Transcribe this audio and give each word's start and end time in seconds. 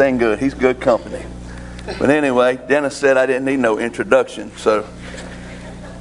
everything 0.00 0.18
good. 0.18 0.38
He's 0.38 0.54
good 0.54 0.80
company. 0.80 1.22
But 1.98 2.08
anyway, 2.08 2.58
Dennis 2.68 2.96
said 2.96 3.18
I 3.18 3.26
didn't 3.26 3.44
need 3.44 3.58
no 3.58 3.78
introduction. 3.78 4.50
So 4.56 4.86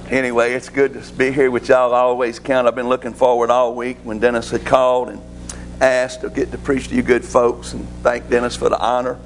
anyway, 0.09 0.53
it's 0.53 0.69
good 0.69 0.93
to 0.93 1.13
be 1.15 1.31
here 1.31 1.51
with 1.51 1.67
y'all. 1.67 1.93
I 1.93 1.99
always 1.99 2.39
count. 2.39 2.65
I've 2.65 2.75
been 2.75 2.87
looking 2.87 3.13
forward 3.13 3.49
all 3.49 3.75
week 3.75 3.97
when 4.03 4.19
Dennis 4.19 4.51
had 4.51 4.65
called 4.65 5.09
and 5.09 5.21
asked 5.81 6.21
to 6.21 6.29
get 6.29 6.49
to 6.51 6.57
preach 6.57 6.87
to 6.87 6.95
you 6.95 7.01
good 7.01 7.25
folks 7.25 7.73
and 7.73 7.85
thank 8.01 8.29
Dennis 8.29 8.55
for 8.55 8.69
the 8.69 8.79
honor. 8.79 9.17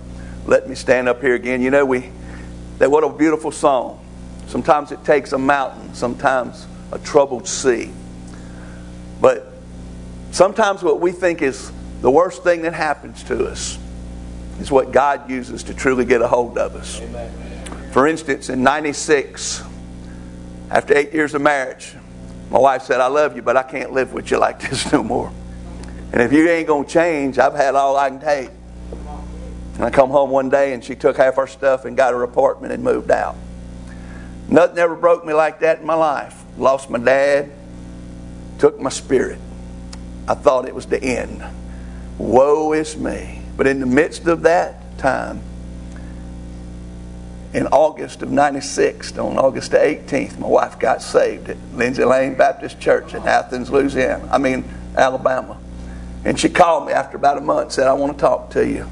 Let 0.47 0.68
me 0.68 0.74
stand 0.74 1.08
up 1.08 1.21
here 1.21 1.36
again. 1.36 1.62
You 1.62 1.70
know, 1.70 1.86
we 1.86 2.10
that 2.80 2.90
what 2.90 3.04
a 3.04 3.10
beautiful 3.10 3.52
song. 3.52 4.04
Sometimes 4.48 4.92
it 4.92 5.05
takes 5.05 5.34
a 5.34 5.38
mountain, 5.38 5.94
sometimes 5.94 6.66
a 6.92 6.98
troubled 6.98 7.48
sea. 7.48 7.92
But 9.21 9.54
sometimes 10.32 10.82
what 10.82 11.00
we 11.00 11.12
think 11.12 11.44
is 11.44 11.71
the 12.02 12.10
worst 12.10 12.44
thing 12.44 12.64
that 12.64 12.74
happens 12.74 13.24
to 13.26 13.46
us 13.46 13.78
is 14.64 14.71
what 14.71 14.93
God 14.93 15.30
uses 15.30 15.64
to 15.64 15.73
truly 15.73 16.05
get 16.05 16.21
a 16.21 16.27
hold 16.27 16.57
of 16.57 16.76
us. 16.76 17.02
For 17.91 18.08
instance, 18.08 18.48
in 18.48 18.63
96, 18.63 19.62
after 20.72 20.98
eight 20.98 21.13
years 21.13 21.34
of 21.34 21.41
marriage, 21.41 21.94
my 22.49 22.59
wife 22.59 22.84
said, 22.84 23.02
I 23.02 23.08
love 23.08 23.36
you, 23.36 23.41
but 23.41 23.58
I 23.58 23.63
can't 23.63 23.91
live 23.91 24.13
with 24.13 24.31
you 24.31 24.38
like 24.38 24.62
this 24.70 24.89
no 24.94 25.03
more. 25.03 25.34
And 26.13 26.22
if 26.22 26.31
you 26.31 26.49
ain't 26.49 26.67
going 26.67 26.86
to 26.86 26.89
change, 26.89 27.38
I've 27.39 27.55
had 27.55 27.76
all 27.76 27.98
I 27.98 28.09
can 28.09 28.22
take. 28.22 28.52
And 29.76 29.84
I 29.84 29.89
come 29.89 30.09
home 30.09 30.30
one 30.30 30.49
day 30.49 30.73
and 30.73 30.81
she 30.81 30.95
took 30.95 31.17
half 31.17 31.38
our 31.38 31.48
stuff 31.48 31.84
and 31.84 31.98
got 31.98 32.14
her 32.14 32.23
apartment 32.23 32.72
and 32.72 32.84
moved 32.84 33.11
out. 33.11 33.36
Nothing 34.48 34.77
ever 34.77 34.95
broke 34.95 35.25
me 35.25 35.34
like 35.34 35.59
that 35.59 35.81
in 35.81 35.86
my 35.86 35.95
life. 35.95 36.41
Lost 36.58 36.89
my 36.89 37.00
dad, 37.00 37.52
took 38.59 38.80
my 38.80 38.91
spirit. 38.91 39.39
I 40.25 40.36
thought 40.36 40.70
it 40.70 40.75
was 40.75 40.86
the 40.86 41.03
end. 41.03 41.44
Woe 42.17 42.72
is 42.72 42.95
me. 42.95 43.42
But 43.55 43.67
in 43.67 43.80
the 43.80 43.85
midst 43.85 44.27
of 44.27 44.41
that 44.43 44.98
time, 44.98 45.41
in 47.53 47.67
August 47.67 48.23
of 48.23 48.31
96, 48.31 49.17
on 49.19 49.38
August 49.38 49.72
the 49.72 49.78
18th, 49.78 50.39
my 50.39 50.47
wife 50.47 50.80
got 50.80 51.03
saved 51.03 51.50
at 51.50 51.58
Lindsay 51.75 52.03
Lane 52.03 52.33
Baptist 52.36 52.80
Church 52.80 53.13
in 53.13 53.22
Athens, 53.28 53.69
Louisiana. 53.69 54.28
I 54.31 54.39
mean, 54.39 54.66
Alabama. 54.97 55.59
And 56.25 56.39
she 56.39 56.50
called 56.50 56.88
me 56.88 56.94
after 56.94 57.16
about 57.16 57.38
a 57.38 57.41
month 57.41 57.73
said, 57.73 57.88
I 57.88 57.94
want 57.94 58.13
to 58.13 58.19
talk 58.19 58.50
to 58.52 58.67
you. 58.67 58.89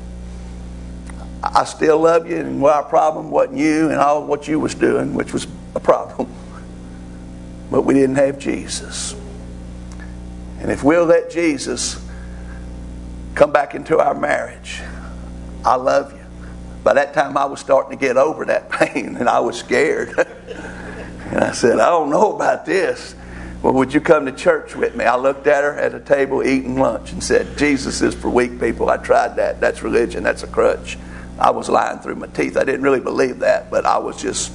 I 1.43 1.64
still 1.64 1.99
love 1.99 2.30
you, 2.30 2.38
and 2.38 2.64
our 2.64 2.83
problem 2.83 3.31
wasn't 3.31 3.58
you 3.58 3.89
and 3.89 3.97
all 3.99 4.25
what 4.27 4.47
you 4.47 4.59
was 4.59 4.75
doing, 4.75 5.16
which 5.16 5.33
was 5.33 5.47
a 5.73 5.80
problem. 5.80 6.31
But 7.71 7.81
we 7.81 7.95
didn't 7.95 8.17
have 8.17 8.38
Jesus. 8.38 9.16
And 10.59 10.69
if 10.69 10.83
we'll 10.83 11.05
let 11.05 11.31
Jesus 11.31 12.05
come 13.42 13.52
back 13.52 13.73
into 13.73 13.97
our 13.97 14.14
marriage, 14.14 14.81
I 15.66 15.73
love 15.73 16.14
you. 16.14 16.23
By 16.84 16.94
that 16.94 17.16
time, 17.16 17.36
I 17.36 17.45
was 17.45 17.59
starting 17.59 17.98
to 17.98 18.00
get 18.00 18.16
over 18.16 18.45
that 18.45 18.70
pain, 18.70 19.16
and 19.16 19.28
I 19.28 19.39
was 19.39 19.58
scared. 19.58 20.09
and 20.20 21.39
I 21.39 21.52
said, 21.52 21.80
I 21.80 21.89
don't 21.89 22.11
know 22.11 22.36
about 22.36 22.67
this. 22.67 23.16
Well, 23.64 23.73
would 23.73 23.95
you 23.95 24.00
come 24.00 24.28
to 24.28 24.31
church 24.31 24.75
with 24.75 24.95
me? 24.95 25.06
I 25.06 25.16
looked 25.16 25.48
at 25.48 25.64
her 25.64 25.75
at 25.75 25.95
a 25.95 26.00
table 26.00 26.44
eating 26.44 26.80
lunch 26.80 27.14
and 27.14 27.23
said, 27.23 27.58
Jesus 27.58 28.03
is 28.03 28.14
for 28.14 28.30
weak 28.30 28.59
people. 28.59 28.92
I 28.92 28.98
tried 28.98 29.38
that. 29.38 29.59
That's 29.59 29.81
religion. 29.81 30.22
That's 30.22 30.44
a 30.44 30.48
crutch. 30.48 31.00
I 31.39 31.50
was 31.50 31.67
lying 31.67 31.98
through 31.98 32.17
my 32.17 32.28
teeth. 32.28 32.58
I 32.58 32.64
didn't 32.64 32.83
really 32.83 33.00
believe 33.00 33.39
that, 33.39 33.72
but 33.72 33.88
I 33.88 33.98
was 33.98 34.22
just. 34.22 34.53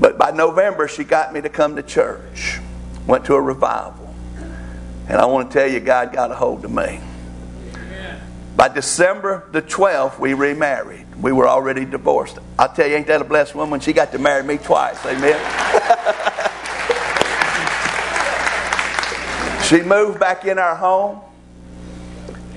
But 0.00 0.16
by 0.16 0.30
November, 0.30 0.88
she 0.88 1.04
got 1.04 1.34
me 1.34 1.42
to 1.42 1.50
come 1.50 1.76
to 1.76 1.82
church. 1.82 2.60
Went 3.06 3.26
to 3.26 3.34
a 3.34 3.40
revival. 3.42 4.14
And 5.06 5.20
I 5.20 5.26
want 5.26 5.50
to 5.50 5.58
tell 5.58 5.70
you, 5.70 5.80
God 5.80 6.14
got 6.14 6.30
a 6.30 6.34
hold 6.34 6.64
of 6.64 6.70
me. 6.70 6.98
By 8.56 8.68
December 8.68 9.48
the 9.52 9.62
12th, 9.62 10.18
we 10.18 10.34
remarried. 10.34 11.06
We 11.20 11.32
were 11.32 11.48
already 11.48 11.84
divorced. 11.84 12.38
I 12.58 12.68
tell 12.68 12.86
you, 12.86 12.96
ain't 12.96 13.06
that 13.06 13.20
a 13.20 13.24
blessed 13.24 13.54
woman? 13.54 13.80
She 13.80 13.92
got 13.92 14.12
to 14.12 14.18
marry 14.18 14.42
me 14.42 14.58
twice. 14.58 15.04
Amen. 15.06 15.38
she 19.64 19.82
moved 19.82 20.20
back 20.20 20.44
in 20.44 20.58
our 20.58 20.76
home, 20.76 21.20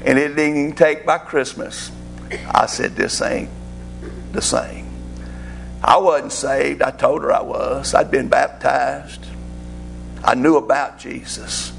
and 0.03 0.19
it 0.19 0.35
didn't 0.35 0.57
even 0.57 0.75
take 0.75 1.05
by 1.05 1.17
Christmas 1.17 1.91
I 2.53 2.65
said, 2.65 2.95
This 2.95 3.21
ain't 3.21 3.49
the 4.31 4.41
same. 4.41 4.87
I 5.83 5.97
wasn't 5.97 6.31
saved. 6.31 6.81
I 6.81 6.91
told 6.91 7.21
her 7.21 7.31
I 7.31 7.41
was. 7.41 7.93
I'd 7.93 8.09
been 8.09 8.27
baptized. 8.27 9.23
I 10.23 10.35
knew 10.35 10.57
about 10.57 10.97
Jesus. 10.97 11.71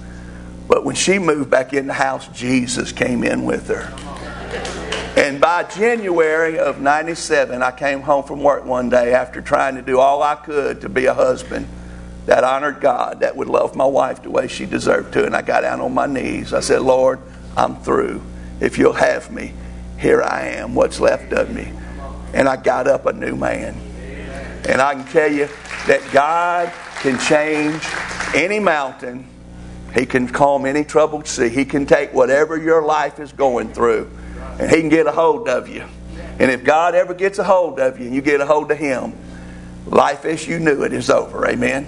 But 0.68 0.84
when 0.84 0.94
she 0.94 1.18
moved 1.18 1.50
back 1.50 1.72
in 1.72 1.86
the 1.86 1.92
house, 1.92 2.28
Jesus 2.28 2.92
came 2.92 3.24
in 3.24 3.44
with 3.44 3.68
her. 3.68 3.92
And 5.16 5.40
by 5.40 5.64
January 5.64 6.58
of 6.58 6.80
97, 6.80 7.62
I 7.62 7.72
came 7.72 8.02
home 8.02 8.22
from 8.22 8.42
work 8.42 8.64
one 8.64 8.90
day 8.90 9.14
after 9.14 9.40
trying 9.40 9.76
to 9.76 9.82
do 9.82 9.98
all 9.98 10.22
I 10.22 10.34
could 10.34 10.82
to 10.82 10.88
be 10.88 11.06
a 11.06 11.14
husband 11.14 11.66
that 12.26 12.44
honored 12.44 12.80
God, 12.80 13.20
that 13.20 13.36
would 13.36 13.48
love 13.48 13.74
my 13.74 13.86
wife 13.86 14.22
the 14.22 14.30
way 14.30 14.46
she 14.46 14.66
deserved 14.66 15.14
to. 15.14 15.24
And 15.24 15.34
I 15.34 15.42
got 15.42 15.62
down 15.62 15.80
on 15.80 15.94
my 15.94 16.06
knees. 16.06 16.52
I 16.52 16.60
said, 16.60 16.82
Lord, 16.82 17.18
I'm 17.56 17.76
through. 17.76 18.22
If 18.60 18.78
you'll 18.78 18.92
have 18.92 19.32
me, 19.32 19.52
here 19.98 20.22
I 20.22 20.48
am, 20.48 20.74
what's 20.74 21.00
left 21.00 21.32
of 21.32 21.54
me. 21.54 21.72
And 22.34 22.48
I 22.48 22.56
got 22.56 22.86
up 22.86 23.06
a 23.06 23.12
new 23.12 23.36
man. 23.36 23.74
And 24.68 24.80
I 24.82 24.94
can 24.94 25.06
tell 25.06 25.32
you 25.32 25.48
that 25.86 26.02
God 26.12 26.72
can 27.00 27.18
change 27.20 27.82
any 28.34 28.58
mountain. 28.58 29.26
He 29.94 30.04
can 30.04 30.28
calm 30.28 30.66
any 30.66 30.84
troubled 30.84 31.26
sea. 31.26 31.48
He 31.48 31.64
can 31.64 31.86
take 31.86 32.12
whatever 32.12 32.58
your 32.58 32.84
life 32.84 33.18
is 33.18 33.32
going 33.32 33.72
through 33.72 34.10
and 34.58 34.70
He 34.70 34.80
can 34.80 34.88
get 34.88 35.06
a 35.06 35.12
hold 35.12 35.48
of 35.48 35.68
you. 35.68 35.84
And 36.38 36.50
if 36.50 36.64
God 36.64 36.94
ever 36.94 37.14
gets 37.14 37.38
a 37.38 37.44
hold 37.44 37.78
of 37.80 37.98
you 37.98 38.06
and 38.06 38.14
you 38.14 38.20
get 38.20 38.40
a 38.40 38.46
hold 38.46 38.70
of 38.70 38.78
Him, 38.78 39.14
life 39.86 40.24
as 40.24 40.46
you 40.46 40.58
knew 40.58 40.82
it 40.82 40.92
is 40.92 41.10
over. 41.10 41.46
Amen. 41.48 41.86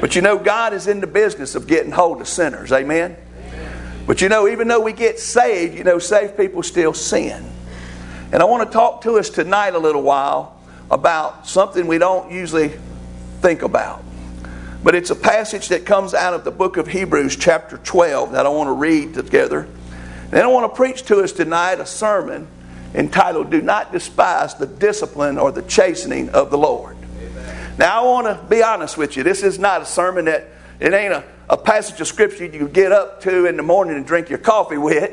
But 0.00 0.16
you 0.16 0.22
know, 0.22 0.38
God 0.38 0.72
is 0.72 0.86
in 0.86 1.00
the 1.00 1.06
business 1.06 1.54
of 1.54 1.66
getting 1.66 1.92
hold 1.92 2.20
of 2.20 2.28
sinners. 2.28 2.72
Amen. 2.72 3.16
But 4.06 4.20
you 4.20 4.28
know, 4.28 4.48
even 4.48 4.68
though 4.68 4.80
we 4.80 4.92
get 4.92 5.18
saved, 5.18 5.76
you 5.76 5.84
know, 5.84 5.98
saved 5.98 6.36
people 6.36 6.62
still 6.62 6.94
sin. 6.94 7.46
And 8.32 8.42
I 8.42 8.46
want 8.46 8.68
to 8.68 8.72
talk 8.72 9.02
to 9.02 9.18
us 9.18 9.28
tonight 9.28 9.74
a 9.74 9.78
little 9.78 10.02
while 10.02 10.60
about 10.90 11.46
something 11.46 11.86
we 11.86 11.98
don't 11.98 12.30
usually 12.30 12.72
think 13.40 13.62
about. 13.62 14.02
But 14.82 14.94
it's 14.94 15.10
a 15.10 15.16
passage 15.16 15.68
that 15.68 15.84
comes 15.84 16.14
out 16.14 16.32
of 16.32 16.44
the 16.44 16.50
book 16.50 16.76
of 16.76 16.88
Hebrews, 16.88 17.36
chapter 17.36 17.76
12, 17.78 18.32
that 18.32 18.46
I 18.46 18.48
want 18.48 18.68
to 18.68 18.72
read 18.72 19.14
together. 19.14 19.68
Then 20.30 20.44
I 20.44 20.46
want 20.48 20.70
to 20.70 20.76
preach 20.76 21.04
to 21.04 21.20
us 21.20 21.32
tonight 21.32 21.80
a 21.80 21.86
sermon 21.86 22.48
entitled, 22.94 23.50
Do 23.50 23.60
Not 23.60 23.92
Despise 23.92 24.54
the 24.54 24.66
Discipline 24.66 25.38
or 25.38 25.52
the 25.52 25.62
Chastening 25.62 26.30
of 26.30 26.50
the 26.50 26.58
Lord. 26.58 26.96
Amen. 27.20 27.74
Now, 27.78 28.02
I 28.02 28.04
want 28.04 28.26
to 28.26 28.46
be 28.48 28.62
honest 28.62 28.96
with 28.96 29.16
you. 29.16 29.22
This 29.22 29.42
is 29.42 29.58
not 29.58 29.82
a 29.82 29.86
sermon 29.86 30.26
that, 30.26 30.48
it 30.80 30.92
ain't 30.92 31.12
a 31.12 31.24
a 31.50 31.56
passage 31.56 32.00
of 32.00 32.06
scripture 32.06 32.46
you 32.46 32.68
get 32.68 32.92
up 32.92 33.20
to 33.22 33.46
in 33.46 33.56
the 33.56 33.62
morning 33.62 33.96
and 33.96 34.06
drink 34.06 34.28
your 34.28 34.38
coffee 34.38 34.78
with 34.78 35.12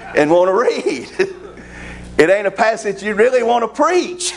and 0.16 0.28
want 0.28 0.48
to 0.48 0.52
read. 0.52 1.08
it 2.18 2.28
ain't 2.28 2.48
a 2.48 2.50
passage 2.50 3.04
you 3.04 3.14
really 3.14 3.44
want 3.44 3.62
to 3.62 3.68
preach. 3.68 4.34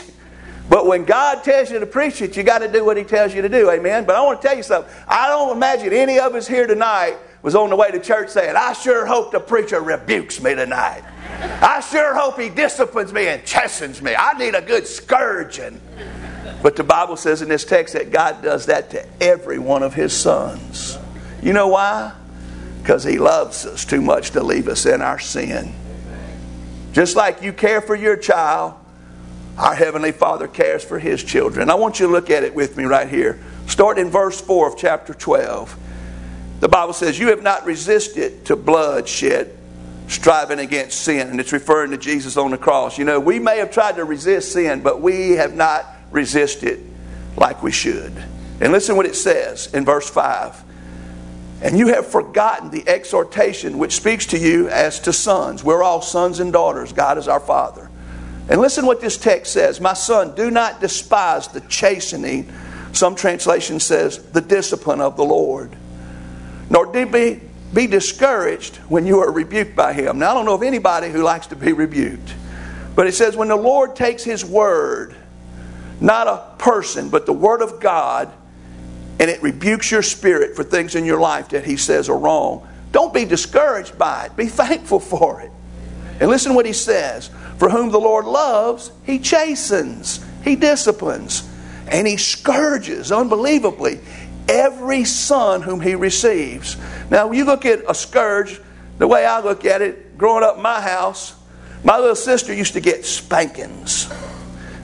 But 0.68 0.86
when 0.86 1.04
God 1.04 1.42
tells 1.42 1.68
you 1.68 1.80
to 1.80 1.86
preach 1.86 2.22
it, 2.22 2.36
you 2.36 2.44
got 2.44 2.58
to 2.58 2.70
do 2.70 2.84
what 2.84 2.96
He 2.96 3.02
tells 3.02 3.34
you 3.34 3.42
to 3.42 3.48
do. 3.48 3.68
Amen. 3.68 4.04
But 4.04 4.14
I 4.14 4.22
want 4.22 4.40
to 4.40 4.46
tell 4.46 4.56
you 4.56 4.62
something. 4.62 4.94
I 5.08 5.26
don't 5.26 5.56
imagine 5.56 5.92
any 5.92 6.20
of 6.20 6.36
us 6.36 6.46
here 6.46 6.68
tonight 6.68 7.16
was 7.42 7.54
on 7.54 7.70
the 7.70 7.76
way 7.76 7.90
to 7.90 8.00
church 8.00 8.30
saying, 8.30 8.54
I 8.56 8.72
sure 8.74 9.06
hope 9.06 9.32
the 9.32 9.40
preacher 9.40 9.80
rebukes 9.80 10.42
me 10.42 10.54
tonight. 10.54 11.02
I 11.62 11.80
sure 11.80 12.14
hope 12.14 12.38
he 12.38 12.48
disciplines 12.50 13.12
me 13.12 13.28
and 13.28 13.44
chastens 13.44 14.02
me. 14.02 14.14
I 14.14 14.36
need 14.38 14.54
a 14.54 14.60
good 14.60 14.86
scourging. 14.86 15.80
But 16.62 16.76
the 16.76 16.84
Bible 16.84 17.16
says 17.16 17.40
in 17.40 17.48
this 17.48 17.64
text 17.64 17.94
that 17.94 18.10
God 18.10 18.42
does 18.42 18.66
that 18.66 18.90
to 18.90 19.06
every 19.22 19.58
one 19.58 19.82
of 19.82 19.94
his 19.94 20.12
sons. 20.12 20.98
You 21.42 21.54
know 21.54 21.68
why? 21.68 22.12
Because 22.80 23.04
He 23.04 23.18
loves 23.18 23.64
us 23.66 23.84
too 23.84 24.02
much 24.02 24.30
to 24.32 24.42
leave 24.42 24.68
us 24.68 24.86
in 24.86 25.00
our 25.00 25.18
sin. 25.18 25.74
Just 26.92 27.16
like 27.16 27.42
you 27.42 27.52
care 27.52 27.80
for 27.80 27.94
your 27.94 28.16
child, 28.16 28.74
our 29.56 29.74
Heavenly 29.74 30.12
Father 30.12 30.48
cares 30.48 30.84
for 30.84 30.98
His 30.98 31.22
children. 31.22 31.70
I 31.70 31.74
want 31.74 32.00
you 32.00 32.06
to 32.06 32.12
look 32.12 32.30
at 32.30 32.42
it 32.42 32.54
with 32.54 32.76
me 32.76 32.84
right 32.84 33.08
here. 33.08 33.40
Start 33.66 33.98
in 33.98 34.10
verse 34.10 34.40
4 34.40 34.68
of 34.68 34.76
chapter 34.76 35.14
12. 35.14 35.76
The 36.60 36.68
Bible 36.68 36.92
says, 36.92 37.18
You 37.18 37.28
have 37.28 37.42
not 37.42 37.64
resisted 37.64 38.44
to 38.46 38.56
bloodshed, 38.56 39.56
striving 40.08 40.58
against 40.58 41.00
sin. 41.00 41.28
And 41.28 41.40
it's 41.40 41.52
referring 41.52 41.90
to 41.90 41.98
Jesus 41.98 42.36
on 42.36 42.50
the 42.50 42.58
cross. 42.58 42.98
You 42.98 43.04
know, 43.04 43.18
we 43.18 43.38
may 43.38 43.58
have 43.58 43.70
tried 43.70 43.96
to 43.96 44.04
resist 44.04 44.52
sin, 44.52 44.82
but 44.82 45.00
we 45.00 45.32
have 45.32 45.54
not 45.54 45.86
resisted 46.10 46.84
like 47.36 47.62
we 47.62 47.72
should. 47.72 48.12
And 48.60 48.72
listen 48.72 48.96
what 48.96 49.06
it 49.06 49.16
says 49.16 49.72
in 49.72 49.84
verse 49.84 50.08
5 50.08 50.64
and 51.62 51.78
you 51.78 51.88
have 51.88 52.06
forgotten 52.06 52.70
the 52.70 52.88
exhortation 52.88 53.78
which 53.78 53.94
speaks 53.94 54.26
to 54.26 54.38
you 54.38 54.68
as 54.68 55.00
to 55.00 55.12
sons. 55.12 55.62
We're 55.62 55.82
all 55.82 56.00
sons 56.00 56.40
and 56.40 56.52
daughters. 56.52 56.92
God 56.92 57.18
is 57.18 57.28
our 57.28 57.40
Father. 57.40 57.90
And 58.48 58.60
listen 58.60 58.86
what 58.86 59.00
this 59.00 59.18
text 59.18 59.52
says 59.52 59.80
My 59.80 59.92
son, 59.92 60.34
do 60.34 60.50
not 60.50 60.80
despise 60.80 61.48
the 61.48 61.60
chastening, 61.62 62.50
some 62.92 63.14
translation 63.14 63.78
says, 63.78 64.18
the 64.30 64.40
discipline 64.40 65.00
of 65.00 65.16
the 65.16 65.24
Lord, 65.24 65.76
nor 66.70 66.86
be, 66.86 67.40
be 67.74 67.86
discouraged 67.86 68.76
when 68.88 69.04
you 69.04 69.18
are 69.20 69.30
rebuked 69.30 69.76
by 69.76 69.92
him. 69.92 70.18
Now, 70.18 70.30
I 70.30 70.34
don't 70.34 70.46
know 70.46 70.54
of 70.54 70.62
anybody 70.62 71.10
who 71.10 71.22
likes 71.22 71.48
to 71.48 71.56
be 71.56 71.72
rebuked. 71.72 72.34
But 72.94 73.06
it 73.06 73.14
says, 73.14 73.36
when 73.36 73.48
the 73.48 73.56
Lord 73.56 73.96
takes 73.96 74.24
His 74.24 74.44
word, 74.44 75.14
not 76.00 76.26
a 76.26 76.56
person, 76.58 77.08
but 77.08 77.26
the 77.26 77.32
word 77.32 77.62
of 77.62 77.80
God, 77.80 78.32
and 79.18 79.30
it 79.30 79.42
rebukes 79.42 79.90
your 79.90 80.02
spirit 80.02 80.56
for 80.56 80.64
things 80.64 80.94
in 80.94 81.04
your 81.04 81.20
life 81.20 81.50
that 81.50 81.64
He 81.64 81.76
says 81.76 82.08
are 82.08 82.18
wrong, 82.18 82.66
don't 82.92 83.14
be 83.14 83.24
discouraged 83.24 83.96
by 83.96 84.26
it. 84.26 84.36
Be 84.36 84.46
thankful 84.46 85.00
for 85.00 85.40
it. 85.40 85.50
And 86.20 86.28
listen 86.28 86.54
what 86.54 86.66
He 86.66 86.72
says 86.72 87.30
For 87.58 87.70
whom 87.70 87.90
the 87.90 88.00
Lord 88.00 88.26
loves, 88.26 88.90
He 89.04 89.18
chastens, 89.18 90.24
He 90.42 90.56
disciplines, 90.56 91.48
and 91.86 92.06
He 92.06 92.16
scourges 92.16 93.12
unbelievably 93.12 94.00
every 94.50 95.04
son 95.04 95.62
whom 95.62 95.80
He 95.80 95.94
receives. 95.94 96.76
Now, 97.08 97.28
when 97.28 97.38
you 97.38 97.44
look 97.44 97.64
at 97.64 97.82
a 97.88 97.94
scourge, 97.94 98.60
the 98.98 99.06
way 99.06 99.24
I 99.24 99.40
look 99.40 99.64
at 99.64 99.80
it, 99.80 100.18
growing 100.18 100.44
up 100.44 100.56
in 100.56 100.62
my 100.62 100.80
house, 100.80 101.34
my 101.84 101.98
little 101.98 102.16
sister 102.16 102.52
used 102.52 102.74
to 102.74 102.80
get 102.80 103.06
spankings. 103.06 104.12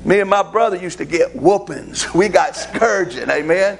Me 0.04 0.20
and 0.20 0.30
my 0.30 0.42
brother 0.42 0.76
used 0.76 0.98
to 0.98 1.04
get 1.04 1.34
whoopings. 1.34 2.06
We 2.14 2.28
got 2.28 2.56
scourging, 2.56 3.28
amen? 3.28 3.78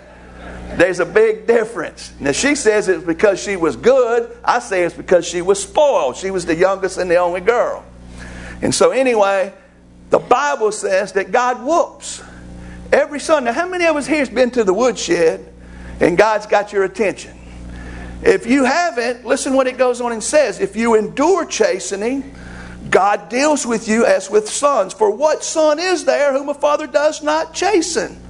There's 0.75 0.99
a 0.99 1.07
big 1.07 1.47
difference. 1.47 2.13
Now, 2.19 2.33
she 2.33 2.57
says 2.57 2.89
it's 2.89 3.05
because 3.05 3.43
she 3.43 3.57
was 3.57 3.77
good. 3.77 4.37
I 4.45 4.59
say 4.59 4.83
it's 4.83 4.97
because 4.97 5.27
she 5.27 5.41
was 5.41 5.63
spoiled. 5.63 6.17
She 6.17 6.31
was 6.31 6.45
the 6.45 6.57
youngest 6.57 6.99
and 6.99 7.11
the 7.11 7.17
only 7.17 7.41
girl. 7.41 7.85
And 8.61 8.75
so, 8.75 8.91
anyway, 8.91 9.55
the 10.11 10.19
Bible 10.19 10.73
says 10.73 11.13
that 11.13 11.31
God 11.31 11.65
whoops 11.65 12.23
every 12.93 13.21
son. 13.21 13.45
Now, 13.45 13.53
how 13.53 13.69
many 13.69 13.87
of 13.87 13.97
us 13.97 14.07
here 14.07 14.19
has 14.19 14.29
been 14.29 14.51
to 14.51 14.65
the 14.65 14.75
woodshed 14.75 15.53
and 16.01 16.17
God's 16.17 16.47
got 16.47 16.73
your 16.73 16.85
attention? 16.85 17.37
If 18.23 18.47
you 18.47 18.65
haven't, 18.65 19.25
listen 19.25 19.55
what 19.55 19.67
it 19.67 19.79
goes 19.79 20.01
on 20.01 20.13
and 20.13 20.23
says. 20.23 20.61
If 20.61 20.75
you 20.75 20.95
endure 20.95 21.45
chastening, 21.45 22.35
God 22.91 23.29
deals 23.29 23.67
with 23.67 23.89
you 23.89 24.07
as 24.07 24.31
with 24.31 24.49
sons. 24.49 24.93
For 24.93 25.11
what 25.11 25.45
son 25.45 25.79
is 25.79 26.05
there 26.05 26.33
whom 26.33 26.49
a 26.49 26.55
father 26.55 26.87
does 26.87 27.23
not 27.23 27.53
chasten? 27.55 28.23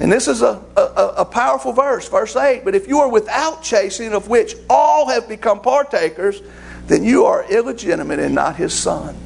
And 0.00 0.10
this 0.10 0.26
is 0.26 0.42
a, 0.42 0.60
a, 0.76 1.14
a, 1.18 1.24
powerful 1.24 1.72
verse, 1.72 2.08
verse 2.08 2.34
8. 2.34 2.64
But 2.64 2.74
if 2.74 2.88
you 2.88 2.98
are 2.98 3.08
without 3.08 3.62
chastening, 3.62 4.14
of 4.14 4.28
which 4.28 4.56
all 4.68 5.08
have 5.08 5.28
become 5.28 5.60
partakers, 5.60 6.42
then 6.86 7.04
you 7.04 7.24
are 7.26 7.44
illegitimate 7.48 8.18
and 8.18 8.34
not 8.34 8.56
his 8.56 8.74
son. 8.74 9.16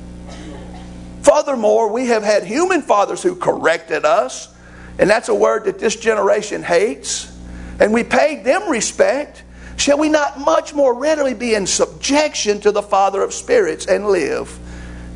Furthermore, 1.22 1.90
we 1.90 2.06
have 2.06 2.22
had 2.22 2.44
human 2.44 2.82
fathers 2.82 3.22
who 3.22 3.37
corrected 3.37 4.04
us, 4.04 4.54
and 4.99 5.08
that's 5.08 5.28
a 5.28 5.34
word 5.34 5.64
that 5.64 5.78
this 5.78 5.96
generation 5.96 6.62
hates, 6.62 7.36
and 7.81 7.93
we 7.93 8.05
paid 8.05 8.44
them 8.44 8.69
respect. 8.69 9.43
Shall 9.76 9.99
we 9.99 10.08
not 10.08 10.40
much 10.40 10.73
more 10.73 10.94
readily 10.94 11.34
be 11.34 11.55
in 11.55 11.67
subjection 11.67 12.61
to 12.61 12.73
the 12.73 12.82
Father 12.82 13.23
of 13.23 13.34
spirits 13.34 13.87
and 13.87 14.06
live? 14.06 14.58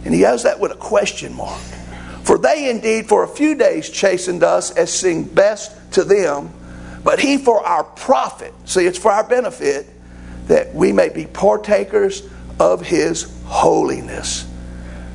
And 0.05 0.15
he 0.15 0.21
has 0.23 0.43
that 0.43 0.61
with 0.61 0.73
a 0.73 0.77
question 0.77 1.35
mark. 1.35 1.61
For 2.25 2.39
they 2.39 2.71
indeed 2.71 3.09
for 3.09 3.25
a 3.25 3.29
few 3.29 3.55
days 3.55 3.89
chastened 3.89 4.43
us 4.43 4.71
as 4.73 4.93
seemed 4.93 5.35
best 5.35 5.93
to 5.95 6.05
them, 6.05 6.53
but 7.03 7.19
he 7.19 7.39
for 7.39 7.67
our 7.67 7.85
profit, 7.85 8.53
see, 8.67 8.87
it's 8.87 8.99
for 8.99 9.11
our 9.11 9.25
benefit, 9.25 9.87
that 10.47 10.75
we 10.75 10.93
may 10.93 11.09
be 11.09 11.27
partakers 11.27 12.29
of 12.59 12.83
his 12.83 13.33
holiness. 13.47 14.47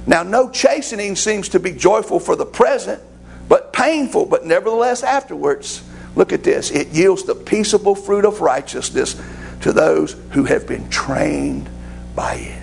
Now, 0.08 0.24
no 0.24 0.50
chastening 0.50 1.16
seems 1.16 1.50
to 1.50 1.60
be 1.60 1.72
joyful 1.72 2.20
for 2.20 2.36
the 2.36 2.46
present, 2.46 3.02
but 3.48 3.72
painful, 3.74 4.26
but 4.26 4.46
nevertheless 4.46 5.04
afterwards. 5.04 5.84
Look 6.16 6.32
at 6.32 6.44
this. 6.44 6.72
It 6.72 6.90
yields 6.90 7.24
the 7.24 7.36
peaceable 7.36 7.96
fruit 7.96 8.26
of 8.26 8.42
righteousness 8.42 9.22
to 9.62 9.74
those 9.74 10.14
who 10.32 10.46
have 10.46 10.68
been 10.68 10.90
trained 10.90 11.70
by 12.16 12.36
it. 12.36 12.62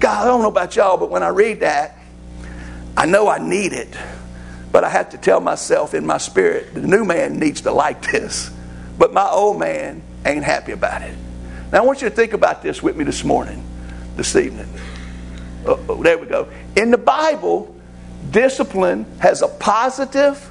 God, 0.00 0.24
I 0.24 0.26
don't 0.26 0.42
know 0.42 0.48
about 0.48 0.76
y'all, 0.76 0.96
but 0.96 1.10
when 1.10 1.22
I 1.22 1.28
read 1.28 1.60
that, 1.60 1.98
I 2.96 3.06
know 3.06 3.28
I 3.28 3.38
need 3.38 3.72
it, 3.72 3.94
but 4.70 4.84
I 4.84 4.88
have 4.88 5.10
to 5.10 5.18
tell 5.18 5.40
myself 5.40 5.94
in 5.94 6.06
my 6.06 6.18
spirit 6.18 6.74
the 6.74 6.80
new 6.80 7.04
man 7.04 7.38
needs 7.38 7.62
to 7.62 7.72
like 7.72 8.10
this, 8.10 8.50
but 8.98 9.12
my 9.12 9.28
old 9.28 9.58
man 9.58 10.02
ain't 10.24 10.44
happy 10.44 10.72
about 10.72 11.02
it. 11.02 11.16
Now, 11.72 11.82
I 11.82 11.84
want 11.84 12.02
you 12.02 12.08
to 12.08 12.14
think 12.14 12.32
about 12.32 12.62
this 12.62 12.82
with 12.82 12.96
me 12.96 13.04
this 13.04 13.24
morning, 13.24 13.64
this 14.16 14.36
evening. 14.36 14.68
Oh, 15.66 16.02
there 16.02 16.18
we 16.18 16.26
go. 16.26 16.48
In 16.76 16.90
the 16.90 16.98
Bible, 16.98 17.74
discipline 18.30 19.06
has 19.18 19.42
a 19.42 19.48
positive 19.48 20.50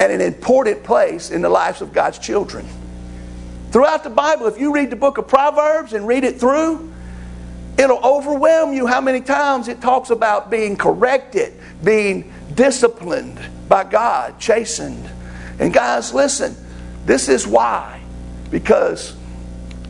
and 0.00 0.12
an 0.12 0.20
important 0.20 0.82
place 0.82 1.30
in 1.30 1.42
the 1.42 1.48
lives 1.48 1.80
of 1.80 1.92
God's 1.92 2.18
children. 2.18 2.66
Throughout 3.70 4.04
the 4.04 4.10
Bible, 4.10 4.46
if 4.46 4.58
you 4.58 4.72
read 4.72 4.90
the 4.90 4.96
book 4.96 5.18
of 5.18 5.26
Proverbs 5.26 5.92
and 5.92 6.06
read 6.06 6.24
it 6.24 6.38
through, 6.38 6.92
it'll 7.76 8.04
overwhelm 8.04 8.72
you 8.72 8.86
how 8.86 9.00
many 9.00 9.20
times 9.20 9.68
it 9.68 9.80
talks 9.80 10.10
about 10.10 10.50
being 10.50 10.76
corrected, 10.76 11.54
being 11.82 12.32
disciplined 12.54 13.40
by 13.68 13.84
God, 13.84 14.38
chastened. 14.38 15.10
And 15.58 15.72
guys, 15.72 16.14
listen, 16.14 16.56
this 17.04 17.28
is 17.28 17.46
why. 17.46 18.00
Because, 18.50 19.16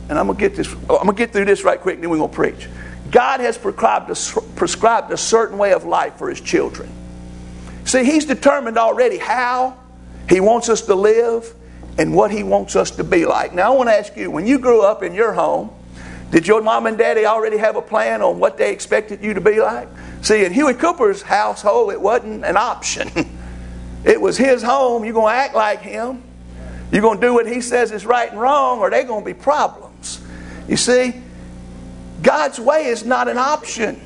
and 0.09 0.17
I'm 0.17 0.27
gonna 0.27 0.39
get 0.39 0.55
this, 0.55 0.71
I'm 0.73 0.87
gonna 0.87 1.13
get 1.13 1.31
through 1.31 1.45
this 1.45 1.63
right 1.63 1.79
quick, 1.79 1.95
and 1.95 2.03
then 2.03 2.09
we're 2.09 2.17
gonna 2.17 2.33
preach. 2.33 2.67
God 3.11 3.39
has 3.39 3.57
prescribed 3.57 4.09
a, 4.09 4.41
prescribed 4.55 5.11
a 5.11 5.17
certain 5.17 5.57
way 5.57 5.73
of 5.73 5.85
life 5.85 6.15
for 6.15 6.29
His 6.29 6.41
children. 6.41 6.89
See, 7.85 8.03
He's 8.03 8.25
determined 8.25 8.77
already 8.79 9.19
how 9.19 9.77
He 10.29 10.39
wants 10.39 10.69
us 10.69 10.81
to 10.83 10.95
live 10.95 11.53
and 11.97 12.13
what 12.13 12.31
He 12.31 12.43
wants 12.43 12.75
us 12.75 12.91
to 12.91 13.03
be 13.03 13.25
like. 13.25 13.53
Now, 13.53 13.73
I 13.73 13.75
want 13.75 13.89
to 13.89 13.93
ask 13.93 14.15
you 14.17 14.31
when 14.31 14.47
you 14.47 14.59
grew 14.59 14.81
up 14.81 15.03
in 15.03 15.13
your 15.13 15.33
home, 15.33 15.69
did 16.31 16.47
your 16.47 16.61
mom 16.61 16.87
and 16.87 16.97
daddy 16.97 17.25
already 17.25 17.57
have 17.57 17.75
a 17.75 17.81
plan 17.81 18.21
on 18.21 18.39
what 18.39 18.57
they 18.57 18.71
expected 18.71 19.23
you 19.23 19.33
to 19.33 19.41
be 19.41 19.61
like? 19.61 19.87
See, 20.21 20.43
in 20.43 20.51
Huey 20.51 20.73
Cooper's 20.73 21.21
household, 21.21 21.91
it 21.93 22.01
wasn't 22.01 22.43
an 22.43 22.57
option. 22.57 23.11
it 24.03 24.19
was 24.19 24.37
his 24.37 24.63
home. 24.63 25.05
You're 25.05 25.13
going 25.13 25.33
to 25.33 25.37
act 25.37 25.55
like 25.55 25.81
him. 25.81 26.23
You're 26.91 27.01
going 27.01 27.21
to 27.21 27.27
do 27.27 27.33
what 27.33 27.47
he 27.47 27.61
says 27.61 27.91
is 27.91 28.05
right 28.05 28.29
and 28.29 28.39
wrong, 28.39 28.79
or 28.79 28.89
they're 28.89 29.03
going 29.03 29.23
to 29.23 29.25
be 29.25 29.33
problems. 29.33 30.19
You 30.67 30.77
see, 30.77 31.13
God's 32.21 32.59
way 32.59 32.85
is 32.85 33.05
not 33.05 33.27
an 33.27 33.37
option. 33.37 34.01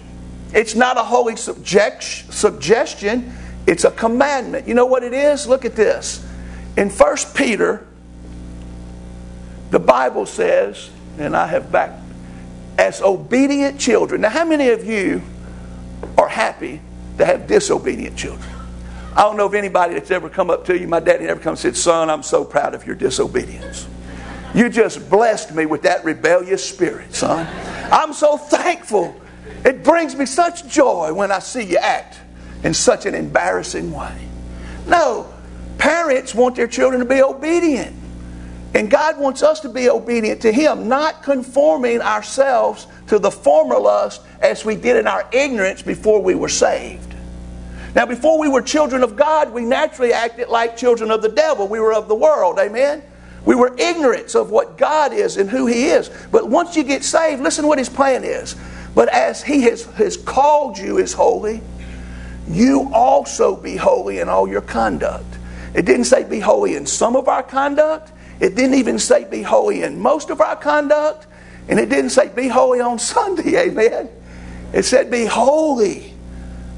It's 0.53 0.75
not 0.75 0.97
a 0.97 1.03
holy 1.03 1.35
subject, 1.35 2.03
suggestion. 2.03 3.33
It's 3.67 3.83
a 3.83 3.91
commandment. 3.91 4.67
You 4.67 4.73
know 4.73 4.85
what 4.85 5.03
it 5.03 5.13
is? 5.13 5.47
Look 5.47 5.65
at 5.65 5.75
this. 5.75 6.25
In 6.77 6.89
1 6.89 7.15
Peter, 7.35 7.85
the 9.71 9.79
Bible 9.79 10.25
says, 10.25 10.89
and 11.17 11.35
I 11.35 11.47
have 11.47 11.71
back, 11.71 11.91
as 12.77 13.01
obedient 13.01 13.79
children. 13.79 14.21
Now, 14.21 14.29
how 14.29 14.45
many 14.45 14.69
of 14.69 14.85
you 14.85 15.21
are 16.17 16.29
happy 16.29 16.81
to 17.17 17.25
have 17.25 17.47
disobedient 17.47 18.17
children? 18.17 18.49
I 19.15 19.23
don't 19.23 19.35
know 19.35 19.45
of 19.45 19.53
anybody 19.53 19.95
that's 19.95 20.11
ever 20.11 20.29
come 20.29 20.49
up 20.49 20.65
to 20.65 20.79
you. 20.79 20.87
My 20.87 20.99
daddy 20.99 21.25
never 21.25 21.39
come 21.39 21.51
and 21.51 21.59
said, 21.59 21.75
Son, 21.75 22.09
I'm 22.09 22.23
so 22.23 22.45
proud 22.45 22.73
of 22.73 22.85
your 22.85 22.95
disobedience. 22.95 23.87
You 24.55 24.69
just 24.69 25.09
blessed 25.09 25.53
me 25.53 25.65
with 25.65 25.83
that 25.83 26.03
rebellious 26.03 26.67
spirit, 26.67 27.13
son. 27.13 27.45
I'm 27.91 28.13
so 28.13 28.37
thankful. 28.37 29.15
It 29.63 29.83
brings 29.83 30.15
me 30.15 30.25
such 30.25 30.67
joy 30.67 31.13
when 31.13 31.31
I 31.31 31.39
see 31.39 31.63
you 31.63 31.77
act 31.77 32.19
in 32.63 32.73
such 32.73 33.05
an 33.05 33.15
embarrassing 33.15 33.91
way. 33.91 34.27
No, 34.87 35.31
Parents 35.79 36.35
want 36.35 36.57
their 36.57 36.67
children 36.67 36.99
to 36.99 37.05
be 37.05 37.23
obedient. 37.23 37.95
And 38.75 38.91
God 38.91 39.17
wants 39.17 39.41
us 39.41 39.61
to 39.61 39.69
be 39.69 39.89
obedient 39.89 40.41
to 40.41 40.51
Him, 40.51 40.87
not 40.87 41.23
conforming 41.23 42.01
ourselves 42.01 42.85
to 43.07 43.17
the 43.17 43.31
former 43.31 43.79
lust 43.79 44.21
as 44.41 44.63
we 44.63 44.75
did 44.75 44.97
in 44.97 45.07
our 45.07 45.27
ignorance 45.31 45.81
before 45.81 46.21
we 46.21 46.35
were 46.35 46.49
saved. 46.49 47.15
Now, 47.95 48.05
before 48.05 48.37
we 48.37 48.47
were 48.47 48.61
children 48.61 49.01
of 49.01 49.15
God, 49.15 49.51
we 49.51 49.63
naturally 49.63 50.13
acted 50.13 50.49
like 50.49 50.77
children 50.77 51.09
of 51.09 51.23
the 51.23 51.29
devil. 51.29 51.67
We 51.67 51.79
were 51.79 51.93
of 51.93 52.07
the 52.07 52.13
world. 52.13 52.59
Amen? 52.59 53.01
We 53.45 53.55
were 53.55 53.73
ignorant 53.79 54.35
of 54.35 54.51
what 54.51 54.77
God 54.77 55.13
is 55.13 55.37
and 55.37 55.49
who 55.49 55.65
He 55.65 55.85
is. 55.85 56.11
But 56.29 56.49
once 56.49 56.75
you 56.75 56.83
get 56.83 57.03
saved, 57.03 57.41
listen 57.41 57.65
what 57.65 57.79
His 57.79 57.89
plan 57.89 58.25
is. 58.25 58.55
But 58.93 59.07
as 59.09 59.41
He 59.41 59.61
has, 59.61 59.85
has 59.93 60.17
called 60.17 60.77
you 60.77 60.99
as 60.99 61.13
holy, 61.13 61.61
you 62.49 62.89
also 62.93 63.55
be 63.55 63.75
holy 63.75 64.19
in 64.19 64.27
all 64.27 64.47
your 64.47 64.61
conduct. 64.61 65.37
It 65.73 65.85
didn't 65.85 66.05
say 66.05 66.23
be 66.23 66.39
holy 66.39 66.75
in 66.75 66.85
some 66.85 67.15
of 67.15 67.27
our 67.27 67.43
conduct. 67.43 68.11
It 68.39 68.55
didn't 68.55 68.75
even 68.75 68.97
say 68.97 69.25
be 69.25 69.41
holy 69.41 69.83
in 69.83 69.99
most 69.99 70.29
of 70.29 70.41
our 70.41 70.55
conduct. 70.55 71.27
And 71.67 71.79
it 71.79 71.89
didn't 71.89 72.09
say 72.09 72.29
be 72.29 72.47
holy 72.47 72.79
on 72.79 72.97
Sunday. 72.99 73.55
Amen. 73.57 74.09
It 74.73 74.83
said 74.83 75.11
be 75.11 75.25
holy. 75.25 76.13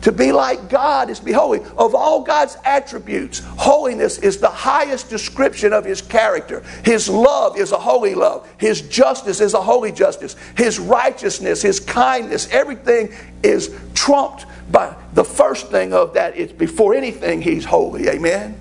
To 0.01 0.12
be 0.12 0.31
like 0.31 0.70
God 0.70 1.10
is 1.10 1.20
be 1.20 1.31
holy. 1.31 1.60
Of 1.77 1.93
all 1.93 2.24
God's 2.24 2.58
attributes, 2.65 3.39
holiness 3.39 4.17
is 4.17 4.38
the 4.38 4.50
highest 4.50 5.10
description 5.10 5.74
of 5.74 5.86
His 5.86 6.01
character. 6.01 6.63
His 6.84 7.08
love 7.08 7.58
is 7.58 7.72
a 7.72 7.77
holy 7.77 8.15
love. 8.15 8.50
His 8.58 8.81
justice 8.81 9.41
is 9.41 9.53
a 9.53 9.62
holy 9.62 9.91
justice. 9.91 10.36
His 10.58 10.79
righteousness, 10.79 11.62
His 11.62 11.79
kindness, 11.79 12.48
everything 12.51 13.13
is 13.43 13.75
trumped 13.93 14.46
by 14.72 14.96
the 15.13 15.24
first 15.24 15.67
thing 15.67 15.93
of 15.93 16.15
that. 16.15 16.36
It's 16.36 16.53
before 16.53 16.96
anything, 16.96 17.41
He's 17.41 17.65
holy. 17.65 18.08
Amen. 18.08 18.60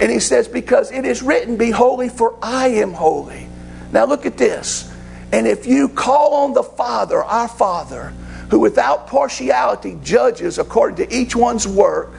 And 0.00 0.10
he 0.10 0.18
says, 0.18 0.48
Because 0.48 0.90
it 0.90 1.04
is 1.04 1.22
written, 1.22 1.56
Be 1.56 1.70
holy, 1.70 2.08
for 2.08 2.36
I 2.42 2.68
am 2.68 2.94
holy. 2.94 3.46
Now 3.92 4.06
look 4.06 4.24
at 4.24 4.38
this. 4.38 4.90
And 5.30 5.46
if 5.46 5.66
you 5.66 5.88
call 5.88 6.34
on 6.34 6.54
the 6.54 6.62
Father, 6.62 7.22
our 7.22 7.46
Father, 7.46 8.12
who 8.50 8.58
without 8.58 9.06
partiality 9.06 9.98
judges 10.02 10.58
according 10.58 10.96
to 10.96 11.14
each 11.14 11.36
one's 11.36 11.66
work, 11.66 12.10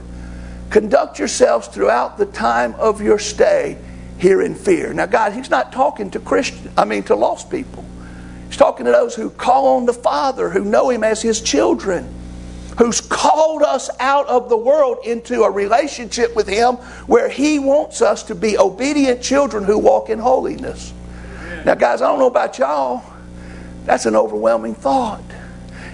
conduct 0.70 1.20
yourselves 1.20 1.68
throughout 1.68 2.18
the 2.18 2.26
time 2.26 2.74
of 2.76 3.02
your 3.02 3.20
stay 3.20 3.78
here 4.18 4.42
in 4.42 4.56
fear. 4.56 4.94
Now, 4.94 5.08
God, 5.08 5.34
He's 5.34 5.50
not 5.50 5.74
talking 5.74 6.10
to 6.12 6.20
Christian, 6.20 6.72
I 6.78 6.86
mean 6.86 7.04
to 7.04 7.16
lost 7.16 7.52
people. 7.52 7.84
He's 8.48 8.58
talking 8.58 8.86
to 8.86 8.92
those 8.92 9.14
who 9.14 9.30
call 9.30 9.78
on 9.78 9.86
the 9.86 9.94
Father, 9.94 10.50
who 10.50 10.64
know 10.64 10.90
Him 10.90 11.04
as 11.04 11.22
His 11.22 11.42
children, 11.42 12.14
who's 12.78 13.02
called 13.02 13.64
us 13.64 13.90
out 14.00 14.28
of 14.28 14.48
the 14.48 14.58
world 14.58 15.00
into 15.06 15.44
a 15.44 15.52
relationship 15.52 16.34
with 16.36 16.48
Him 16.48 16.76
where 17.08 17.28
He 17.28 17.60
wants 17.60 18.02
us 18.02 18.24
to 18.24 18.36
be 18.36 18.58
obedient 18.58 19.22
children 19.22 19.66
who 19.66 19.78
walk 19.78 20.10
in 20.10 20.20
holiness. 20.20 20.94
Now, 21.66 21.76
guys, 21.76 22.02
I 22.02 22.08
don't 22.08 22.20
know 22.20 22.28
about 22.28 22.58
y'all. 22.58 23.04
That's 23.84 24.06
an 24.06 24.16
overwhelming 24.16 24.76
thought. 24.76 25.24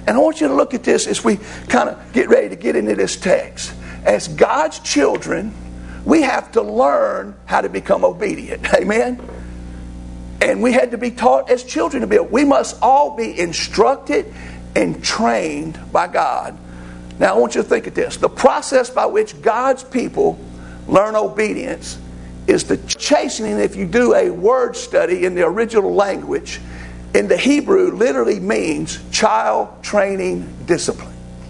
And 0.07 0.15
I 0.15 0.19
want 0.19 0.39
you 0.39 0.47
to 0.47 0.53
look 0.53 0.73
at 0.73 0.83
this 0.83 1.05
as 1.05 1.23
we 1.23 1.37
kind 1.67 1.89
of 1.89 2.13
get 2.13 2.29
ready 2.29 2.47
to 2.49 2.55
get 2.55 2.77
into 2.77 2.95
this 2.95 3.17
text. 3.17 3.73
As 4.05 4.29
God's 4.29 4.79
children, 4.79 5.53
we 6.05 6.21
have 6.21 6.53
to 6.53 6.61
learn 6.61 7.35
how 7.45 7.59
to 7.59 7.67
become 7.67 8.05
obedient. 8.05 8.73
Amen? 8.73 9.21
And 10.41 10.63
we 10.63 10.71
had 10.71 10.91
to 10.91 10.97
be 10.97 11.11
taught 11.11 11.49
as 11.49 11.63
children 11.63 12.01
to 12.01 12.07
be. 12.07 12.17
We 12.19 12.45
must 12.45 12.81
all 12.81 13.17
be 13.17 13.37
instructed 13.37 14.33
and 14.75 15.03
trained 15.03 15.77
by 15.91 16.07
God. 16.07 16.57
Now, 17.19 17.35
I 17.35 17.37
want 17.39 17.55
you 17.55 17.63
to 17.63 17.67
think 17.67 17.87
of 17.87 17.95
this. 17.95 18.15
The 18.17 18.29
process 18.29 18.89
by 18.89 19.07
which 19.07 19.41
God's 19.41 19.83
people 19.83 20.39
learn 20.87 21.15
obedience 21.15 21.99
is 22.45 22.63
the 22.63 22.77
chastening, 22.77 23.59
if 23.59 23.75
you 23.75 23.85
do 23.85 24.13
a 24.13 24.29
word 24.29 24.75
study 24.75 25.25
in 25.25 25.35
the 25.35 25.45
original 25.45 25.93
language, 25.93 26.61
in 27.13 27.27
the 27.27 27.37
Hebrew 27.37 27.91
literally 27.91 28.39
means 28.39 28.99
child 29.11 29.83
training 29.83 30.65
discipline. 30.65 31.15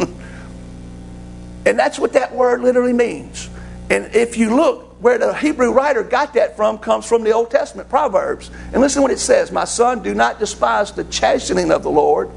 and 1.65 1.77
that's 1.77 1.99
what 1.99 2.13
that 2.13 2.33
word 2.33 2.61
literally 2.61 2.93
means. 2.93 3.49
And 3.89 4.15
if 4.15 4.37
you 4.37 4.55
look, 4.55 5.01
where 5.01 5.17
the 5.17 5.33
Hebrew 5.33 5.71
writer 5.71 6.03
got 6.03 6.33
that 6.33 6.55
from 6.55 6.79
comes 6.79 7.05
from 7.05 7.23
the 7.23 7.31
Old 7.31 7.51
Testament, 7.51 7.89
Proverbs. 7.89 8.49
And 8.73 8.81
listen 8.81 9.01
what 9.01 9.11
it 9.11 9.19
says 9.19 9.51
My 9.51 9.65
son, 9.65 10.01
do 10.01 10.13
not 10.13 10.39
despise 10.39 10.91
the 10.91 11.03
chastening 11.05 11.71
of 11.71 11.83
the 11.83 11.91
Lord, 11.91 12.29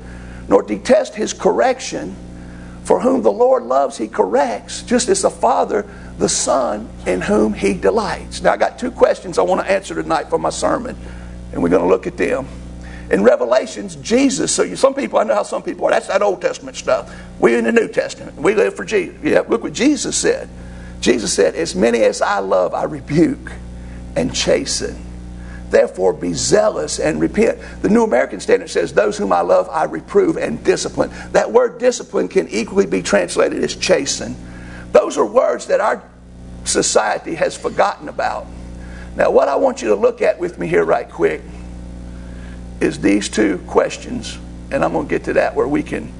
nor 0.49 0.63
detest 0.63 1.15
his 1.15 1.33
correction. 1.33 2.17
For 2.85 3.01
whom 3.01 3.23
the 3.23 3.31
Lord 3.31 3.65
loves, 3.65 3.97
he 3.97 4.09
corrects, 4.09 4.83
just 4.83 5.09
as 5.09 5.23
the 5.23 5.31
Father 5.31 5.87
the 6.21 6.29
Son 6.29 6.89
in 7.07 7.23
whom 7.23 7.55
He 7.55 7.75
delights. 7.75 8.43
Now, 8.43 8.53
I 8.53 8.57
got 8.59 8.79
two 8.79 8.91
questions 8.91 9.39
I 9.39 9.43
want 9.43 9.63
to 9.63 9.71
answer 9.71 9.95
tonight 9.95 10.29
for 10.29 10.39
my 10.39 10.51
sermon, 10.51 10.97
and 11.53 11.63
we're 11.63 11.71
going 11.71 11.83
to 11.83 11.89
look 11.89 12.07
at 12.07 12.17
them. 12.17 12.47
In 13.11 13.25
Revelations, 13.25 13.97
Jesus, 13.97 14.55
so 14.55 14.63
you, 14.63 14.77
some 14.77 14.95
people, 14.95 15.19
I 15.19 15.25
know 15.25 15.35
how 15.35 15.43
some 15.43 15.63
people 15.63 15.85
are, 15.87 15.91
that's 15.91 16.07
that 16.07 16.23
Old 16.23 16.41
Testament 16.41 16.77
stuff. 16.77 17.13
We're 17.41 17.59
in 17.59 17.65
the 17.65 17.73
New 17.73 17.89
Testament. 17.89 18.37
We 18.37 18.55
live 18.55 18.77
for 18.77 18.85
Jesus. 18.85 19.17
Yeah, 19.23 19.43
look 19.49 19.65
what 19.65 19.73
Jesus 19.73 20.17
said. 20.17 20.49
Jesus 21.01 21.33
said, 21.33 21.57
As 21.57 21.75
many 21.75 22.03
as 22.03 22.23
I 22.23 22.39
love, 22.39 22.73
I 22.73 22.85
rebuke 22.85 23.53
and 24.15 24.33
chasten. 24.33 24.97
Therefore, 25.71 26.13
be 26.13 26.35
zealous 26.35 27.01
and 27.01 27.21
repent. 27.21 27.59
The 27.83 27.89
New 27.89 28.05
American 28.05 28.39
Standard 28.39 28.71
says, 28.71 28.93
Those 28.93 29.19
whom 29.19 29.33
I 29.33 29.41
love, 29.41 29.69
I 29.71 29.85
reprove 29.85 30.37
and 30.37 30.63
discipline. 30.63 31.11
That 31.33 31.51
word 31.51 31.79
discipline 31.79 32.29
can 32.29 32.49
equally 32.49 32.87
be 32.87 33.03
translated 33.03 33.63
as 33.65 33.75
chasten. 33.75 34.37
Those 34.93 35.19
are 35.19 35.27
words 35.27 35.67
that 35.67 35.81
our 35.81 36.03
society 36.65 37.35
has 37.35 37.57
forgotten 37.57 38.09
about. 38.09 38.47
Now, 39.17 39.31
what 39.31 39.49
I 39.49 39.57
want 39.57 39.83
you 39.83 39.89
to 39.89 39.97
look 39.97 40.23
at 40.23 40.39
with 40.39 40.59
me 40.59 40.69
here, 40.69 40.85
right 40.85 41.09
quick, 41.09 41.43
is 42.81 43.01
these 43.01 43.29
two 43.29 43.59
questions. 43.67 44.39
And 44.71 44.85
I'm 44.85 44.93
going 44.93 45.07
to 45.07 45.11
get 45.11 45.25
to 45.25 45.33
that 45.35 45.55
where 45.55 45.69
we 45.69 45.83
can 45.83 46.13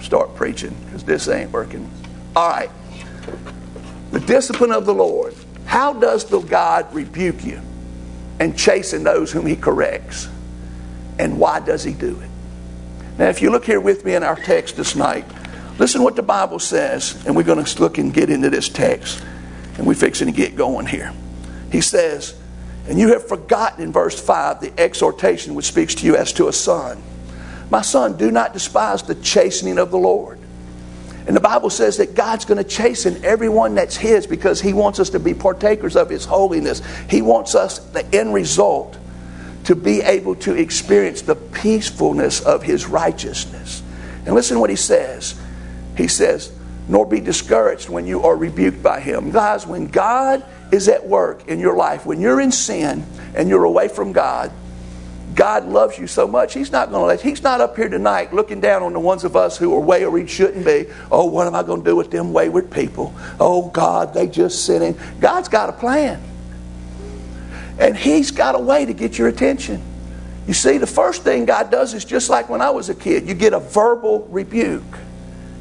start 0.00 0.34
preaching 0.34 0.76
because 0.84 1.04
this 1.04 1.28
ain't 1.28 1.52
working. 1.52 1.90
All 2.34 2.48
right. 2.48 2.70
The 4.10 4.20
discipline 4.20 4.72
of 4.72 4.86
the 4.86 4.94
Lord. 4.94 5.34
How 5.64 5.92
does 5.92 6.24
the 6.24 6.40
God 6.40 6.92
rebuke 6.92 7.44
you 7.44 7.60
and 8.38 8.58
chasten 8.58 9.04
those 9.04 9.32
whom 9.32 9.46
he 9.46 9.56
corrects? 9.56 10.28
And 11.18 11.38
why 11.38 11.60
does 11.60 11.84
he 11.84 11.92
do 11.92 12.20
it? 12.20 12.30
Now, 13.18 13.28
if 13.28 13.40
you 13.40 13.50
look 13.50 13.64
here 13.64 13.80
with 13.80 14.04
me 14.04 14.14
in 14.14 14.22
our 14.22 14.36
text 14.36 14.76
this 14.76 14.96
night, 14.96 15.24
listen 15.78 16.02
what 16.02 16.16
the 16.16 16.22
Bible 16.22 16.58
says, 16.58 17.22
and 17.26 17.36
we're 17.36 17.42
going 17.42 17.64
to 17.64 17.80
look 17.80 17.98
and 17.98 18.12
get 18.12 18.30
into 18.30 18.50
this 18.50 18.68
text. 18.68 19.24
And 19.78 19.86
we're 19.86 19.94
fixing 19.94 20.26
to 20.26 20.32
get 20.32 20.56
going 20.56 20.86
here. 20.86 21.12
He 21.70 21.80
says, 21.80 22.38
And 22.88 22.98
you 22.98 23.08
have 23.12 23.26
forgotten 23.26 23.82
in 23.82 23.92
verse 23.92 24.20
5 24.20 24.60
the 24.60 24.72
exhortation 24.78 25.54
which 25.54 25.66
speaks 25.66 25.94
to 25.96 26.06
you 26.06 26.16
as 26.16 26.32
to 26.34 26.48
a 26.48 26.52
son. 26.52 27.02
My 27.70 27.82
son, 27.82 28.16
do 28.16 28.30
not 28.30 28.52
despise 28.52 29.02
the 29.02 29.14
chastening 29.14 29.78
of 29.78 29.90
the 29.90 29.98
Lord. 29.98 30.38
And 31.26 31.36
the 31.36 31.40
Bible 31.40 31.70
says 31.70 31.98
that 31.98 32.14
God's 32.14 32.44
going 32.44 32.58
to 32.58 32.68
chasten 32.68 33.24
everyone 33.24 33.76
that's 33.76 33.96
His 33.96 34.26
because 34.26 34.60
He 34.60 34.72
wants 34.72 34.98
us 34.98 35.10
to 35.10 35.20
be 35.20 35.34
partakers 35.34 35.96
of 35.96 36.10
His 36.10 36.24
holiness. 36.24 36.82
He 37.08 37.22
wants 37.22 37.54
us, 37.54 37.78
the 37.78 38.04
end 38.14 38.34
result, 38.34 38.98
to 39.64 39.76
be 39.76 40.00
able 40.00 40.34
to 40.36 40.54
experience 40.54 41.22
the 41.22 41.36
peacefulness 41.36 42.40
of 42.40 42.64
His 42.64 42.86
righteousness. 42.86 43.82
And 44.26 44.34
listen 44.34 44.56
to 44.56 44.60
what 44.60 44.70
He 44.70 44.76
says. 44.76 45.40
He 45.96 46.08
says, 46.08 46.52
nor 46.88 47.06
be 47.06 47.20
discouraged 47.20 47.88
when 47.88 48.06
you 48.06 48.22
are 48.22 48.36
rebuked 48.36 48.82
by 48.82 49.00
him. 49.00 49.30
Guys, 49.30 49.66
when 49.66 49.86
God 49.86 50.44
is 50.72 50.88
at 50.88 51.06
work 51.06 51.46
in 51.46 51.60
your 51.60 51.76
life, 51.76 52.06
when 52.06 52.20
you're 52.20 52.40
in 52.40 52.50
sin 52.50 53.06
and 53.36 53.48
you're 53.48 53.64
away 53.64 53.88
from 53.88 54.12
God, 54.12 54.50
God 55.34 55.66
loves 55.66 55.98
you 55.98 56.06
so 56.06 56.26
much. 56.26 56.54
He's 56.54 56.72
not 56.72 56.90
going 56.90 57.02
to 57.02 57.06
let. 57.06 57.20
He's 57.20 57.42
not 57.42 57.60
up 57.60 57.76
here 57.76 57.88
tonight 57.88 58.34
looking 58.34 58.60
down 58.60 58.82
on 58.82 58.92
the 58.92 59.00
ones 59.00 59.24
of 59.24 59.36
us 59.36 59.56
who 59.56 59.74
are 59.74 59.80
way 59.80 60.04
where 60.06 60.20
he 60.20 60.26
shouldn't 60.26 60.64
be. 60.64 60.86
Oh, 61.10 61.26
what 61.26 61.46
am 61.46 61.54
I 61.54 61.62
going 61.62 61.82
to 61.82 61.90
do 61.90 61.96
with 61.96 62.10
them 62.10 62.32
wayward 62.32 62.70
people? 62.70 63.14
Oh 63.38 63.68
God, 63.68 64.12
they 64.14 64.26
just 64.26 64.64
sinning. 64.66 64.98
God's 65.20 65.48
got 65.48 65.68
a 65.68 65.72
plan, 65.72 66.22
and 67.78 67.96
He's 67.96 68.30
got 68.30 68.54
a 68.54 68.58
way 68.58 68.84
to 68.84 68.92
get 68.92 69.16
your 69.16 69.28
attention. 69.28 69.82
You 70.46 70.54
see, 70.54 70.76
the 70.76 70.86
first 70.86 71.22
thing 71.22 71.46
God 71.46 71.70
does 71.70 71.94
is 71.94 72.04
just 72.04 72.28
like 72.28 72.48
when 72.48 72.60
I 72.60 72.70
was 72.70 72.88
a 72.88 72.94
kid. 72.94 73.26
You 73.26 73.34
get 73.34 73.52
a 73.52 73.60
verbal 73.60 74.26
rebuke. 74.30 74.98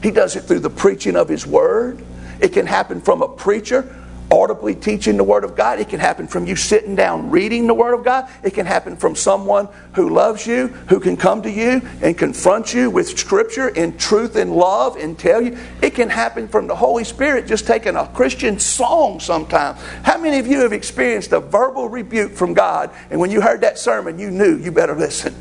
He 0.04 0.12
does 0.12 0.36
it 0.36 0.42
through 0.42 0.62
the 0.62 0.70
preaching 0.70 1.16
of 1.16 1.30
His 1.30 1.46
Word. 1.46 2.04
It 2.42 2.52
can 2.54 2.66
happen 2.66 3.00
from 3.00 3.22
a 3.22 3.28
preacher 3.28 3.96
audibly 4.32 4.74
teaching 4.74 5.18
the 5.18 5.24
Word 5.24 5.44
of 5.44 5.56
God. 5.56 5.80
It 5.80 5.90
can 5.90 6.00
happen 6.00 6.28
from 6.28 6.48
you 6.48 6.56
sitting 6.56 6.96
down 6.96 7.30
reading 7.30 7.68
the 7.68 7.74
Word 7.74 7.94
of 7.94 8.04
God. 8.04 8.30
It 8.44 8.54
can 8.54 8.66
happen 8.66 8.96
from 8.96 9.16
someone 9.16 9.68
who 9.94 10.10
loves 10.10 10.48
you, 10.48 10.68
who 10.88 11.00
can 11.00 11.18
come 11.18 11.42
to 11.42 11.52
you 11.52 11.82
and 12.02 12.18
confront 12.18 12.74
you 12.74 12.90
with 12.90 13.20
Scripture 13.20 13.70
in 13.70 13.98
truth 13.98 14.36
and 14.38 14.56
love 14.56 14.96
and 14.96 15.20
tell 15.20 15.42
you. 15.42 15.58
It 15.82 15.94
can 15.94 16.10
happen 16.10 16.48
from 16.48 16.68
the 16.68 16.76
Holy 16.76 17.04
Spirit 17.04 17.46
just 17.46 17.68
taking 17.68 17.96
a 17.96 18.08
Christian 18.08 18.58
song 18.58 19.20
sometime. 19.20 19.76
How 20.04 20.18
many 20.18 20.40
of 20.40 20.48
you 20.48 20.62
have 20.62 20.74
experienced 20.74 21.34
a 21.34 21.40
verbal 21.40 21.90
rebuke 21.90 22.32
from 22.32 22.54
God 22.54 22.92
and 23.10 23.20
when 23.20 23.32
you 23.32 23.42
heard 23.42 23.62
that 23.62 23.78
sermon, 23.78 24.18
you 24.18 24.32
knew 24.32 24.58
you 24.58 24.72
better 24.72 24.96
listen? 24.96 25.36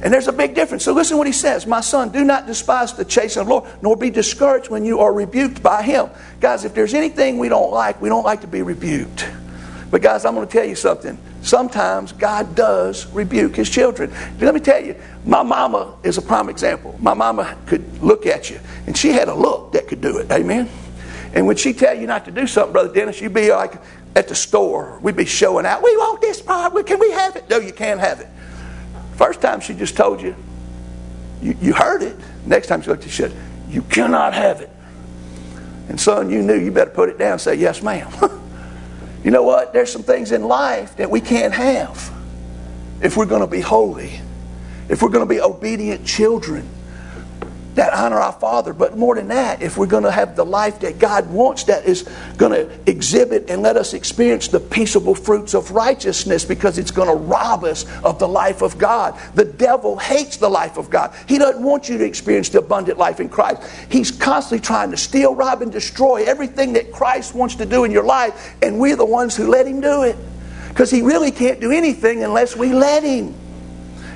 And 0.00 0.12
there's 0.12 0.28
a 0.28 0.32
big 0.32 0.54
difference. 0.54 0.84
So 0.84 0.92
listen 0.92 1.18
what 1.18 1.26
he 1.26 1.32
says. 1.32 1.66
My 1.66 1.80
son, 1.80 2.10
do 2.10 2.24
not 2.24 2.46
despise 2.46 2.92
the 2.92 3.04
chastening 3.04 3.42
of 3.42 3.46
the 3.48 3.54
Lord, 3.54 3.82
nor 3.82 3.96
be 3.96 4.10
discouraged 4.10 4.70
when 4.70 4.84
you 4.84 5.00
are 5.00 5.12
rebuked 5.12 5.62
by 5.62 5.82
him. 5.82 6.08
Guys, 6.40 6.64
if 6.64 6.72
there's 6.72 6.94
anything 6.94 7.38
we 7.38 7.48
don't 7.48 7.72
like, 7.72 8.00
we 8.00 8.08
don't 8.08 8.24
like 8.24 8.42
to 8.42 8.46
be 8.46 8.62
rebuked. 8.62 9.28
But 9.90 10.02
guys, 10.02 10.24
I'm 10.24 10.34
going 10.34 10.46
to 10.46 10.52
tell 10.52 10.66
you 10.66 10.76
something. 10.76 11.18
Sometimes 11.42 12.12
God 12.12 12.54
does 12.54 13.06
rebuke 13.12 13.56
his 13.56 13.70
children. 13.70 14.12
Let 14.38 14.54
me 14.54 14.60
tell 14.60 14.84
you, 14.84 14.94
my 15.24 15.42
mama 15.42 15.96
is 16.02 16.18
a 16.18 16.22
prime 16.22 16.48
example. 16.48 16.96
My 17.00 17.14
mama 17.14 17.56
could 17.66 18.02
look 18.02 18.26
at 18.26 18.50
you, 18.50 18.60
and 18.86 18.96
she 18.96 19.08
had 19.08 19.28
a 19.28 19.34
look 19.34 19.72
that 19.72 19.88
could 19.88 20.00
do 20.00 20.18
it. 20.18 20.30
Amen? 20.30 20.68
And 21.32 21.46
when 21.46 21.56
she 21.56 21.72
tell 21.72 21.98
you 21.98 22.06
not 22.06 22.24
to 22.26 22.30
do 22.30 22.46
something, 22.46 22.72
Brother 22.72 22.92
Dennis, 22.92 23.20
you'd 23.20 23.34
be 23.34 23.50
like 23.50 23.74
at 24.14 24.28
the 24.28 24.34
store. 24.34 24.98
We'd 25.02 25.16
be 25.16 25.24
showing 25.24 25.66
out, 25.66 25.82
we 25.82 25.96
want 25.96 26.20
this 26.20 26.40
part. 26.40 26.86
Can 26.86 26.98
we 26.98 27.10
have 27.12 27.36
it? 27.36 27.48
No, 27.48 27.58
you 27.58 27.72
can't 27.72 28.00
have 28.00 28.20
it. 28.20 28.28
First 29.18 29.40
time 29.40 29.60
she 29.60 29.74
just 29.74 29.96
told 29.96 30.22
you, 30.22 30.36
you, 31.42 31.56
you 31.60 31.72
heard 31.72 32.02
it. 32.02 32.16
Next 32.46 32.68
time 32.68 32.82
she 32.82 32.88
looked 32.88 33.02
at 33.02 33.06
you, 33.06 33.12
she 33.12 33.22
said, 33.22 33.36
You 33.68 33.82
cannot 33.82 34.32
have 34.32 34.60
it. 34.60 34.70
And 35.88 36.00
son, 36.00 36.30
you 36.30 36.40
knew 36.40 36.54
you 36.54 36.70
better 36.70 36.90
put 36.90 37.08
it 37.08 37.18
down 37.18 37.40
say, 37.40 37.56
Yes, 37.56 37.82
ma'am. 37.82 38.08
you 39.24 39.32
know 39.32 39.42
what? 39.42 39.72
There's 39.72 39.90
some 39.90 40.04
things 40.04 40.30
in 40.30 40.44
life 40.44 40.96
that 40.98 41.10
we 41.10 41.20
can't 41.20 41.52
have 41.52 42.12
if 43.02 43.16
we're 43.16 43.26
going 43.26 43.40
to 43.40 43.48
be 43.48 43.60
holy, 43.60 44.20
if 44.88 45.02
we're 45.02 45.10
going 45.10 45.26
to 45.26 45.34
be 45.34 45.40
obedient 45.40 46.06
children 46.06 46.68
that 47.78 47.92
honor 47.92 48.18
our 48.18 48.32
Father. 48.32 48.72
But 48.72 48.96
more 48.96 49.14
than 49.14 49.28
that, 49.28 49.62
if 49.62 49.76
we're 49.76 49.86
going 49.86 50.04
to 50.04 50.10
have 50.10 50.36
the 50.36 50.44
life 50.44 50.80
that 50.80 50.98
God 50.98 51.30
wants, 51.30 51.64
that 51.64 51.84
is 51.84 52.02
going 52.36 52.52
to 52.52 52.90
exhibit 52.90 53.50
and 53.50 53.62
let 53.62 53.76
us 53.76 53.94
experience 53.94 54.48
the 54.48 54.60
peaceable 54.60 55.14
fruits 55.14 55.54
of 55.54 55.70
righteousness 55.70 56.44
because 56.44 56.78
it's 56.78 56.90
going 56.90 57.08
to 57.08 57.14
rob 57.14 57.64
us 57.64 57.84
of 58.02 58.18
the 58.18 58.28
life 58.28 58.62
of 58.62 58.78
God. 58.78 59.18
The 59.34 59.44
devil 59.44 59.96
hates 59.96 60.36
the 60.36 60.48
life 60.48 60.76
of 60.76 60.90
God. 60.90 61.14
He 61.26 61.38
doesn't 61.38 61.62
want 61.62 61.88
you 61.88 61.98
to 61.98 62.04
experience 62.04 62.48
the 62.48 62.58
abundant 62.58 62.98
life 62.98 63.20
in 63.20 63.28
Christ. 63.28 63.62
He's 63.90 64.10
constantly 64.10 64.64
trying 64.64 64.90
to 64.90 64.96
steal, 64.96 65.34
rob, 65.34 65.62
and 65.62 65.72
destroy 65.72 66.24
everything 66.24 66.72
that 66.74 66.92
Christ 66.92 67.34
wants 67.34 67.54
to 67.56 67.66
do 67.66 67.84
in 67.84 67.90
your 67.90 68.04
life, 68.04 68.54
and 68.62 68.78
we're 68.78 68.96
the 68.96 69.04
ones 69.04 69.36
who 69.36 69.46
let 69.46 69.66
him 69.66 69.80
do 69.80 70.02
it. 70.02 70.16
Because 70.68 70.90
he 70.90 71.02
really 71.02 71.30
can't 71.30 71.60
do 71.60 71.72
anything 71.72 72.22
unless 72.22 72.56
we 72.56 72.72
let 72.72 73.02
him. 73.02 73.34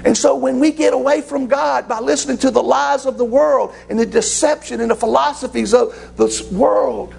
And 0.04 0.16
so 0.16 0.34
when 0.34 0.58
we 0.58 0.72
get 0.72 0.92
away 0.92 1.20
from 1.20 1.46
God 1.46 1.88
by 1.88 2.00
listening 2.00 2.38
to 2.38 2.50
the 2.50 2.62
lies 2.62 3.06
of 3.06 3.18
the 3.18 3.24
world 3.24 3.72
and 3.88 3.98
the 3.98 4.06
deception 4.06 4.80
and 4.80 4.90
the 4.90 4.96
philosophies 4.96 5.72
of 5.72 6.16
this 6.16 6.50
world, 6.50 7.14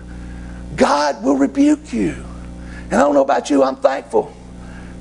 God 0.76 1.24
will 1.24 1.38
rebuke 1.38 1.94
you. 1.94 2.12
And 2.86 2.96
I 2.96 3.00
don't 3.00 3.14
know 3.14 3.22
about 3.22 3.50
you, 3.50 3.64
I'm 3.64 3.78
thankful 3.78 4.34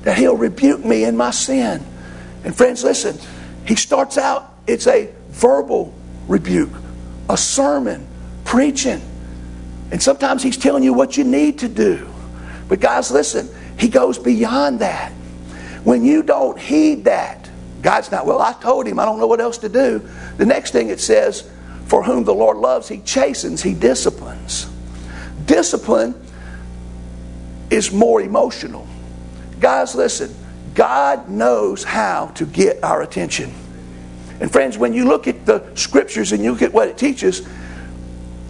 that 0.03 0.17
He'll 0.17 0.37
rebuke 0.37 0.83
me 0.83 1.03
in 1.03 1.17
my 1.17 1.31
sin. 1.31 1.85
And 2.43 2.55
friends, 2.55 2.83
listen, 2.83 3.17
He 3.65 3.75
starts 3.75 4.17
out, 4.17 4.53
it's 4.65 4.87
a 4.87 5.13
verbal 5.29 5.93
rebuke, 6.27 6.71
a 7.29 7.37
sermon, 7.37 8.07
preaching. 8.45 9.01
And 9.91 10.01
sometimes 10.01 10.41
He's 10.41 10.57
telling 10.57 10.83
you 10.83 10.93
what 10.93 11.17
you 11.17 11.23
need 11.25 11.59
to 11.59 11.67
do. 11.67 12.07
But 12.69 12.79
guys, 12.79 13.11
listen, 13.11 13.49
He 13.77 13.89
goes 13.89 14.17
beyond 14.17 14.79
that. 14.79 15.11
When 15.83 16.05
you 16.05 16.23
don't 16.23 16.57
heed 16.57 17.03
that, 17.05 17.42
God's 17.83 18.09
not, 18.09 18.25
well, 18.25 18.41
I 18.41 18.53
told 18.53 18.87
him, 18.87 18.97
I 18.97 19.05
don't 19.05 19.19
know 19.19 19.27
what 19.27 19.41
else 19.41 19.59
to 19.59 19.69
do. 19.69 19.99
The 20.37 20.45
next 20.45 20.71
thing 20.71 20.89
it 20.89 20.99
says, 20.99 21.49
for 21.85 22.01
whom 22.01 22.23
the 22.23 22.33
Lord 22.33 22.57
loves, 22.57 22.87
he 22.87 22.99
chastens, 22.99 23.61
he 23.61 23.73
disciplines. 23.73 24.67
Discipline 25.45 26.15
is 27.69 27.91
more 27.91 28.21
emotional. 28.21 28.87
Guys, 29.59 29.93
listen, 29.95 30.33
God 30.73 31.29
knows 31.29 31.83
how 31.83 32.27
to 32.35 32.45
get 32.45 32.83
our 32.83 33.01
attention. 33.01 33.53
And 34.39 34.51
friends, 34.51 34.77
when 34.77 34.93
you 34.93 35.05
look 35.05 35.27
at 35.27 35.45
the 35.45 35.69
scriptures 35.75 36.31
and 36.31 36.43
you 36.43 36.51
look 36.51 36.61
at 36.61 36.73
what 36.73 36.87
it 36.87 36.97
teaches, 36.97 37.47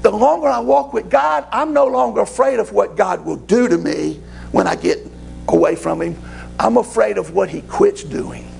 the 0.03 0.11
longer 0.11 0.47
I 0.47 0.59
walk 0.59 0.93
with 0.93 1.09
God, 1.09 1.47
I'm 1.51 1.73
no 1.73 1.87
longer 1.87 2.21
afraid 2.21 2.59
of 2.59 2.71
what 2.71 2.95
God 2.95 3.25
will 3.25 3.37
do 3.37 3.67
to 3.67 3.77
me 3.77 4.21
when 4.51 4.67
I 4.67 4.75
get 4.75 4.99
away 5.47 5.75
from 5.75 6.01
Him. 6.01 6.21
I'm 6.59 6.77
afraid 6.77 7.17
of 7.17 7.33
what 7.33 7.49
He 7.49 7.61
quits 7.61 8.03
doing. 8.03 8.52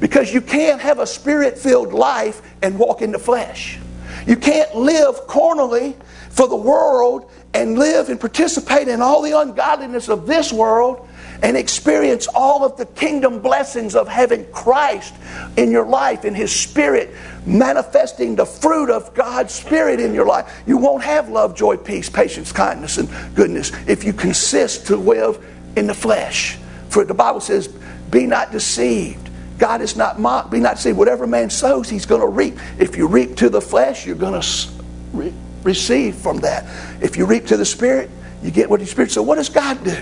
Because 0.00 0.32
you 0.32 0.40
can't 0.40 0.80
have 0.80 0.98
a 0.98 1.06
spirit 1.06 1.58
filled 1.58 1.92
life 1.92 2.42
and 2.62 2.78
walk 2.78 3.02
in 3.02 3.12
the 3.12 3.18
flesh. 3.18 3.78
You 4.26 4.36
can't 4.36 4.74
live 4.74 5.26
carnally 5.26 5.96
for 6.30 6.48
the 6.48 6.56
world 6.56 7.30
and 7.54 7.78
live 7.78 8.08
and 8.08 8.20
participate 8.20 8.88
in 8.88 9.00
all 9.00 9.22
the 9.22 9.38
ungodliness 9.38 10.08
of 10.08 10.26
this 10.26 10.52
world 10.52 11.08
and 11.42 11.56
experience 11.56 12.26
all 12.34 12.64
of 12.64 12.76
the 12.76 12.86
kingdom 12.86 13.40
blessings 13.40 13.94
of 13.94 14.08
having 14.08 14.44
Christ 14.52 15.14
in 15.56 15.70
your 15.70 15.86
life, 15.86 16.24
in 16.24 16.34
His 16.34 16.54
Spirit, 16.54 17.14
manifesting 17.46 18.34
the 18.34 18.44
fruit 18.44 18.90
of 18.90 19.14
God's 19.14 19.54
Spirit 19.54 20.00
in 20.00 20.14
your 20.14 20.26
life. 20.26 20.62
You 20.66 20.76
won't 20.76 21.04
have 21.04 21.28
love, 21.28 21.56
joy, 21.56 21.76
peace, 21.76 22.10
patience, 22.10 22.52
kindness, 22.52 22.98
and 22.98 23.08
goodness 23.34 23.72
if 23.86 24.04
you 24.04 24.12
consist 24.12 24.86
to 24.88 24.96
live 24.96 25.44
in 25.76 25.86
the 25.86 25.94
flesh. 25.94 26.58
For 26.88 27.04
the 27.04 27.14
Bible 27.14 27.40
says, 27.40 27.68
Be 28.10 28.26
not 28.26 28.50
deceived. 28.50 29.27
God 29.58 29.82
is 29.82 29.96
not 29.96 30.20
mocked. 30.20 30.50
Be 30.50 30.60
not 30.60 30.76
deceived. 30.76 30.96
Whatever 30.96 31.26
man 31.26 31.50
sows, 31.50 31.88
he's 31.88 32.06
going 32.06 32.20
to 32.20 32.28
reap. 32.28 32.56
If 32.78 32.96
you 32.96 33.08
reap 33.08 33.36
to 33.36 33.50
the 33.50 33.60
flesh, 33.60 34.06
you're 34.06 34.16
going 34.16 34.40
to 34.40 34.68
re- 35.12 35.34
receive 35.64 36.14
from 36.14 36.38
that. 36.38 36.64
If 37.02 37.16
you 37.16 37.26
reap 37.26 37.46
to 37.46 37.56
the 37.56 37.64
Spirit, 37.64 38.08
you 38.42 38.50
get 38.50 38.70
what 38.70 38.80
the 38.80 38.86
Spirit. 38.86 39.10
So, 39.10 39.22
what 39.22 39.34
does 39.34 39.48
God 39.48 39.82
do? 39.82 39.96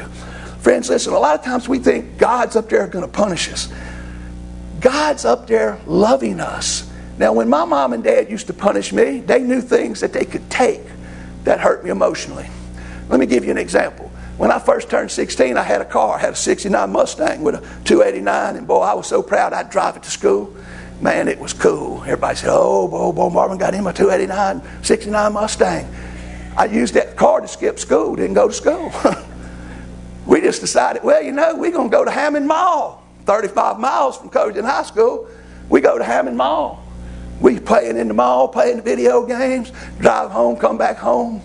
Friends, 0.61 0.91
listen, 0.91 1.15
a 1.15 1.19
lot 1.19 1.39
of 1.39 1.45
times 1.45 1.69
we 1.69 1.79
think 1.79 2.19
God's 2.19 2.55
up 2.57 2.69
there 2.69 2.87
going 2.87 3.05
to 3.05 3.11
punish 3.11 3.51
us. 3.51 3.73
God's 4.81 5.25
up 5.25 5.47
there 5.47 5.81
loving 5.87 6.39
us. 6.41 6.91
Now, 7.19 7.33
when 7.33 7.49
my 7.49 7.65
mom 7.65 7.95
and 7.95 8.05
dad 8.05 8.31
used 8.31 8.49
to 8.49 8.53
punish 8.53 8.93
me, 8.93 9.21
they 9.21 9.41
knew 9.41 9.63
things 9.63 10.01
that 10.01 10.13
they 10.13 10.25
could 10.25 10.51
take 10.51 10.83
that 11.45 11.61
hurt 11.61 11.83
me 11.83 11.91
emotionally. 11.91 12.49
Let 13.09 13.21
me 13.21 13.27
give 13.27 13.45
you 13.45 13.53
an 13.53 13.59
example. 13.59 14.06
When 14.37 14.51
I 14.51 14.59
first 14.59 14.91
turned 14.91 15.11
16, 15.11 15.57
I 15.57 15.63
had 15.63 15.81
a 15.81 15.85
car. 15.85 16.17
I 16.17 16.19
had 16.19 16.35
a 16.35 16.37
69 16.37 16.91
Mustang 16.91 17.43
with 17.43 17.55
a 17.55 17.61
289, 17.85 18.57
and 18.57 18.67
boy, 18.67 18.81
I 18.81 18.93
was 18.93 19.07
so 19.07 19.23
proud 19.23 19.55
I'd 19.55 19.71
drive 19.71 19.97
it 19.97 20.03
to 20.03 20.11
school. 20.11 20.55
Man, 21.01 21.29
it 21.29 21.39
was 21.39 21.55
cool. 21.55 22.03
Everybody 22.03 22.37
said, 22.37 22.51
Oh, 22.53 22.87
boy, 22.87 23.13
boy 23.13 23.31
Marvin 23.31 23.57
got 23.57 23.73
him 23.73 23.87
a 23.87 23.93
289, 23.95 24.85
69 24.85 25.33
Mustang. 25.33 25.89
I 26.57 26.67
used 26.67 26.95
that 26.95 27.17
car 27.17 27.41
to 27.41 27.49
skip 27.49 27.79
school, 27.79 28.15
didn't 28.17 28.35
go 28.35 28.49
to 28.49 28.55
school. 28.55 28.93
we 30.27 30.43
just 30.43 30.61
decided, 30.61 31.03
well, 31.03 31.23
you 31.23 31.33
know, 31.33 31.55
we're 31.57 31.71
going 31.71 31.91
to 31.91 31.97
go 31.97 32.05
to 32.05 32.11
Hammond 32.11 32.47
Mall, 32.47 33.03
35 33.25 33.79
miles 33.79 34.19
from 34.19 34.29
Covington 34.29 34.65
High 34.65 34.83
School. 34.83 35.29
We 35.71 35.81
go 35.81 35.97
to 35.97 36.05
Hammond 36.05 36.37
Mall. 36.37 36.83
We 37.41 37.59
playing 37.61 37.97
in 37.99 38.09
the 38.09 38.15
mall, 38.15 38.49
playing 38.49 38.77
the 38.77 38.83
video 38.83 39.27
games, 39.27 39.71
drive 39.99 40.31
home, 40.31 40.57
come 40.57 40.79
back 40.79 40.97
home. 40.97 41.43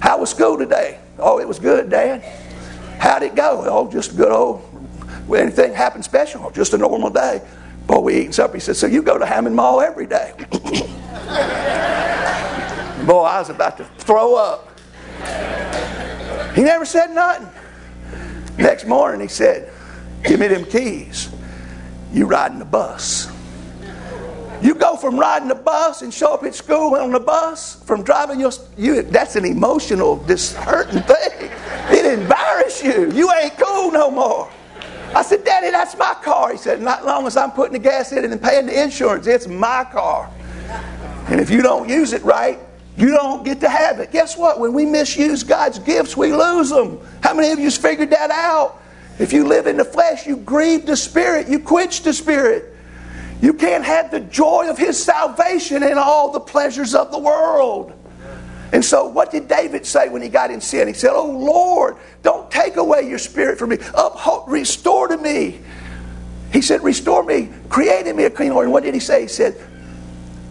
How 0.00 0.18
was 0.18 0.30
school 0.30 0.56
today? 0.56 0.98
Oh, 1.18 1.38
it 1.38 1.48
was 1.48 1.58
good, 1.58 1.90
Dad. 1.90 2.22
How'd 2.98 3.22
it 3.22 3.34
go? 3.34 3.64
Oh, 3.66 3.90
just 3.90 4.16
good 4.16 4.32
old, 4.32 4.62
anything 5.34 5.72
happened 5.74 6.04
special? 6.04 6.50
Just 6.50 6.72
a 6.74 6.78
normal 6.78 7.10
day. 7.10 7.42
Boy, 7.86 8.00
we 8.00 8.16
eating 8.16 8.32
supper. 8.32 8.54
He 8.54 8.60
said, 8.60 8.76
So 8.76 8.86
you 8.86 9.02
go 9.02 9.18
to 9.18 9.26
Hammond 9.26 9.54
Mall 9.54 9.80
every 9.80 10.06
day? 10.06 10.32
Boy, 13.06 13.22
I 13.22 13.38
was 13.38 13.50
about 13.50 13.76
to 13.76 13.84
throw 13.98 14.34
up. 14.34 14.80
He 16.54 16.62
never 16.62 16.84
said 16.84 17.10
nothing. 17.12 17.48
Next 18.58 18.86
morning, 18.86 19.20
he 19.20 19.28
said, 19.28 19.72
Give 20.24 20.40
me 20.40 20.48
them 20.48 20.64
keys. 20.64 21.28
You 22.12 22.26
riding 22.26 22.58
the 22.58 22.64
bus. 22.64 23.30
You 24.62 24.74
go 24.74 24.96
from 24.96 25.18
riding 25.18 25.48
the 25.48 25.54
bus 25.54 26.02
and 26.02 26.12
show 26.12 26.32
up 26.32 26.44
at 26.44 26.54
school 26.54 26.94
on 26.94 27.12
the 27.12 27.20
bus, 27.20 27.82
from 27.84 28.02
driving 28.02 28.40
your 28.40 28.52
you 28.76 29.02
that's 29.02 29.36
an 29.36 29.44
emotional, 29.44 30.16
disheartening 30.16 31.02
thing. 31.04 31.50
It 31.90 32.06
embarrass 32.06 32.82
you. 32.82 33.12
You 33.12 33.30
ain't 33.32 33.56
cool 33.58 33.92
no 33.92 34.10
more. 34.10 34.50
I 35.14 35.22
said, 35.22 35.44
Daddy, 35.44 35.70
that's 35.70 35.96
my 35.96 36.14
car. 36.22 36.52
He 36.52 36.58
said, 36.58 36.80
Not 36.80 37.04
long 37.04 37.26
as 37.26 37.36
I'm 37.36 37.50
putting 37.52 37.74
the 37.74 37.78
gas 37.78 38.12
in 38.12 38.24
it 38.24 38.30
and 38.30 38.42
paying 38.42 38.66
the 38.66 38.82
insurance, 38.82 39.26
it's 39.26 39.46
my 39.46 39.84
car. 39.84 40.30
And 41.28 41.40
if 41.40 41.50
you 41.50 41.62
don't 41.62 41.88
use 41.88 42.12
it 42.12 42.22
right, 42.22 42.58
you 42.96 43.10
don't 43.10 43.44
get 43.44 43.60
to 43.60 43.68
have 43.68 44.00
it. 44.00 44.10
Guess 44.10 44.36
what? 44.36 44.58
When 44.58 44.72
we 44.72 44.86
misuse 44.86 45.42
God's 45.42 45.78
gifts, 45.78 46.16
we 46.16 46.32
lose 46.32 46.70
them. 46.70 46.98
How 47.22 47.34
many 47.34 47.50
of 47.50 47.58
you 47.58 47.70
figured 47.70 48.10
that 48.10 48.30
out? 48.30 48.80
If 49.18 49.32
you 49.32 49.44
live 49.46 49.66
in 49.66 49.76
the 49.76 49.84
flesh, 49.84 50.26
you 50.26 50.36
grieve 50.36 50.86
the 50.86 50.96
Spirit, 50.96 51.48
you 51.48 51.58
quench 51.58 52.02
the 52.02 52.12
Spirit. 52.12 52.75
You 53.40 53.52
can't 53.52 53.84
have 53.84 54.10
the 54.10 54.20
joy 54.20 54.68
of 54.70 54.78
his 54.78 55.02
salvation 55.02 55.82
and 55.82 55.98
all 55.98 56.32
the 56.32 56.40
pleasures 56.40 56.94
of 56.94 57.12
the 57.12 57.18
world. 57.18 57.92
And 58.72 58.84
so, 58.84 59.06
what 59.06 59.30
did 59.30 59.46
David 59.46 59.86
say 59.86 60.08
when 60.08 60.22
he 60.22 60.28
got 60.28 60.50
in 60.50 60.60
sin? 60.60 60.88
He 60.88 60.94
said, 60.94 61.10
Oh 61.12 61.30
Lord, 61.30 61.96
don't 62.22 62.50
take 62.50 62.76
away 62.76 63.08
your 63.08 63.18
spirit 63.18 63.58
from 63.58 63.70
me. 63.70 63.78
Uphold, 63.94 64.50
restore 64.50 65.08
to 65.08 65.16
me. 65.16 65.60
He 66.52 66.60
said, 66.60 66.82
Restore 66.82 67.22
me, 67.22 67.50
create 67.68 68.06
in 68.06 68.16
me 68.16 68.24
a 68.24 68.30
clean 68.30 68.50
heart. 68.52 68.64
And 68.64 68.72
what 68.72 68.82
did 68.82 68.94
he 68.94 69.00
say? 69.00 69.22
He 69.22 69.28
said, 69.28 69.56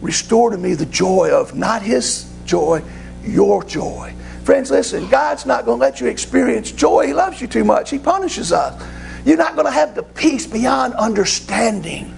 Restore 0.02 0.52
to 0.52 0.58
me 0.58 0.76
the 0.76 0.86
joy 0.86 1.30
of 1.32 1.56
not 1.56 1.82
his 1.82 2.32
joy, 2.46 2.82
your 3.24 3.64
joy. 3.64 4.14
Friends, 4.44 4.70
listen, 4.70 5.10
God's 5.10 5.46
not 5.46 5.66
going 5.66 5.80
to 5.80 5.86
let 5.86 6.00
you 6.00 6.08
experience 6.08 6.72
joy. 6.72 7.08
He 7.08 7.14
loves 7.14 7.42
you 7.42 7.48
too 7.48 7.64
much. 7.64 7.90
He 7.90 7.98
punishes 7.98 8.52
us. 8.52 8.82
You're 9.26 9.38
not 9.38 9.56
going 9.56 9.66
to 9.66 9.72
have 9.72 9.96
the 9.96 10.04
peace 10.04 10.46
beyond 10.46 10.94
understanding 10.94 12.14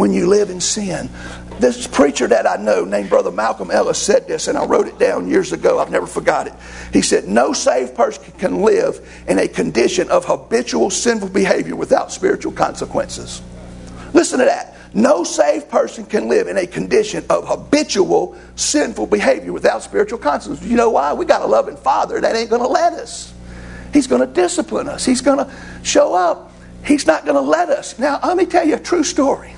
when 0.00 0.14
you 0.14 0.26
live 0.26 0.48
in 0.48 0.60
sin. 0.60 1.10
This 1.60 1.86
preacher 1.86 2.26
that 2.26 2.48
I 2.48 2.56
know 2.56 2.86
named 2.86 3.10
Brother 3.10 3.30
Malcolm 3.30 3.70
Ellis 3.70 3.98
said 3.98 4.26
this, 4.26 4.48
and 4.48 4.56
I 4.56 4.64
wrote 4.64 4.88
it 4.88 4.98
down 4.98 5.28
years 5.28 5.52
ago. 5.52 5.78
I've 5.78 5.90
never 5.90 6.06
forgot 6.06 6.46
it. 6.46 6.54
He 6.90 7.02
said, 7.02 7.28
No 7.28 7.52
saved 7.52 7.94
person 7.94 8.32
can 8.38 8.62
live 8.62 9.06
in 9.28 9.38
a 9.38 9.46
condition 9.46 10.08
of 10.08 10.24
habitual 10.24 10.88
sinful 10.88 11.28
behavior 11.28 11.76
without 11.76 12.10
spiritual 12.10 12.52
consequences. 12.52 13.42
Listen 14.14 14.38
to 14.38 14.46
that. 14.46 14.74
No 14.94 15.22
saved 15.22 15.68
person 15.68 16.06
can 16.06 16.28
live 16.28 16.48
in 16.48 16.56
a 16.56 16.66
condition 16.66 17.22
of 17.28 17.46
habitual 17.46 18.38
sinful 18.56 19.06
behavior 19.06 19.52
without 19.52 19.82
spiritual 19.82 20.18
consequences. 20.18 20.66
You 20.66 20.78
know 20.78 20.90
why? 20.90 21.12
We 21.12 21.26
got 21.26 21.42
a 21.42 21.46
loving 21.46 21.76
Father 21.76 22.22
that 22.22 22.34
ain't 22.34 22.48
going 22.48 22.62
to 22.62 22.68
let 22.68 22.94
us. 22.94 23.34
He's 23.92 24.06
going 24.06 24.26
to 24.26 24.32
discipline 24.32 24.88
us. 24.88 25.04
He's 25.04 25.20
going 25.20 25.44
to 25.44 25.52
show 25.82 26.14
up. 26.14 26.52
He's 26.86 27.06
not 27.06 27.26
going 27.26 27.36
to 27.36 27.42
let 27.42 27.68
us. 27.68 27.98
Now, 27.98 28.18
let 28.24 28.38
me 28.38 28.46
tell 28.46 28.66
you 28.66 28.76
a 28.76 28.80
true 28.80 29.04
story. 29.04 29.54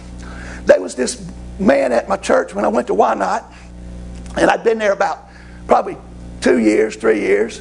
There 0.66 0.80
was 0.80 0.94
this 0.94 1.24
man 1.58 1.92
at 1.92 2.08
my 2.08 2.16
church 2.16 2.54
when 2.54 2.64
I 2.64 2.68
went 2.68 2.86
to 2.88 2.94
Why 2.94 3.14
Not, 3.14 3.52
and 4.36 4.50
I'd 4.50 4.64
been 4.64 4.78
there 4.78 4.92
about 4.92 5.28
probably 5.66 5.96
two 6.40 6.58
years, 6.58 6.96
three 6.96 7.20
years. 7.20 7.60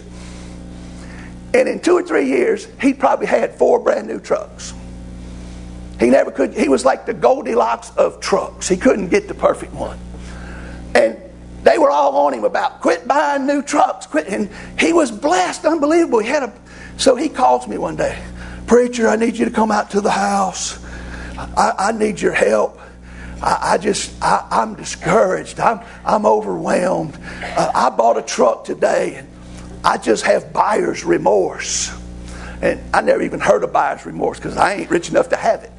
And 1.53 1.67
in 1.67 1.81
two 1.81 1.93
or 1.93 2.03
three 2.03 2.27
years, 2.27 2.67
he 2.81 2.93
probably 2.93 3.27
had 3.27 3.55
four 3.55 3.79
brand 3.79 4.07
new 4.07 4.19
trucks. 4.19 4.73
He 5.99 6.09
never 6.09 6.31
could, 6.31 6.53
he 6.53 6.69
was 6.69 6.85
like 6.85 7.05
the 7.05 7.13
Goldilocks 7.13 7.91
of 7.91 8.19
trucks. 8.21 8.67
He 8.67 8.77
couldn't 8.77 9.09
get 9.09 9.27
the 9.27 9.33
perfect 9.33 9.73
one. 9.73 9.99
And 10.95 11.17
they 11.63 11.77
were 11.77 11.91
all 11.91 12.15
on 12.25 12.33
him 12.33 12.43
about 12.43 12.81
quit 12.81 13.07
buying 13.07 13.45
new 13.45 13.61
trucks, 13.61 14.07
quit. 14.07 14.27
And 14.27 14.49
he 14.79 14.93
was 14.93 15.11
blessed, 15.11 15.65
unbelievable. 15.65 16.19
He 16.19 16.29
had 16.29 16.43
a, 16.43 16.53
so 16.97 17.15
he 17.15 17.29
calls 17.29 17.67
me 17.67 17.77
one 17.77 17.97
day, 17.97 18.21
Preacher, 18.65 19.09
I 19.09 19.15
need 19.15 19.37
you 19.37 19.45
to 19.45 19.51
come 19.51 19.71
out 19.71 19.91
to 19.91 20.01
the 20.01 20.09
house. 20.09 20.79
I, 21.37 21.73
I 21.77 21.91
need 21.91 22.19
your 22.19 22.33
help. 22.33 22.79
I, 23.41 23.73
I 23.73 23.77
just, 23.77 24.13
I, 24.21 24.47
am 24.51 24.75
discouraged. 24.75 25.59
I'm, 25.59 25.81
I'm 26.05 26.25
overwhelmed. 26.25 27.17
Uh, 27.41 27.71
I 27.73 27.89
bought 27.89 28.17
a 28.17 28.21
truck 28.21 28.63
today 28.63 29.15
and 29.15 29.27
I 29.83 29.97
just 29.97 30.23
have 30.25 30.53
buyer's 30.53 31.03
remorse. 31.03 31.91
And 32.61 32.79
I 32.93 33.01
never 33.01 33.23
even 33.23 33.39
heard 33.39 33.63
of 33.63 33.73
buyer's 33.73 34.05
remorse 34.05 34.37
because 34.37 34.55
I 34.55 34.75
ain't 34.75 34.91
rich 34.91 35.09
enough 35.09 35.29
to 35.29 35.35
have 35.35 35.63
it. 35.63 35.71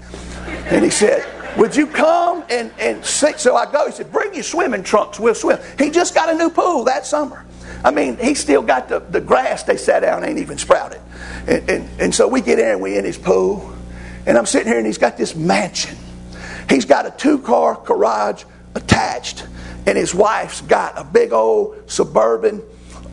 And 0.66 0.84
he 0.84 0.90
said, 0.90 1.24
Would 1.56 1.76
you 1.76 1.86
come 1.86 2.44
and, 2.50 2.72
and 2.80 3.04
sing? 3.04 3.34
So 3.36 3.54
I 3.54 3.70
go. 3.70 3.86
He 3.86 3.92
said, 3.92 4.10
Bring 4.10 4.34
your 4.34 4.42
swimming 4.42 4.82
trunks. 4.82 5.20
We'll 5.20 5.36
swim. 5.36 5.60
He 5.78 5.90
just 5.90 6.14
got 6.14 6.28
a 6.28 6.34
new 6.34 6.50
pool 6.50 6.84
that 6.84 7.06
summer. 7.06 7.44
I 7.84 7.92
mean, 7.92 8.16
he 8.16 8.34
still 8.34 8.62
got 8.62 8.88
the, 8.88 8.98
the 8.98 9.20
grass 9.20 9.62
they 9.62 9.76
sat 9.76 10.00
down 10.00 10.24
ain't 10.24 10.38
even 10.38 10.58
sprouted. 10.58 11.00
And, 11.46 11.70
and, 11.70 12.00
and 12.00 12.14
so 12.14 12.26
we 12.26 12.40
get 12.40 12.58
in 12.58 12.66
and 12.66 12.80
we 12.80 12.96
in 12.96 13.04
his 13.04 13.18
pool. 13.18 13.72
And 14.26 14.36
I'm 14.36 14.46
sitting 14.46 14.68
here 14.68 14.78
and 14.78 14.86
he's 14.86 14.98
got 14.98 15.16
this 15.16 15.34
mansion. 15.36 15.96
He's 16.72 16.84
got 16.84 17.06
a 17.06 17.10
two 17.10 17.38
car 17.38 17.80
garage 17.84 18.44
attached. 18.74 19.46
And 19.86 19.98
his 19.98 20.14
wife's 20.14 20.60
got 20.60 20.96
a 20.96 21.04
big 21.04 21.32
old 21.32 21.90
suburban 21.90 22.62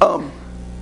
um, 0.02 0.32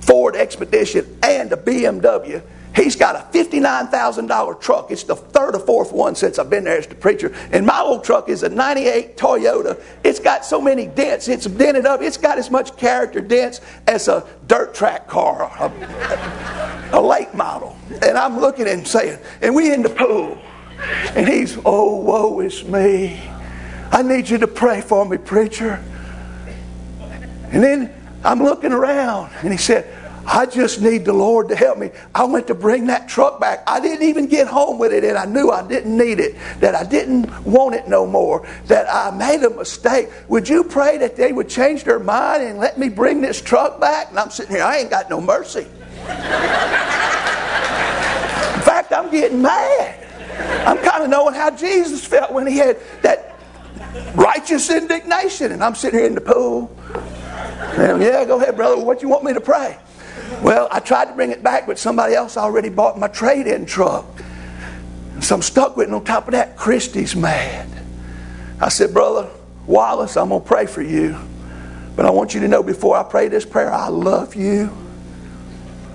Ford 0.00 0.36
Expedition 0.36 1.18
and 1.22 1.52
a 1.52 1.56
BMW 1.56 2.42
He's 2.78 2.94
got 2.94 3.16
a 3.16 3.36
$59,000 3.36 4.60
truck. 4.60 4.92
It's 4.92 5.02
the 5.02 5.16
third 5.16 5.56
or 5.56 5.58
fourth 5.58 5.92
one 5.92 6.14
since 6.14 6.38
I've 6.38 6.48
been 6.48 6.62
there 6.62 6.78
as 6.78 6.86
the 6.86 6.94
preacher. 6.94 7.34
And 7.50 7.66
my 7.66 7.80
old 7.80 8.04
truck 8.04 8.28
is 8.28 8.44
a 8.44 8.48
98 8.48 9.16
Toyota. 9.16 9.82
It's 10.04 10.20
got 10.20 10.44
so 10.44 10.60
many 10.60 10.86
dents. 10.86 11.26
It's 11.26 11.46
dented 11.46 11.86
up. 11.86 12.02
It's 12.02 12.16
got 12.16 12.38
as 12.38 12.52
much 12.52 12.76
character 12.76 13.20
dents 13.20 13.60
as 13.88 14.06
a 14.06 14.24
dirt 14.46 14.74
track 14.74 15.08
car, 15.08 15.50
a, 15.58 16.96
a 16.96 17.00
late 17.00 17.34
model. 17.34 17.76
And 18.00 18.16
I'm 18.16 18.38
looking 18.38 18.66
him 18.66 18.84
saying, 18.84 19.18
and 19.42 19.54
we 19.56 19.72
in 19.72 19.82
the 19.82 19.90
pool. 19.90 20.38
And 21.14 21.28
he's, 21.28 21.58
oh, 21.64 21.96
woe 21.96 22.40
is 22.40 22.64
me. 22.64 23.20
I 23.90 24.02
need 24.02 24.28
you 24.28 24.38
to 24.38 24.46
pray 24.46 24.80
for 24.80 25.04
me, 25.04 25.16
preacher. 25.16 25.82
And 27.50 27.62
then 27.62 27.94
I'm 28.22 28.42
looking 28.42 28.72
around, 28.72 29.32
and 29.42 29.50
he 29.50 29.58
said, 29.58 29.94
I 30.26 30.44
just 30.44 30.82
need 30.82 31.06
the 31.06 31.14
Lord 31.14 31.48
to 31.48 31.56
help 31.56 31.78
me. 31.78 31.90
I 32.14 32.24
went 32.24 32.48
to 32.48 32.54
bring 32.54 32.88
that 32.88 33.08
truck 33.08 33.40
back. 33.40 33.62
I 33.66 33.80
didn't 33.80 34.06
even 34.06 34.26
get 34.26 34.46
home 34.46 34.78
with 34.78 34.92
it, 34.92 35.02
and 35.02 35.16
I 35.16 35.24
knew 35.24 35.50
I 35.50 35.66
didn't 35.66 35.96
need 35.96 36.20
it, 36.20 36.36
that 36.60 36.74
I 36.74 36.84
didn't 36.84 37.30
want 37.46 37.74
it 37.74 37.88
no 37.88 38.06
more, 38.06 38.46
that 38.66 38.86
I 38.92 39.10
made 39.16 39.42
a 39.42 39.50
mistake. 39.50 40.10
Would 40.28 40.46
you 40.46 40.64
pray 40.64 40.98
that 40.98 41.16
they 41.16 41.32
would 41.32 41.48
change 41.48 41.84
their 41.84 41.98
mind 41.98 42.42
and 42.42 42.58
let 42.58 42.78
me 42.78 42.90
bring 42.90 43.22
this 43.22 43.40
truck 43.40 43.80
back? 43.80 44.10
And 44.10 44.18
I'm 44.18 44.30
sitting 44.30 44.54
here, 44.54 44.64
I 44.64 44.76
ain't 44.76 44.90
got 44.90 45.08
no 45.08 45.18
mercy. 45.20 45.60
In 45.60 45.66
fact, 48.64 48.92
I'm 48.92 49.10
getting 49.10 49.40
mad. 49.40 50.07
I'm 50.68 50.76
kind 50.84 51.02
of 51.02 51.08
knowing 51.08 51.34
how 51.34 51.50
Jesus 51.50 52.04
felt 52.04 52.30
when 52.30 52.46
he 52.46 52.58
had 52.58 52.76
that 53.00 53.36
righteous 54.14 54.70
indignation. 54.70 55.50
And 55.52 55.64
I'm 55.64 55.74
sitting 55.74 55.98
here 55.98 56.06
in 56.06 56.14
the 56.14 56.20
pool. 56.20 56.70
And 57.78 58.02
yeah, 58.02 58.26
go 58.26 58.38
ahead, 58.38 58.54
brother. 58.54 58.78
What 58.84 59.00
you 59.00 59.08
want 59.08 59.24
me 59.24 59.32
to 59.32 59.40
pray? 59.40 59.78
Well, 60.42 60.68
I 60.70 60.80
tried 60.80 61.06
to 61.06 61.14
bring 61.14 61.30
it 61.30 61.42
back, 61.42 61.66
but 61.66 61.78
somebody 61.78 62.14
else 62.14 62.36
already 62.36 62.68
bought 62.68 62.98
my 62.98 63.08
trade 63.08 63.46
in 63.46 63.64
truck. 63.64 64.04
So 65.20 65.36
I'm 65.36 65.42
stuck 65.42 65.74
with 65.74 65.84
it. 65.84 65.88
And 65.88 65.94
on 65.94 66.04
top 66.04 66.28
of 66.28 66.32
that, 66.32 66.58
Christy's 66.58 67.16
mad. 67.16 67.66
I 68.60 68.68
said, 68.68 68.92
Brother 68.92 69.30
Wallace, 69.66 70.18
I'm 70.18 70.28
going 70.28 70.42
to 70.42 70.46
pray 70.46 70.66
for 70.66 70.82
you. 70.82 71.16
But 71.96 72.04
I 72.04 72.10
want 72.10 72.34
you 72.34 72.40
to 72.40 72.48
know 72.48 72.62
before 72.62 72.94
I 72.94 73.04
pray 73.04 73.28
this 73.28 73.46
prayer, 73.46 73.72
I 73.72 73.88
love 73.88 74.34
you. 74.34 74.70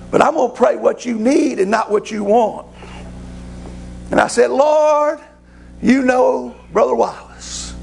But 0.09 0.23
I'm 0.23 0.33
going 0.33 0.49
to 0.49 0.57
pray 0.57 0.77
what 0.77 1.05
you 1.05 1.19
need 1.19 1.59
and 1.59 1.69
not 1.69 1.91
what 1.91 2.09
you 2.09 2.23
want. 2.23 2.72
And 4.13 4.21
I 4.21 4.27
said, 4.27 4.51
Lord, 4.51 5.19
you 5.81 6.03
know 6.03 6.55
Brother 6.71 6.93
Wallace 6.93 7.73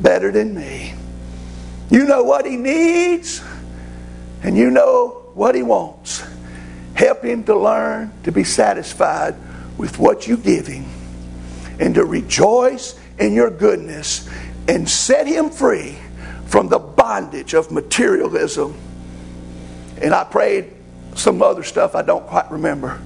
better 0.00 0.32
than 0.32 0.52
me. 0.52 0.94
You 1.92 2.06
know 2.06 2.24
what 2.24 2.44
he 2.44 2.56
needs, 2.56 3.40
and 4.42 4.56
you 4.56 4.72
know 4.72 5.30
what 5.34 5.54
he 5.54 5.62
wants. 5.62 6.24
Help 6.94 7.22
him 7.22 7.44
to 7.44 7.56
learn 7.56 8.10
to 8.24 8.32
be 8.32 8.42
satisfied 8.42 9.36
with 9.78 10.00
what 10.00 10.26
you 10.26 10.36
give 10.36 10.66
him 10.66 10.86
and 11.78 11.94
to 11.94 12.04
rejoice 12.04 12.98
in 13.20 13.32
your 13.32 13.52
goodness 13.52 14.28
and 14.66 14.90
set 14.90 15.28
him 15.28 15.50
free 15.50 15.96
from 16.46 16.68
the 16.68 16.80
bondage 16.80 17.54
of 17.54 17.70
materialism. 17.70 18.74
And 20.02 20.12
I 20.12 20.24
prayed 20.24 20.68
some 21.14 21.40
other 21.42 21.62
stuff 21.62 21.94
I 21.94 22.02
don't 22.02 22.26
quite 22.26 22.50
remember. 22.50 23.00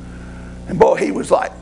And 0.66 0.78
boy, 0.78 0.94
he 0.94 1.10
was 1.10 1.30
like, 1.30 1.52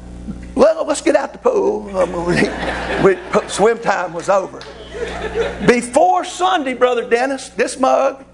well, 0.59 0.85
let's 0.85 1.01
get 1.01 1.15
out 1.15 1.33
the 1.33 1.39
pool. 1.39 1.97
Um, 1.97 2.27
we, 2.27 3.17
swim 3.49 3.79
time 3.79 4.13
was 4.13 4.29
over. 4.29 4.59
Before 5.69 6.25
Sunday, 6.25 6.75
Brother 6.75 7.09
Dennis, 7.09 7.51
this 7.51 7.79
mug 7.79 8.25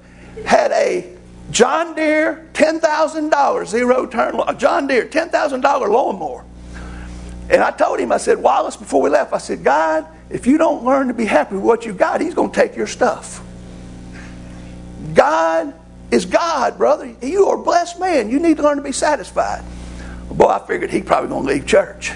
had 0.47 0.73
a 0.73 1.19
John 1.51 1.95
Deere, 1.95 2.49
$10,000 2.55 3.67
zero 3.67 4.07
turn, 4.07 4.41
a 4.49 4.55
John 4.55 4.87
Deere, 4.87 5.07
$10,000 5.07 5.63
lawnmower. 5.63 6.47
And 7.51 7.63
I 7.63 7.71
told 7.71 8.01
him, 8.01 8.11
I 8.11 8.17
said, 8.17 8.39
Wallace, 8.39 8.79
before 8.79 9.03
we 9.03 9.11
left, 9.11 9.35
I 9.35 9.39
said, 9.39 9.63
God, 9.63 10.07
if 10.31 10.47
you 10.47 10.57
don't 10.57 10.83
learn 10.83 11.09
to 11.09 11.15
be 11.15 11.27
happy 11.27 11.57
with 11.57 11.65
what 11.65 11.85
you 11.85 11.93
got, 11.93 12.23
He's 12.23 12.33
going 12.33 12.51
to 12.51 12.59
take 12.59 12.75
your 12.75 12.87
stuff. 12.87 13.45
God 15.13 15.75
is 16.11 16.25
God, 16.25 16.79
brother. 16.79 17.15
You 17.21 17.49
are 17.49 17.61
a 17.61 17.63
blessed 17.63 18.01
man. 18.01 18.31
You 18.31 18.39
need 18.39 18.57
to 18.57 18.63
learn 18.63 18.79
to 18.79 18.83
be 18.83 18.93
satisfied. 18.93 19.63
Boy, 20.31 20.47
I 20.47 20.67
figured 20.67 20.91
he 20.91 21.03
probably 21.03 21.29
to 21.31 21.37
leave 21.39 21.67
church. 21.67 22.13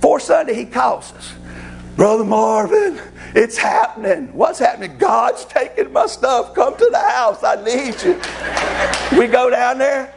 For 0.00 0.20
Sunday, 0.20 0.54
he 0.54 0.64
calls 0.64 1.12
us. 1.12 1.32
Brother 1.96 2.24
Marvin, 2.24 3.00
it's 3.34 3.56
happening. 3.56 4.28
What's 4.34 4.58
happening? 4.58 4.98
God's 4.98 5.44
taking 5.46 5.92
my 5.92 6.06
stuff. 6.06 6.54
Come 6.54 6.76
to 6.76 6.88
the 6.90 6.98
house. 6.98 7.42
I 7.42 7.56
need 7.64 8.02
you. 8.02 8.20
We 9.18 9.26
go 9.28 9.48
down 9.48 9.78
there. 9.78 10.12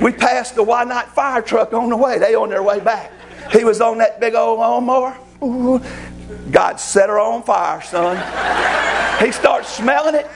We 0.00 0.12
pass 0.12 0.52
the 0.52 0.62
Why 0.62 0.84
Not 0.84 1.14
fire 1.14 1.42
truck 1.42 1.72
on 1.72 1.90
the 1.90 1.96
way. 1.96 2.18
They 2.18 2.34
on 2.34 2.50
their 2.50 2.62
way 2.62 2.78
back. 2.78 3.12
He 3.50 3.64
was 3.64 3.80
on 3.80 3.98
that 3.98 4.20
big 4.20 4.34
old 4.34 4.60
lawnmower. 4.60 5.16
God 6.50 6.78
set 6.78 7.08
her 7.08 7.18
on 7.18 7.42
fire, 7.42 7.82
son. 7.82 8.16
He 9.24 9.32
starts 9.32 9.68
smelling 9.70 10.14
it. 10.14 10.26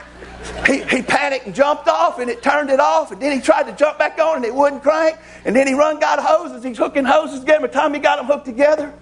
He, 0.65 0.83
he 0.83 1.01
panicked 1.01 1.45
and 1.45 1.55
jumped 1.55 1.87
off 1.87 2.19
and 2.19 2.29
it 2.29 2.41
turned 2.41 2.69
it 2.69 2.79
off. 2.79 3.11
And 3.11 3.21
then 3.21 3.31
he 3.31 3.41
tried 3.41 3.63
to 3.63 3.73
jump 3.73 3.97
back 3.97 4.19
on 4.19 4.37
and 4.37 4.45
it 4.45 4.53
wouldn't 4.53 4.83
crank. 4.83 5.17
And 5.45 5.55
then 5.55 5.67
he 5.67 5.73
run 5.73 5.99
got 5.99 6.19
hoses. 6.19 6.63
He's 6.63 6.77
hooking 6.77 7.05
hoses 7.05 7.41
together. 7.41 7.61
By 7.61 7.67
the 7.67 7.73
time 7.73 7.93
he 7.93 7.99
got 7.99 8.17
them 8.17 8.25
hooked 8.25 8.45
together, 8.45 8.93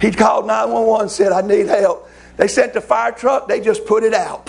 he 0.00 0.10
called 0.10 0.46
911 0.46 1.02
and 1.02 1.10
said, 1.10 1.32
I 1.32 1.40
need 1.40 1.66
help. 1.66 2.08
They 2.36 2.46
sent 2.46 2.72
the 2.72 2.80
fire 2.80 3.10
truck, 3.10 3.48
they 3.48 3.60
just 3.60 3.84
put 3.84 4.04
it 4.04 4.14
out. 4.14 4.48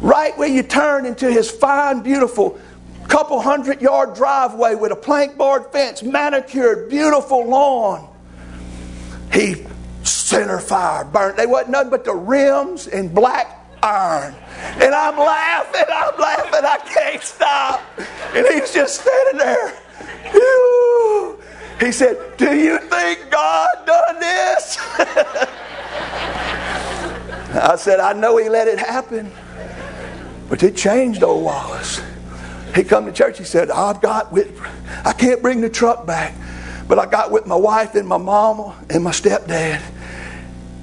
Right 0.00 0.36
where 0.38 0.48
you 0.48 0.62
turn 0.62 1.04
into 1.04 1.30
his 1.30 1.50
fine, 1.50 2.00
beautiful, 2.00 2.58
couple 3.06 3.40
hundred 3.40 3.82
yard 3.82 4.14
driveway 4.14 4.74
with 4.74 4.92
a 4.92 4.96
plank 4.96 5.36
board 5.36 5.66
fence, 5.72 6.02
manicured, 6.02 6.88
beautiful 6.88 7.46
lawn. 7.46 8.08
He 9.32 9.66
center 10.04 10.58
fire 10.58 11.04
burnt. 11.04 11.36
They 11.36 11.46
wasn't 11.46 11.70
nothing 11.70 11.90
but 11.90 12.04
the 12.04 12.14
rims 12.14 12.86
and 12.86 13.14
black 13.14 13.57
iron. 13.82 14.34
And 14.80 14.94
I'm 14.94 15.16
laughing, 15.16 15.84
I'm 15.88 16.20
laughing, 16.20 16.64
I 16.64 16.78
can't 16.86 17.22
stop. 17.22 17.82
And 18.34 18.46
he's 18.46 18.72
just 18.72 19.00
standing 19.00 19.38
there. 19.38 19.74
He 21.80 21.92
said, 21.92 22.36
Do 22.36 22.56
you 22.56 22.78
think 22.78 23.30
God 23.30 23.68
done 23.86 24.18
this? 24.20 24.78
I 27.54 27.76
said, 27.76 28.00
I 28.00 28.12
know 28.12 28.36
he 28.36 28.48
let 28.48 28.68
it 28.68 28.78
happen. 28.78 29.30
But 30.48 30.62
it 30.62 30.76
changed 30.76 31.22
old 31.22 31.44
Wallace. 31.44 32.00
He 32.74 32.82
come 32.84 33.06
to 33.06 33.12
church, 33.12 33.38
he 33.38 33.44
said, 33.44 33.70
I've 33.70 34.00
got 34.00 34.32
with 34.32 34.60
I 35.04 35.12
can't 35.12 35.40
bring 35.40 35.60
the 35.60 35.70
truck 35.70 36.06
back. 36.06 36.34
But 36.88 36.98
I 36.98 37.06
got 37.06 37.30
with 37.30 37.46
my 37.46 37.54
wife 37.54 37.94
and 37.94 38.08
my 38.08 38.16
mama 38.16 38.76
and 38.90 39.04
my 39.04 39.10
stepdad. 39.10 39.82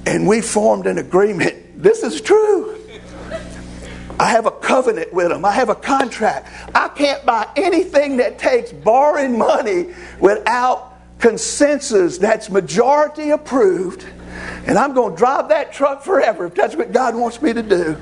And 0.06 0.26
we 0.26 0.40
formed 0.40 0.86
an 0.86 0.98
agreement. 0.98 1.82
This 1.82 2.02
is 2.02 2.20
true. 2.20 2.75
I 4.18 4.30
have 4.30 4.46
a 4.46 4.50
covenant 4.50 5.12
with 5.12 5.28
them. 5.28 5.44
I 5.44 5.52
have 5.52 5.68
a 5.68 5.74
contract. 5.74 6.48
I 6.74 6.88
can't 6.88 7.24
buy 7.26 7.48
anything 7.56 8.16
that 8.18 8.38
takes 8.38 8.72
borrowing 8.72 9.36
money 9.36 9.94
without 10.20 10.94
consensus 11.18 12.18
that's 12.18 12.50
majority 12.50 13.30
approved 13.30 14.04
and 14.66 14.78
I'm 14.78 14.94
going 14.94 15.12
to 15.12 15.16
drive 15.16 15.48
that 15.48 15.72
truck 15.72 16.02
forever 16.02 16.46
if 16.46 16.54
that's 16.54 16.76
what 16.76 16.92
God 16.92 17.14
wants 17.14 17.40
me 17.40 17.52
to 17.52 17.62
do. 17.62 17.96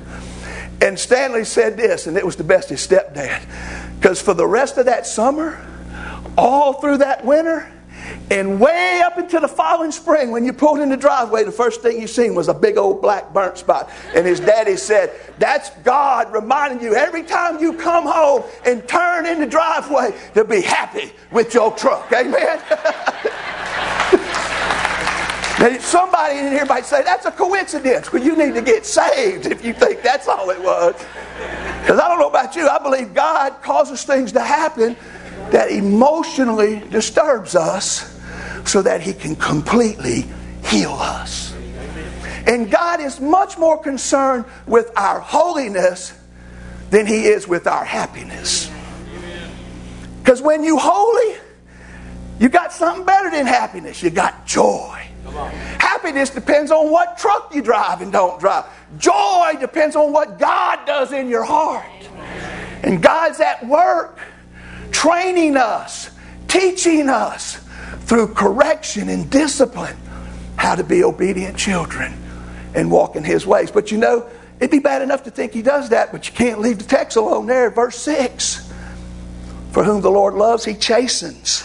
And 0.81 0.99
Stanley 0.99 1.45
said 1.45 1.77
this, 1.77 2.07
and 2.07 2.17
it 2.17 2.25
was 2.25 2.37
the 2.37 2.45
best 2.45 2.69
his 2.69 2.87
stepdad. 2.87 3.47
Because 3.97 4.21
for 4.21 4.35
the 4.35 4.47
rest 4.47 4.77
of 4.79 4.87
that 4.87 5.07
summer, 5.07 5.65
all 6.37 6.75
through 6.75 6.99
that 6.99 7.25
winter, 7.25 7.71
and 8.31 8.61
way 8.61 9.03
up 9.05 9.19
into 9.19 9.39
the 9.39 9.49
following 9.49 9.93
spring, 9.93 10.31
when 10.31 10.45
you 10.45 10.53
pulled 10.53 10.81
in 10.81 10.89
the 10.89 10.97
driveway, 10.97 11.45
the 11.45 11.53
first 11.53 11.83
thing 11.83 12.01
you 12.01 12.07
seen 12.07 12.35
was 12.35 12.49
a 12.49 12.55
big 12.55 12.79
old 12.79 13.03
black 13.03 13.33
burnt 13.33 13.59
spot. 13.59 13.91
And 14.15 14.27
his 14.27 14.41
daddy 14.41 14.77
said, 14.77 15.13
That's 15.39 15.71
God 15.83 16.33
reminding 16.33 16.83
you 16.83 16.95
every 16.95 17.23
time 17.23 17.61
you 17.61 17.75
come 17.75 18.07
home 18.07 18.45
and 18.65 18.87
turn 18.89 19.27
in 19.27 19.41
the 19.41 19.47
driveway 19.47 20.15
to 20.35 20.45
be 20.45 20.63
happy 20.63 21.13
with 21.33 21.55
your 21.55 21.73
truck. 21.73 22.11
Amen. 22.13 22.61
Somebody 25.81 26.39
in 26.39 26.49
here 26.49 26.67
might 26.67 26.85
say 26.85 27.03
that's 27.03 27.27
a 27.27 27.31
coincidence. 27.31 28.13
Well, 28.13 28.23
you 28.23 28.37
need 28.37 28.55
to 28.55 28.61
get 28.61 28.85
saved 28.85 29.47
if 29.47 29.65
you 29.65 29.73
think 29.73 30.03
that's 30.03 30.29
all 30.29 30.51
it 30.51 30.61
was. 30.61 30.95
Because 31.81 32.01
I 32.01 32.09
don't 32.09 32.19
know 32.19 32.29
about 32.29 32.57
you, 32.57 32.69
I 32.69 32.83
believe 32.83 33.15
God 33.15 33.63
causes 33.63 34.05
things 34.05 34.33
to 34.33 34.41
happen 34.41 34.97
that 35.51 35.71
emotionally 35.71 36.81
disturbs 36.91 37.55
us 37.55 38.21
so 38.65 38.83
that 38.83 39.01
He 39.01 39.13
can 39.13 39.37
completely 39.37 40.25
heal 40.65 40.93
us. 40.93 41.55
And 42.47 42.71
God 42.71 43.01
is 43.01 43.21
much 43.21 43.59
more 43.59 43.79
concerned 43.79 44.45
with 44.67 44.91
our 44.97 45.21
holiness 45.21 46.19
than 46.91 47.07
He 47.07 47.25
is 47.25 47.49
with 47.49 47.67
our 47.67 47.85
happiness. 47.85 48.71
Because 50.23 50.41
when 50.41 50.65
you 50.65 50.79
holy, 50.79 51.37
you 52.39 52.49
got 52.49 52.73
something 52.73 53.05
better 53.05 53.31
than 53.31 53.47
happiness. 53.47 54.03
You 54.03 54.11
got 54.11 54.47
joy. 54.47 55.07
Happiness 55.79 56.31
depends 56.31 56.71
on 56.71 56.91
what 56.91 57.19
truck 57.19 57.55
you 57.55 57.63
drive 57.63 58.01
and 58.01 58.13
don't 58.13 58.39
drive. 58.39 58.65
Joy 58.99 59.55
depends 59.59 59.97
on 59.97 60.13
what 60.13 60.39
God 60.39 60.87
does 60.87 61.13
in 61.13 61.29
your 61.29 61.45
heart. 61.45 61.85
And 62.83 63.03
God's 63.03 63.41
at 63.41 63.67
work 63.67 64.19
training 64.95 65.57
us, 65.57 66.11
teaching 66.47 67.09
us 67.09 67.57
through 68.03 68.29
correction 68.29 69.09
and 69.09 69.29
discipline 69.29 69.97
how 70.57 70.77
to 70.77 70.85
be 70.85 71.03
obedient 71.03 71.59
children 71.59 72.15
and 72.75 72.91
walk 72.91 73.17
in 73.17 73.25
His 73.25 73.45
ways. 73.45 73.71
But 73.71 73.91
you 73.91 73.99
know, 73.99 74.27
it'd 74.61 74.71
be 74.71 74.79
bad 74.79 75.03
enough 75.03 75.25
to 75.25 75.31
think 75.31 75.53
He 75.53 75.63
does 75.63 75.91
that, 75.91 76.13
but 76.13 76.29
you 76.29 76.35
can't 76.35 76.61
leave 76.61 76.79
the 76.79 76.85
text 76.85 77.17
alone 77.17 77.47
there. 77.47 77.71
Verse 77.71 77.99
6 77.99 78.73
For 79.73 79.83
whom 79.85 80.01
the 80.01 80.11
Lord 80.11 80.35
loves, 80.35 80.65
He 80.65 80.75
chastens, 80.75 81.65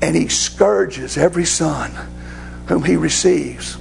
and 0.00 0.16
He 0.16 0.28
scourges 0.28 1.18
every 1.18 1.44
son 1.44 1.92
whom 2.66 2.84
He 2.84 2.96
receives. 2.96 3.76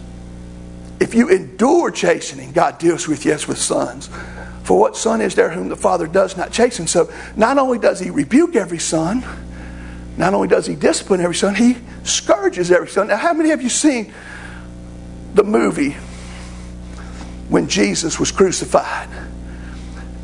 If 1.00 1.15
you 1.15 1.30
endure 1.30 1.91
chastening, 1.91 2.52
God 2.52 2.78
deals 2.78 3.08
with 3.08 3.26
you 3.26 3.32
as 3.32 3.48
with 3.48 3.58
sons. 3.58 4.10
For 4.70 4.78
what 4.78 4.96
son 4.96 5.20
is 5.20 5.34
there 5.34 5.50
whom 5.50 5.68
the 5.68 5.76
Father 5.76 6.06
does 6.06 6.38
not 6.38 6.52
chasten? 6.52 6.86
So 6.86 7.12
not 7.36 7.58
only 7.58 7.80
does 7.80 8.00
He 8.00 8.12
rebuke 8.12 8.56
every 8.56 8.78
son, 8.78 9.26
not 10.16 10.36
only 10.36 10.48
does 10.48 10.68
He 10.68 10.76
discipline 10.76 11.22
every 11.22 11.34
son, 11.34 11.56
He 11.56 11.76
scourges 12.04 12.70
every 12.70 12.88
son. 12.88 13.08
Now, 13.08 13.18
how 13.18 13.34
many 13.34 13.50
have 13.50 13.64
you 13.64 13.70
seen 13.70 14.14
the 15.34 15.44
movie 15.44 15.98
when 17.50 17.68
Jesus 17.68 18.20
was 18.20 18.32
crucified? 18.32 19.10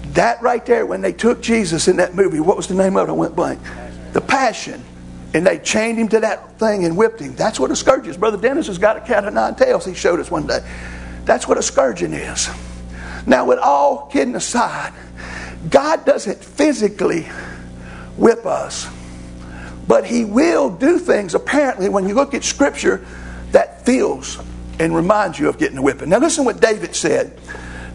That 0.10 0.44
right 0.44 0.64
there, 0.64 0.86
when 0.86 1.02
they 1.02 1.12
took 1.12 1.42
Jesus 1.42 1.88
in 1.88 1.98
that 1.98 2.14
movie, 2.14 2.40
what 2.40 2.56
was 2.56 2.68
the 2.68 2.76
name 2.76 2.98
of 2.98 3.10
it? 3.10 3.12
I 3.12 3.16
went 3.16 3.36
blank. 3.36 3.60
The 4.14 4.22
Passion. 4.22 4.86
And 5.34 5.44
they 5.44 5.58
chained 5.58 5.98
him 5.98 6.08
to 6.10 6.20
that 6.20 6.60
thing 6.60 6.86
and 6.86 6.96
whipped 6.96 7.20
him. 7.20 7.36
That's 7.36 7.60
what 7.60 7.72
a 7.72 7.76
scourge 7.76 8.06
is. 8.06 8.16
Brother 8.16 8.38
Dennis 8.38 8.68
has 8.68 8.78
got 8.78 8.96
a 8.96 9.02
cat 9.02 9.26
of 9.26 9.34
nine 9.34 9.56
tails, 9.56 9.86
he 9.86 9.96
showed 9.96 10.20
us 10.20 10.30
one 10.30 10.46
day. 10.46 10.60
That's 11.24 11.48
what 11.48 11.58
a 11.58 11.64
scourging 11.64 12.14
is. 12.14 12.48
Now, 13.26 13.46
with 13.46 13.60
all 13.60 14.08
kidding 14.08 14.36
aside, 14.36 14.94
God 15.70 16.06
doesn't 16.06 16.44
physically 16.44 17.24
whip 18.18 18.46
us, 18.46 18.88
but 19.88 20.06
He 20.06 20.26
will 20.26 20.70
do 20.70 21.00
things, 21.00 21.34
apparently, 21.34 21.90
when 21.90 22.08
you 22.08 22.14
look 22.14 22.34
at 22.34 22.44
Scripture, 22.44 23.06
that 23.52 23.86
feels 23.86 24.38
and 24.80 24.96
reminds 24.96 25.40
you 25.40 25.50
of 25.50 25.58
getting 25.58 25.78
a 25.78 25.82
whipping. 25.82 26.10
Now, 26.10 26.20
listen 26.20 26.46
what 26.46 26.60
David 26.60 26.96
said. 26.96 27.40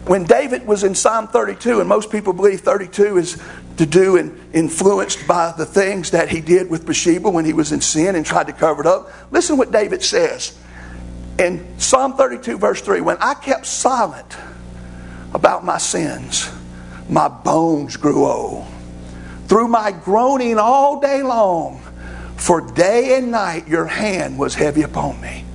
When 0.05 0.23
David 0.23 0.65
was 0.65 0.83
in 0.83 0.95
Psalm 0.95 1.27
32, 1.27 1.79
and 1.79 1.87
most 1.87 2.09
people 2.09 2.33
believe 2.33 2.61
32 2.61 3.17
is 3.17 3.41
to 3.77 3.85
do 3.85 4.17
and 4.17 4.37
influenced 4.53 5.27
by 5.27 5.53
the 5.55 5.65
things 5.65 6.11
that 6.11 6.29
he 6.29 6.41
did 6.41 6.69
with 6.69 6.85
Bathsheba 6.85 7.29
when 7.29 7.45
he 7.45 7.53
was 7.53 7.71
in 7.71 7.81
sin 7.81 8.15
and 8.15 8.25
tried 8.25 8.47
to 8.47 8.53
cover 8.53 8.81
it 8.81 8.87
up, 8.87 9.11
listen 9.31 9.57
what 9.57 9.71
David 9.71 10.03
says 10.03 10.57
in 11.37 11.79
Psalm 11.79 12.13
32, 12.17 12.57
verse 12.57 12.81
3 12.81 13.01
When 13.01 13.17
I 13.19 13.35
kept 13.35 13.65
silent 13.65 14.35
about 15.33 15.63
my 15.63 15.77
sins, 15.77 16.49
my 17.09 17.27
bones 17.27 17.97
grew 17.97 18.25
old. 18.25 18.67
Through 19.47 19.67
my 19.67 19.91
groaning 19.91 20.57
all 20.57 20.99
day 20.99 21.23
long, 21.23 21.81
for 22.37 22.61
day 22.61 23.17
and 23.17 23.31
night 23.31 23.67
your 23.67 23.85
hand 23.85 24.37
was 24.37 24.55
heavy 24.55 24.81
upon 24.81 25.19
me. 25.21 25.45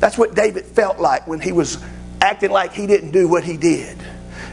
That's 0.00 0.16
what 0.16 0.34
David 0.34 0.64
felt 0.66 0.98
like 0.98 1.26
when 1.26 1.40
he 1.40 1.52
was 1.52 1.82
acting 2.20 2.50
like 2.50 2.72
he 2.72 2.86
didn't 2.86 3.10
do 3.10 3.28
what 3.28 3.44
he 3.44 3.56
did. 3.56 3.98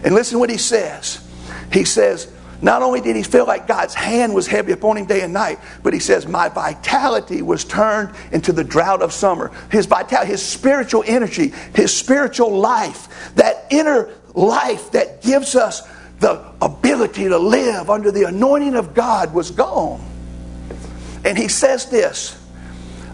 And 0.04 0.15
listen 0.15 0.39
what 0.39 0.50
he 0.50 0.58
says. 0.58 1.26
He 1.72 1.84
says, 1.84 2.32
not 2.62 2.82
only 2.82 3.00
did 3.00 3.15
he 3.15 3.24
feel 3.24 3.46
like 3.46 3.68
God's 3.68 3.94
hand 3.94 4.34
was 4.34 4.46
heavy 4.46 4.74
upon 4.74 4.98
him 4.98 5.06
day 5.06 5.22
and 5.22 5.32
night, 5.32 5.60
but 5.82 5.94
he 5.94 6.00
says, 6.00 6.28
My 6.28 6.50
vitality 6.50 7.42
was 7.42 7.63
turned 7.63 8.13
into 8.32 8.52
the 8.52 8.63
drought 8.63 9.02
of 9.02 9.13
summer. 9.13 9.52
His 9.72 9.86
vitality, 9.86 10.32
his 10.32 10.46
spiritual 10.46 11.04
energy, 11.08 11.54
his 11.74 11.96
spiritual 11.96 12.52
life, 12.52 13.34
that 13.36 13.65
inner 13.70 14.10
life 14.34 14.92
that 14.92 15.22
gives 15.22 15.56
us 15.56 15.88
the 16.20 16.44
ability 16.62 17.30
to 17.30 17.38
live 17.38 17.89
under 17.89 18.12
the 18.12 18.24
anointing 18.24 18.76
of 18.76 18.94
God 18.94 19.34
was 19.34 19.52
gone. 19.52 20.06
And 21.24 21.38
he 21.38 21.48
says 21.48 21.89
this 21.89 22.39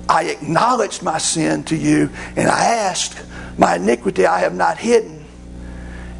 I 0.08 0.26
acknowledged 0.26 1.04
my 1.04 1.18
sin 1.18 1.64
to 1.66 1.76
you, 1.76 2.10
and 2.36 2.48
I 2.48 2.66
asked, 2.66 3.24
My 3.58 3.76
iniquity 3.76 4.26
I 4.26 4.40
have 4.40 4.54
not 4.54 4.78
hidden. 4.78 5.26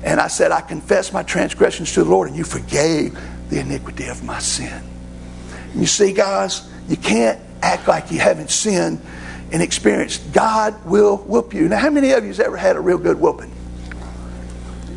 And 0.04 0.20
I 0.20 0.28
said, 0.28 0.52
I 0.52 0.62
confess 0.62 1.12
my 1.12 1.24
transgressions 1.24 1.94
to 1.94 2.04
the 2.04 2.10
Lord, 2.10 2.28
and 2.28 2.38
you 2.38 2.44
forgave 2.44 3.20
the 3.50 3.60
iniquity 3.60 4.08
of 4.08 4.24
my 4.24 4.40
sin. 4.40 4.84
And 5.72 5.82
you 5.82 5.88
see, 5.88 6.14
guys, 6.14 6.70
you 6.88 6.98
can't 6.98 7.40
act 7.62 7.88
like 7.88 8.12
you 8.12 8.20
haven't 8.20 8.52
sinned 8.52 9.02
and 9.52 9.62
experienced. 9.62 10.32
God 10.32 10.86
will 10.86 11.18
whoop 11.18 11.54
you. 11.54 11.68
Now, 11.68 11.78
how 11.78 11.90
many 11.90 12.12
of 12.12 12.24
you 12.24 12.30
has 12.30 12.40
ever 12.40 12.58
had 12.58 12.76
a 12.76 12.80
real 12.80 13.00
good 13.00 13.20
whooping? 13.20 13.52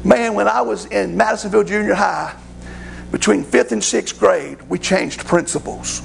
Man, 0.09 0.33
when 0.33 0.49
I 0.49 0.63
was 0.63 0.87
in 0.87 1.19
Madisonville 1.19 1.65
Junior 1.65 1.93
High, 1.93 2.35
between 3.13 3.45
fifth 3.45 3.73
and 3.73 3.85
sixth 3.85 4.19
grade, 4.19 4.63
we 4.63 4.79
changed 4.79 5.27
principals. 5.27 6.01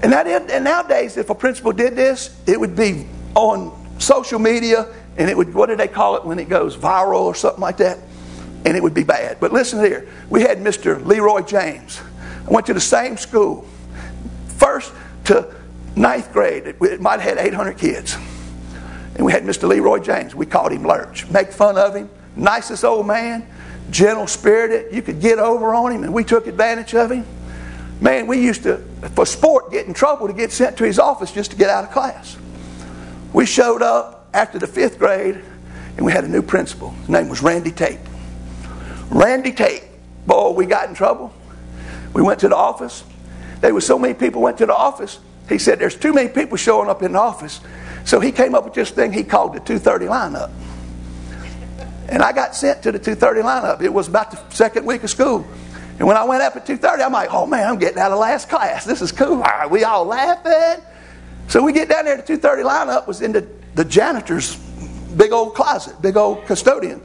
And, 0.00 0.12
that, 0.12 0.28
and 0.28 0.62
nowadays, 0.62 1.16
if 1.16 1.28
a 1.28 1.34
principal 1.34 1.72
did 1.72 1.96
this, 1.96 2.38
it 2.46 2.60
would 2.60 2.76
be 2.76 3.08
on 3.34 3.76
social 3.98 4.38
media 4.38 4.86
and 5.16 5.28
it 5.28 5.36
would, 5.36 5.52
what 5.52 5.70
do 5.70 5.74
they 5.74 5.88
call 5.88 6.14
it 6.14 6.24
when 6.24 6.38
it 6.38 6.48
goes 6.48 6.76
viral 6.76 7.22
or 7.22 7.34
something 7.34 7.60
like 7.60 7.78
that? 7.78 7.98
And 8.64 8.76
it 8.76 8.82
would 8.82 8.94
be 8.94 9.02
bad. 9.02 9.40
But 9.40 9.52
listen 9.52 9.84
here. 9.84 10.06
We 10.30 10.42
had 10.42 10.58
Mr. 10.58 11.04
Leroy 11.04 11.40
James. 11.40 12.00
I 12.46 12.50
went 12.52 12.66
to 12.66 12.74
the 12.74 12.80
same 12.80 13.16
school. 13.16 13.66
First 14.46 14.92
to 15.24 15.52
ninth 15.96 16.32
grade, 16.32 16.68
it 16.68 17.00
might 17.00 17.18
have 17.18 17.38
had 17.38 17.44
800 17.44 17.76
kids. 17.76 18.16
And 19.16 19.26
we 19.26 19.32
had 19.32 19.42
Mr. 19.42 19.68
Leroy 19.68 19.98
James. 19.98 20.32
We 20.32 20.46
called 20.46 20.70
him 20.70 20.84
Lurch. 20.84 21.28
Make 21.28 21.50
fun 21.50 21.76
of 21.76 21.96
him. 21.96 22.08
Nicest 22.36 22.84
old 22.84 23.06
man. 23.06 23.46
Gentle 23.90 24.26
spirited. 24.26 24.94
You 24.94 25.02
could 25.02 25.20
get 25.20 25.38
over 25.38 25.74
on 25.74 25.92
him, 25.92 26.04
and 26.04 26.14
we 26.14 26.24
took 26.24 26.46
advantage 26.46 26.94
of 26.94 27.10
him. 27.10 27.26
Man, 28.00 28.26
we 28.26 28.40
used 28.40 28.62
to, 28.62 28.78
for 29.14 29.26
sport, 29.26 29.70
get 29.70 29.86
in 29.86 29.94
trouble 29.94 30.26
to 30.26 30.32
get 30.32 30.50
sent 30.50 30.76
to 30.78 30.84
his 30.84 30.98
office 30.98 31.30
just 31.30 31.50
to 31.50 31.56
get 31.56 31.70
out 31.70 31.84
of 31.84 31.90
class. 31.90 32.36
We 33.32 33.46
showed 33.46 33.82
up 33.82 34.28
after 34.34 34.58
the 34.58 34.66
fifth 34.66 34.98
grade, 34.98 35.40
and 35.96 36.06
we 36.06 36.12
had 36.12 36.24
a 36.24 36.28
new 36.28 36.42
principal. 36.42 36.90
His 36.90 37.08
name 37.08 37.28
was 37.28 37.42
Randy 37.42 37.70
Tate. 37.70 38.00
Randy 39.10 39.52
Tate, 39.52 39.84
boy, 40.26 40.50
we 40.50 40.66
got 40.66 40.88
in 40.88 40.94
trouble. 40.94 41.32
We 42.14 42.22
went 42.22 42.40
to 42.40 42.48
the 42.48 42.56
office. 42.56 43.04
There 43.60 43.74
was 43.74 43.86
so 43.86 43.98
many 43.98 44.14
people 44.14 44.42
went 44.42 44.58
to 44.58 44.66
the 44.66 44.74
office. 44.74 45.18
He 45.48 45.58
said, 45.58 45.78
"There's 45.78 45.96
too 45.96 46.12
many 46.12 46.28
people 46.28 46.56
showing 46.56 46.88
up 46.88 47.02
in 47.02 47.12
the 47.12 47.20
office." 47.20 47.60
So 48.04 48.20
he 48.20 48.32
came 48.32 48.54
up 48.54 48.64
with 48.64 48.74
this 48.74 48.90
thing 48.90 49.12
he 49.12 49.22
called 49.22 49.54
the 49.54 49.60
2:30 49.60 50.06
lineup. 50.06 50.50
And 52.08 52.22
I 52.22 52.32
got 52.32 52.54
sent 52.54 52.82
to 52.82 52.92
the 52.92 52.98
2:30 52.98 53.42
lineup. 53.42 53.82
It 53.82 53.92
was 53.92 54.08
about 54.08 54.30
the 54.30 54.38
second 54.54 54.84
week 54.86 55.02
of 55.04 55.10
school. 55.10 55.46
And 55.98 56.08
when 56.08 56.16
I 56.16 56.24
went 56.24 56.42
up 56.42 56.56
at 56.56 56.66
2:30, 56.66 57.02
I'm 57.02 57.12
like, 57.12 57.32
"Oh 57.32 57.46
man, 57.46 57.68
I'm 57.68 57.78
getting 57.78 57.98
out 57.98 58.12
of 58.12 58.18
last 58.18 58.48
class. 58.48 58.84
This 58.84 59.02
is 59.02 59.12
cool." 59.12 59.36
All 59.36 59.42
right, 59.42 59.70
we 59.70 59.84
all 59.84 60.04
laughing. 60.04 60.82
So 61.48 61.62
we 61.62 61.72
get 61.72 61.88
down 61.88 62.04
there. 62.04 62.16
The 62.16 62.22
2:30 62.22 62.62
lineup 62.62 63.06
was 63.06 63.22
in 63.22 63.32
the 63.32 63.46
the 63.74 63.84
janitor's 63.84 64.56
big 65.16 65.32
old 65.32 65.54
closet, 65.54 66.00
big 66.02 66.16
old 66.16 66.44
custodian. 66.46 67.00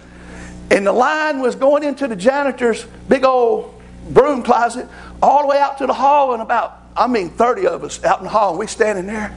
And 0.69 0.85
the 0.85 0.91
line 0.91 1.39
was 1.39 1.55
going 1.55 1.83
into 1.83 2.07
the 2.07 2.15
janitor's 2.15 2.85
big 3.07 3.23
old 3.23 3.73
broom 4.09 4.43
closet 4.43 4.87
all 5.21 5.41
the 5.41 5.47
way 5.47 5.59
out 5.59 5.77
to 5.77 5.87
the 5.87 5.93
hall, 5.93 6.33
and 6.33 6.41
about, 6.41 6.77
I 6.95 7.07
mean, 7.07 7.29
30 7.29 7.67
of 7.67 7.83
us 7.83 8.03
out 8.03 8.19
in 8.19 8.25
the 8.25 8.29
hall, 8.29 8.51
and 8.51 8.59
we 8.59 8.67
standing 8.67 9.07
there. 9.07 9.33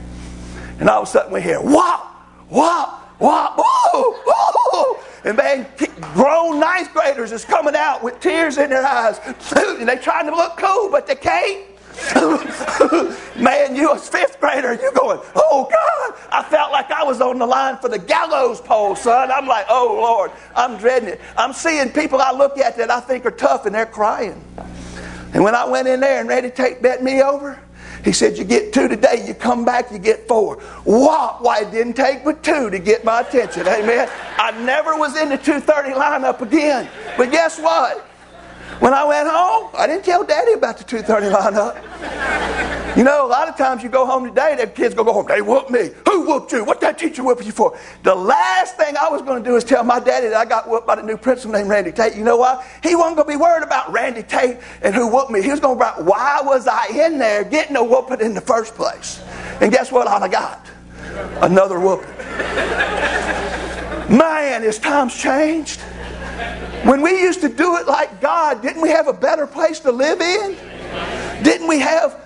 And 0.79 0.89
all 0.89 1.03
of 1.03 1.07
a 1.07 1.11
sudden 1.11 1.31
we 1.31 1.41
hear, 1.41 1.59
whop, 1.59 2.25
whop, 2.49 3.15
whop, 3.19 3.57
whoa, 3.57 4.15
whoa. 4.25 4.99
And 5.23 5.37
man, 5.37 5.67
grown 6.13 6.59
ninth 6.59 6.93
graders 6.93 7.31
is 7.31 7.45
coming 7.45 7.75
out 7.75 8.03
with 8.03 8.19
tears 8.19 8.57
in 8.57 8.69
their 8.69 8.85
eyes. 8.85 9.19
And 9.81 9.89
they 9.89 9.95
trying 9.95 10.27
to 10.27 10.35
look 10.35 10.57
cool, 10.57 10.91
but 10.91 11.07
they 11.07 11.15
can't. 11.15 11.65
Man, 13.35 13.75
you 13.75 13.91
a 13.91 13.97
fifth 13.97 14.39
grader, 14.39 14.73
you 14.73 14.91
going, 14.93 15.19
oh 15.35 15.67
God. 15.69 16.19
I 16.31 16.43
felt 16.43 16.71
like 16.71 16.89
I 16.91 17.03
was 17.03 17.19
on 17.19 17.39
the 17.39 17.45
line 17.45 17.77
for 17.77 17.89
the 17.89 17.99
gallows 17.99 18.61
pole, 18.61 18.95
son. 18.95 19.31
I'm 19.31 19.47
like, 19.47 19.65
oh 19.69 19.97
Lord, 19.99 20.31
I'm 20.55 20.77
dreading 20.77 21.09
it. 21.09 21.21
I'm 21.37 21.51
seeing 21.53 21.89
people 21.91 22.21
I 22.21 22.31
look 22.31 22.57
at 22.57 22.77
that 22.77 22.89
I 22.89 22.99
think 22.99 23.25
are 23.25 23.31
tough 23.31 23.65
and 23.65 23.75
they're 23.75 23.85
crying. 23.85 24.43
And 25.33 25.43
when 25.43 25.55
I 25.55 25.65
went 25.65 25.87
in 25.87 25.99
there 25.99 26.19
and 26.19 26.29
ready 26.29 26.49
to 26.49 26.55
take 26.55 26.81
bet 26.81 27.03
me 27.03 27.21
over, 27.21 27.59
he 28.03 28.11
said, 28.11 28.37
You 28.37 28.43
get 28.43 28.73
two 28.73 28.87
today, 28.87 29.23
you 29.27 29.33
come 29.33 29.65
back, 29.65 29.91
you 29.91 29.99
get 29.99 30.27
four. 30.27 30.57
What? 30.83 31.41
Why 31.41 31.61
it 31.61 31.71
didn't 31.71 31.93
take 31.93 32.23
but 32.23 32.43
two 32.43 32.69
to 32.69 32.79
get 32.79 33.03
my 33.03 33.21
attention. 33.21 33.67
Amen. 33.67 34.09
I 34.37 34.51
never 34.63 34.95
was 34.95 35.15
in 35.17 35.29
the 35.29 35.37
230 35.37 35.91
lineup 35.91 36.41
again. 36.41 36.89
But 37.17 37.31
guess 37.31 37.59
what? 37.59 38.07
When 38.79 38.93
I 38.93 39.03
went 39.03 39.29
home, 39.29 39.69
I 39.77 39.87
didn't 39.87 40.05
tell 40.05 40.23
Daddy 40.23 40.53
about 40.53 40.77
the 40.77 40.83
230 40.83 41.35
lineup. 41.35 42.97
You 42.97 43.05
know, 43.05 43.25
a 43.25 43.29
lot 43.29 43.47
of 43.47 43.55
times 43.55 43.83
you 43.83 43.89
go 43.89 44.05
home 44.05 44.25
today, 44.25 44.55
the 44.59 44.67
kids 44.67 44.93
go, 44.93 45.05
go 45.05 45.13
home, 45.13 45.25
they 45.25 45.41
whooped 45.41 45.69
me. 45.69 45.91
Who 46.07 46.27
whooped 46.27 46.51
you? 46.51 46.65
What 46.65 46.81
that 46.81 46.97
teacher 46.97 47.23
whooped 47.23 47.45
you 47.45 47.53
for? 47.53 47.77
The 48.03 48.13
last 48.13 48.75
thing 48.75 48.95
I 48.99 49.07
was 49.07 49.21
going 49.21 49.41
to 49.41 49.49
do 49.49 49.55
is 49.55 49.63
tell 49.63 49.83
my 49.83 49.99
daddy 49.99 50.27
that 50.27 50.35
I 50.35 50.43
got 50.43 50.67
whooped 50.67 50.87
by 50.87 50.95
the 50.95 51.03
new 51.03 51.15
principal 51.15 51.53
named 51.53 51.69
Randy 51.69 51.93
Tate. 51.93 52.15
You 52.15 52.23
know 52.23 52.35
why? 52.37 52.67
He 52.83 52.95
wasn't 52.95 53.15
going 53.15 53.27
to 53.27 53.33
be 53.33 53.41
worried 53.41 53.63
about 53.63 53.91
Randy 53.93 54.23
Tate 54.23 54.57
and 54.81 54.93
who 54.93 55.07
whooped 55.07 55.31
me. 55.31 55.41
He 55.41 55.49
was 55.49 55.61
going 55.61 55.79
to 55.79 55.93
be 55.97 56.03
why 56.03 56.41
was 56.43 56.67
I 56.67 56.87
in 56.87 57.17
there 57.17 57.45
getting 57.45 57.77
a 57.77 57.83
whooping 57.83 58.19
in 58.19 58.33
the 58.33 58.41
first 58.41 58.75
place? 58.75 59.23
And 59.61 59.71
guess 59.71 59.91
what 59.91 60.07
I 60.07 60.27
got? 60.27 60.67
Another 61.41 61.79
whooping. 61.79 62.09
Man, 64.17 64.63
as 64.63 64.79
times 64.79 65.15
changed. 65.15 65.79
When 66.83 67.01
we 67.03 67.11
used 67.21 67.41
to 67.41 67.49
do 67.49 67.77
it 67.77 67.87
like 67.87 68.21
God, 68.21 68.61
didn't 68.61 68.81
we 68.81 68.89
have 68.89 69.07
a 69.07 69.13
better 69.13 69.45
place 69.45 69.79
to 69.81 69.91
live 69.91 70.19
in? 70.19 70.57
Didn't 71.43 71.67
we 71.67 71.79
have 71.79 72.19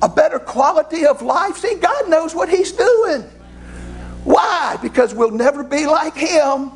a 0.00 0.08
better 0.08 0.38
quality 0.38 1.06
of 1.06 1.22
life? 1.22 1.56
See, 1.56 1.74
God 1.76 2.08
knows 2.08 2.34
what 2.34 2.48
He's 2.48 2.70
doing. 2.70 3.22
Why? 4.22 4.78
Because 4.80 5.12
we'll 5.12 5.32
never 5.32 5.64
be 5.64 5.86
like 5.86 6.16
Him 6.16 6.70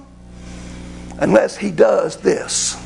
unless 1.21 1.57
He 1.57 1.71
does 1.71 2.17
this. 2.17 2.77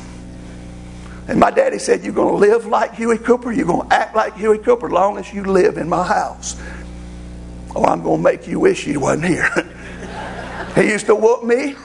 And 1.27 1.39
my 1.39 1.49
daddy 1.49 1.79
said, 1.79 2.03
You're 2.03 2.13
going 2.13 2.33
to 2.33 2.39
live 2.39 2.67
like 2.67 2.93
Huey 2.93 3.17
Cooper, 3.17 3.51
you're 3.51 3.65
going 3.65 3.89
to 3.89 3.95
act 3.95 4.15
like 4.15 4.35
Huey 4.35 4.59
Cooper 4.59 4.91
long 4.91 5.17
as 5.17 5.33
you 5.33 5.43
live 5.43 5.77
in 5.77 5.89
my 5.89 6.05
house. 6.05 6.61
Oh, 7.75 7.83
I'm 7.83 8.03
going 8.03 8.17
to 8.17 8.23
make 8.23 8.47
you 8.47 8.59
wish 8.59 8.85
you 8.85 8.99
wasn't 8.99 9.25
here. 9.25 9.49
he 10.75 10.83
used 10.83 11.07
to 11.07 11.15
whoop 11.15 11.43
me 11.43 11.75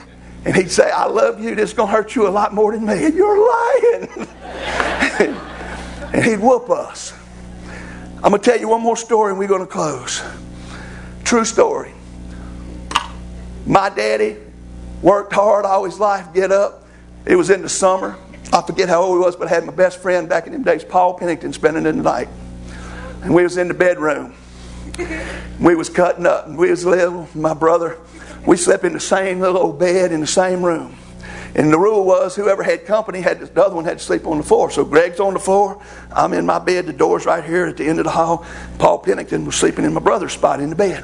and 0.43 0.55
he'd 0.55 0.71
say, 0.71 0.89
I 0.89 1.05
love 1.05 1.39
you, 1.39 1.53
this 1.55 1.69
is 1.69 1.75
going 1.75 1.89
to 1.89 1.95
hurt 1.95 2.15
you 2.15 2.27
a 2.27 2.29
lot 2.29 2.53
more 2.53 2.71
than 2.71 2.85
me. 2.85 3.05
And 3.05 3.13
you're 3.13 3.37
lying. 3.37 4.27
and 6.13 6.25
he'd 6.25 6.39
whoop 6.39 6.69
us. 6.69 7.13
I'm 8.23 8.31
going 8.31 8.41
to 8.41 8.51
tell 8.51 8.59
you 8.59 8.69
one 8.69 8.81
more 8.81 8.97
story 8.97 9.31
and 9.31 9.39
we're 9.39 9.47
going 9.47 9.61
to 9.61 9.67
close. 9.67 10.23
True 11.23 11.45
story. 11.45 11.93
My 13.65 13.89
daddy 13.89 14.37
worked 15.01 15.33
hard 15.33 15.65
all 15.65 15.85
his 15.85 15.99
life, 15.99 16.33
get 16.33 16.51
up. 16.51 16.87
It 17.25 17.35
was 17.35 17.49
in 17.49 17.61
the 17.61 17.69
summer. 17.69 18.17
I 18.51 18.61
forget 18.61 18.89
how 18.89 19.03
old 19.03 19.19
he 19.19 19.23
was, 19.23 19.35
but 19.35 19.47
I 19.47 19.51
had 19.51 19.65
my 19.65 19.73
best 19.73 20.01
friend 20.01 20.27
back 20.27 20.47
in 20.47 20.53
them 20.53 20.63
days, 20.63 20.83
Paul 20.83 21.13
Pennington, 21.13 21.53
spending 21.53 21.83
the 21.83 21.93
night. 21.93 22.27
And 23.21 23.33
we 23.33 23.43
was 23.43 23.57
in 23.57 23.67
the 23.67 23.73
bedroom. 23.73 24.33
We 25.59 25.75
was 25.75 25.89
cutting 25.89 26.25
up. 26.25 26.47
And 26.47 26.57
we 26.57 26.71
was 26.71 26.85
little, 26.85 27.29
my 27.35 27.53
brother 27.53 27.99
we 28.45 28.57
slept 28.57 28.83
in 28.83 28.93
the 28.93 28.99
same 28.99 29.39
little 29.39 29.57
old 29.57 29.79
bed 29.79 30.11
in 30.11 30.19
the 30.19 30.27
same 30.27 30.65
room. 30.65 30.95
And 31.53 31.71
the 31.71 31.77
rule 31.77 32.05
was 32.05 32.35
whoever 32.35 32.63
had 32.63 32.85
company 32.85 33.19
had 33.19 33.39
to, 33.41 33.45
the 33.45 33.63
other 33.63 33.75
one 33.75 33.83
had 33.83 33.99
to 33.99 34.03
sleep 34.03 34.25
on 34.25 34.37
the 34.37 34.43
floor. 34.43 34.71
So 34.71 34.85
Greg's 34.85 35.19
on 35.19 35.33
the 35.33 35.39
floor. 35.39 35.81
I'm 36.11 36.33
in 36.33 36.45
my 36.45 36.59
bed. 36.59 36.85
The 36.85 36.93
door's 36.93 37.25
right 37.25 37.43
here 37.43 37.65
at 37.65 37.77
the 37.77 37.85
end 37.85 37.99
of 37.99 38.05
the 38.05 38.11
hall. 38.11 38.45
Paul 38.79 38.99
Pennington 38.99 39.45
was 39.45 39.55
sleeping 39.55 39.83
in 39.83 39.93
my 39.93 39.99
brother's 39.99 40.31
spot 40.31 40.61
in 40.61 40.69
the 40.69 40.75
bed. 40.75 41.03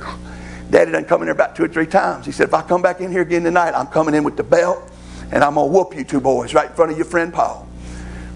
Daddy 0.72 0.92
done 0.92 1.06
come 1.06 1.22
in 1.22 1.28
there 1.28 1.36
about 1.36 1.56
two 1.56 1.66
or 1.66 1.68
three 1.68 1.86
times. 1.86 2.26
He 2.26 2.32
said, 2.32 2.48
if 2.48 2.54
I 2.54 2.62
come 2.62 2.82
back 2.82 3.02
in 3.02 3.12
here 3.12 3.22
again 3.22 3.44
tonight, 3.44 3.74
I'm 3.74 3.88
coming 3.88 4.16
in 4.16 4.24
with 4.24 4.38
the 4.38 4.44
belt 4.44 4.90
and 5.32 5.44
I'm 5.44 5.56
going 5.56 5.70
to 5.70 5.78
whoop 5.78 5.96
you 5.96 6.04
two 6.06 6.22
boys 6.22 6.54
right 6.54 6.70
in 6.70 6.76
front 6.76 6.92
of 6.92 6.98
your 6.98 7.06
friend 7.06 7.34
Paul. 7.34 7.68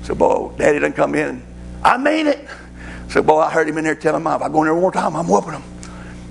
So, 0.03 0.13
boy, 0.13 0.51
Daddy 0.57 0.79
done 0.79 0.93
come 0.93 1.15
in. 1.15 1.43
I 1.83 1.97
mean 1.97 2.27
it. 2.27 2.45
So, 3.11 3.21
boy, 3.21 3.39
I 3.39 3.49
heard 3.49 3.67
him 3.67 3.77
in 3.77 3.83
there 3.83 3.93
telling 3.93 4.23
Mom, 4.23 4.41
if 4.41 4.41
I 4.41 4.49
go 4.49 4.59
in 4.59 4.65
there 4.65 4.73
one 4.73 4.83
more 4.83 4.91
time, 4.91 5.17
I'm 5.17 5.27
whooping 5.27 5.51
him. 5.51 5.63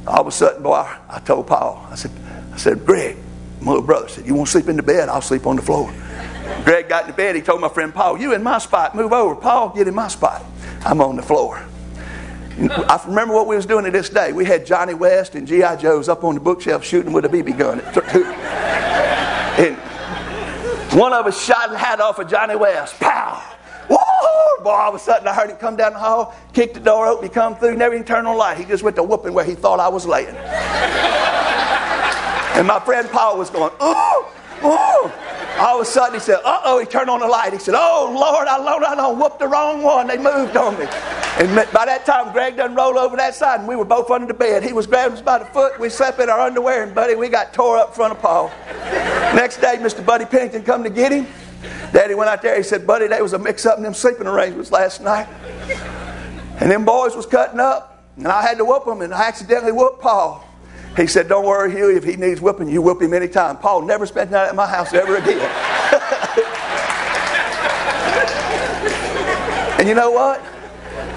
All 0.06 0.22
of 0.22 0.26
a 0.26 0.32
sudden, 0.32 0.62
boy, 0.62 0.76
I, 0.76 0.98
I 1.10 1.18
told 1.20 1.46
Paul, 1.46 1.86
I 1.90 1.94
said, 1.94 2.10
I 2.54 2.56
said, 2.56 2.86
Greg, 2.86 3.18
my 3.60 3.72
little 3.72 3.86
brother 3.86 4.08
said, 4.08 4.26
You 4.26 4.34
want 4.34 4.48
to 4.48 4.52
sleep 4.52 4.68
in 4.68 4.76
the 4.76 4.82
bed? 4.82 5.10
I'll 5.10 5.20
sleep 5.20 5.46
on 5.46 5.56
the 5.56 5.62
floor. 5.62 5.92
Greg 6.64 6.88
got 6.88 7.04
in 7.04 7.10
the 7.10 7.16
bed. 7.16 7.36
He 7.36 7.42
told 7.42 7.60
my 7.60 7.68
friend 7.68 7.92
Paul, 7.92 8.18
You 8.18 8.32
in 8.32 8.42
my 8.42 8.56
spot. 8.56 8.94
Move 8.94 9.12
over. 9.12 9.36
Paul, 9.36 9.68
get 9.70 9.88
in 9.88 9.94
my 9.94 10.08
spot. 10.08 10.42
I'm 10.82 11.02
on 11.02 11.16
the 11.16 11.22
floor. 11.22 11.62
I 12.58 13.02
remember 13.06 13.34
what 13.34 13.46
we 13.46 13.56
was 13.56 13.66
doing 13.66 13.84
to 13.84 13.90
this 13.90 14.08
day. 14.08 14.32
We 14.32 14.46
had 14.46 14.64
Johnny 14.64 14.94
West 14.94 15.34
and 15.34 15.46
G.I. 15.46 15.76
Joes 15.76 16.08
up 16.08 16.24
on 16.24 16.34
the 16.34 16.40
bookshelf 16.40 16.82
shooting 16.82 17.12
with 17.12 17.26
a 17.26 17.28
BB 17.28 17.58
gun. 17.58 17.80
and 19.58 19.76
one 20.98 21.12
of 21.12 21.26
us 21.26 21.42
shot 21.42 21.70
the 21.70 21.78
hat 21.78 22.00
off 22.00 22.18
of 22.18 22.28
Johnny 22.28 22.56
West. 22.56 22.98
Pow! 22.98 23.58
Boy, 24.62 24.70
all 24.70 24.90
of 24.90 24.94
a 24.94 24.98
sudden 24.98 25.26
I 25.26 25.32
heard 25.32 25.50
him 25.50 25.56
come 25.56 25.76
down 25.76 25.94
the 25.94 25.98
hall, 25.98 26.34
kick 26.52 26.74
the 26.74 26.80
door 26.80 27.06
open, 27.06 27.24
he 27.24 27.30
come 27.32 27.56
through, 27.56 27.76
never 27.76 27.94
even 27.94 28.06
turned 28.06 28.26
on 28.26 28.36
light. 28.36 28.58
He 28.58 28.64
just 28.64 28.82
went 28.82 28.96
to 28.96 29.02
whooping 29.02 29.32
where 29.32 29.44
he 29.44 29.54
thought 29.54 29.80
I 29.80 29.88
was 29.88 30.04
laying. 30.04 30.36
And 32.56 32.66
my 32.66 32.78
friend 32.80 33.08
Paul 33.08 33.38
was 33.38 33.48
going, 33.48 33.72
ooh, 33.82 34.24
ooh. 34.66 35.12
All 35.58 35.76
of 35.76 35.82
a 35.82 35.84
sudden 35.84 36.14
he 36.14 36.20
said, 36.20 36.40
uh 36.44 36.60
oh, 36.64 36.78
he 36.78 36.86
turned 36.86 37.08
on 37.08 37.20
the 37.20 37.26
light. 37.26 37.52
He 37.52 37.58
said, 37.58 37.74
oh, 37.76 38.10
Lord, 38.14 38.48
I, 38.48 38.58
Lord, 38.58 38.82
I 38.82 38.94
done 38.94 39.18
whooped 39.18 39.38
the 39.38 39.48
wrong 39.48 39.82
one. 39.82 40.06
They 40.06 40.16
moved 40.16 40.56
on 40.56 40.78
me. 40.78 40.86
And 41.38 41.54
by 41.72 41.86
that 41.86 42.04
time, 42.04 42.32
Greg 42.32 42.56
done 42.56 42.74
rolled 42.74 42.96
over 42.96 43.16
that 43.16 43.34
side 43.34 43.60
and 43.60 43.68
we 43.68 43.76
were 43.76 43.84
both 43.84 44.10
under 44.10 44.26
the 44.26 44.34
bed. 44.34 44.62
He 44.62 44.72
was 44.72 44.86
grabbing 44.86 45.16
us 45.16 45.22
by 45.22 45.38
the 45.38 45.44
foot. 45.46 45.78
We 45.78 45.88
slept 45.88 46.18
in 46.20 46.28
our 46.28 46.40
underwear 46.40 46.82
and, 46.82 46.94
buddy, 46.94 47.14
we 47.14 47.28
got 47.28 47.54
tore 47.54 47.78
up 47.78 47.94
front 47.94 48.12
of 48.12 48.20
Paul. 48.20 48.50
Next 49.34 49.58
day, 49.58 49.76
Mr. 49.76 50.04
Buddy 50.04 50.24
Pennington 50.24 50.62
come 50.64 50.82
to 50.82 50.90
get 50.90 51.12
him. 51.12 51.26
Daddy 51.92 52.14
went 52.14 52.30
out 52.30 52.42
there. 52.42 52.56
He 52.56 52.62
said, 52.62 52.86
buddy, 52.86 53.08
there 53.08 53.22
was 53.22 53.32
a 53.32 53.38
mix 53.38 53.66
up 53.66 53.76
in 53.76 53.82
them 53.82 53.94
sleeping 53.94 54.26
arrangements 54.26 54.70
last 54.70 55.00
night. 55.00 55.26
And 56.60 56.70
them 56.70 56.84
boys 56.84 57.16
was 57.16 57.26
cutting 57.26 57.58
up. 57.58 58.04
And 58.16 58.28
I 58.28 58.42
had 58.42 58.58
to 58.58 58.64
whoop 58.64 58.84
them 58.84 59.00
and 59.00 59.14
I 59.14 59.28
accidentally 59.28 59.72
whooped 59.72 60.02
Paul. 60.02 60.46
He 60.96 61.06
said, 61.06 61.28
Don't 61.28 61.46
worry, 61.46 61.72
Huey, 61.72 61.96
if 61.96 62.04
he 62.04 62.16
needs 62.16 62.40
whipping, 62.40 62.68
you 62.68 62.82
whip 62.82 63.00
him 63.00 63.14
anytime. 63.14 63.56
Paul 63.56 63.82
never 63.82 64.06
spent 64.06 64.30
night 64.30 64.48
at 64.48 64.54
my 64.54 64.66
house 64.66 64.92
ever 64.92 65.16
again. 65.16 65.38
and 69.78 69.88
you 69.88 69.94
know 69.94 70.10
what? 70.10 70.42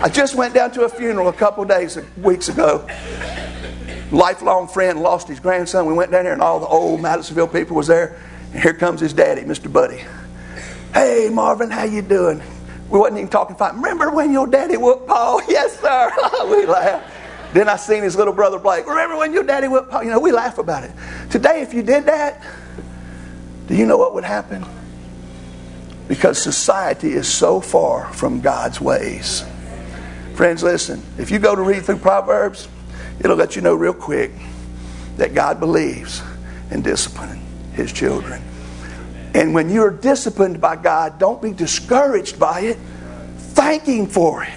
I 0.01 0.09
just 0.09 0.35
went 0.35 0.53
down 0.53 0.71
to 0.71 0.83
a 0.83 0.89
funeral 0.89 1.27
a 1.27 1.33
couple 1.33 1.65
days, 1.65 1.97
weeks 2.17 2.49
ago. 2.49 2.87
Lifelong 4.11 4.67
friend 4.67 5.01
lost 5.01 5.27
his 5.27 5.39
grandson. 5.39 5.87
We 5.87 5.93
went 5.93 6.11
down 6.11 6.25
there, 6.25 6.33
and 6.33 6.41
all 6.41 6.59
the 6.59 6.67
old 6.67 7.01
Madisonville 7.01 7.47
people 7.47 7.75
was 7.75 7.87
there. 7.87 8.19
And 8.53 8.61
here 8.61 8.73
comes 8.73 9.01
his 9.01 9.11
daddy, 9.11 9.41
Mr. 9.41 9.73
Buddy. 9.73 10.03
Hey, 10.93 11.27
Marvin, 11.31 11.71
how 11.71 11.85
you 11.85 12.03
doing? 12.03 12.41
We 12.91 12.99
wasn't 12.99 13.17
even 13.17 13.29
talking 13.29 13.55
fight. 13.55 13.73
Remember 13.73 14.11
when 14.11 14.31
your 14.31 14.45
daddy 14.45 14.77
whooped 14.77 15.07
Paul? 15.07 15.41
Yes, 15.47 15.79
sir. 15.79 16.11
we 16.49 16.67
laughed. 16.67 17.11
Then 17.53 17.67
I 17.67 17.77
seen 17.77 18.03
his 18.03 18.15
little 18.15 18.33
brother 18.33 18.59
Blake. 18.59 18.85
Remember 18.87 19.17
when 19.17 19.33
your 19.33 19.43
daddy 19.43 19.67
went? 19.67 19.91
You 19.91 20.11
know, 20.11 20.19
we 20.19 20.31
laugh 20.31 20.59
about 20.59 20.83
it. 20.83 20.91
Today, 21.31 21.61
if 21.61 21.73
you 21.73 21.81
did 21.81 22.05
that, 22.05 22.43
do 23.67 23.75
you 23.75 23.87
know 23.87 23.97
what 23.97 24.13
would 24.13 24.23
happen? 24.23 24.63
Because 26.07 26.41
society 26.41 27.13
is 27.13 27.27
so 27.27 27.59
far 27.59 28.11
from 28.13 28.41
God's 28.41 28.79
ways. 28.79 29.43
Friends, 30.35 30.61
listen. 30.61 31.01
If 31.17 31.31
you 31.31 31.39
go 31.39 31.55
to 31.55 31.61
read 31.61 31.85
through 31.85 31.97
Proverbs, 31.97 32.67
it'll 33.19 33.37
let 33.37 33.55
you 33.55 33.61
know 33.63 33.73
real 33.73 33.93
quick 33.93 34.31
that 35.17 35.33
God 35.33 35.59
believes 35.59 36.21
in 36.69 36.81
disciplining 36.81 37.43
His 37.73 37.91
children. 37.91 38.43
And 39.33 39.53
when 39.53 39.69
you're 39.69 39.91
disciplined 39.91 40.61
by 40.61 40.75
God, 40.75 41.17
don't 41.17 41.41
be 41.41 41.51
discouraged 41.51 42.39
by 42.39 42.61
it. 42.61 42.77
Thank 43.37 43.83
Him 43.83 44.07
for 44.07 44.43
it. 44.43 44.53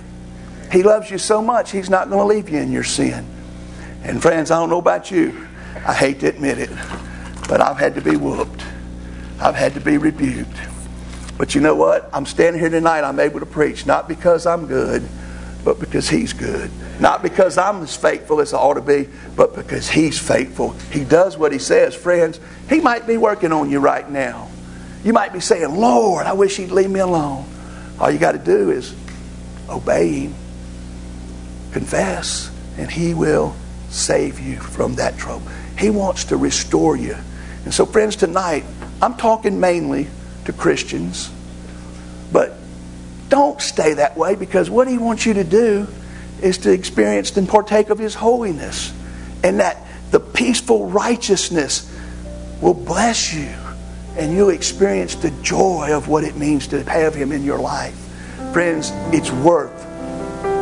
He 0.70 0.82
loves 0.82 1.10
you 1.10 1.18
so 1.18 1.40
much, 1.40 1.70
He's 1.70 1.88
not 1.88 2.10
going 2.10 2.20
to 2.20 2.34
leave 2.34 2.48
you 2.50 2.58
in 2.58 2.72
your 2.72 2.84
sin. 2.84 3.26
And 4.02 4.20
friends, 4.20 4.50
I 4.50 4.58
don't 4.58 4.68
know 4.70 4.78
about 4.78 5.10
you. 5.10 5.46
I 5.86 5.94
hate 5.94 6.20
to 6.20 6.28
admit 6.28 6.58
it, 6.58 6.70
but 7.48 7.60
I've 7.60 7.78
had 7.78 7.94
to 7.94 8.00
be 8.00 8.16
whooped. 8.16 8.64
I've 9.40 9.54
had 9.54 9.74
to 9.74 9.80
be 9.80 9.98
rebuked. 9.98 10.56
But 11.38 11.54
you 11.54 11.60
know 11.60 11.74
what? 11.74 12.08
I'm 12.12 12.26
standing 12.26 12.60
here 12.60 12.70
tonight, 12.70 13.02
I'm 13.02 13.20
able 13.20 13.40
to 13.40 13.46
preach, 13.46 13.86
not 13.86 14.08
because 14.08 14.46
I'm 14.46 14.66
good, 14.66 15.06
but 15.64 15.78
because 15.78 16.08
He's 16.08 16.32
good. 16.32 16.70
Not 16.98 17.22
because 17.22 17.58
I'm 17.58 17.82
as 17.82 17.94
faithful 17.94 18.40
as 18.40 18.54
I 18.54 18.58
ought 18.58 18.74
to 18.74 18.80
be, 18.80 19.08
but 19.36 19.54
because 19.54 19.88
He's 19.88 20.18
faithful. 20.18 20.70
He 20.90 21.04
does 21.04 21.36
what 21.36 21.52
He 21.52 21.58
says. 21.58 21.94
Friends, 21.94 22.40
He 22.68 22.80
might 22.80 23.06
be 23.06 23.16
working 23.16 23.52
on 23.52 23.70
you 23.70 23.80
right 23.80 24.08
now. 24.08 24.48
You 25.04 25.12
might 25.12 25.32
be 25.32 25.40
saying, 25.40 25.74
Lord, 25.74 26.26
I 26.26 26.32
wish 26.32 26.56
He'd 26.56 26.70
leave 26.70 26.90
me 26.90 27.00
alone. 27.00 27.46
All 27.98 28.10
you 28.10 28.18
got 28.18 28.32
to 28.32 28.38
do 28.38 28.70
is 28.70 28.94
obey 29.68 30.20
Him 30.20 30.34
confess, 31.76 32.50
and 32.78 32.90
He 32.90 33.12
will 33.12 33.54
save 33.90 34.40
you 34.40 34.58
from 34.58 34.94
that 34.94 35.18
trouble. 35.18 35.46
He 35.78 35.90
wants 35.90 36.24
to 36.24 36.36
restore 36.38 36.96
you. 36.96 37.14
And 37.66 37.74
so, 37.74 37.84
friends, 37.84 38.16
tonight, 38.16 38.64
I'm 39.02 39.14
talking 39.14 39.60
mainly 39.60 40.06
to 40.46 40.54
Christians, 40.54 41.30
but 42.32 42.54
don't 43.28 43.60
stay 43.60 43.92
that 43.94 44.16
way 44.16 44.36
because 44.36 44.70
what 44.70 44.88
He 44.88 44.96
wants 44.96 45.26
you 45.26 45.34
to 45.34 45.44
do 45.44 45.86
is 46.40 46.56
to 46.58 46.72
experience 46.72 47.36
and 47.36 47.46
partake 47.46 47.90
of 47.90 47.98
His 47.98 48.14
holiness, 48.14 48.90
and 49.44 49.60
that 49.60 49.76
the 50.12 50.20
peaceful 50.20 50.88
righteousness 50.88 51.94
will 52.62 52.72
bless 52.72 53.34
you, 53.34 53.52
and 54.16 54.32
you'll 54.32 54.50
experience 54.50 55.14
the 55.14 55.30
joy 55.42 55.90
of 55.92 56.08
what 56.08 56.24
it 56.24 56.36
means 56.36 56.66
to 56.68 56.82
have 56.84 57.14
Him 57.14 57.32
in 57.32 57.44
your 57.44 57.58
life. 57.58 57.94
Friends, 58.52 58.90
it's 59.12 59.30
worth 59.30 59.84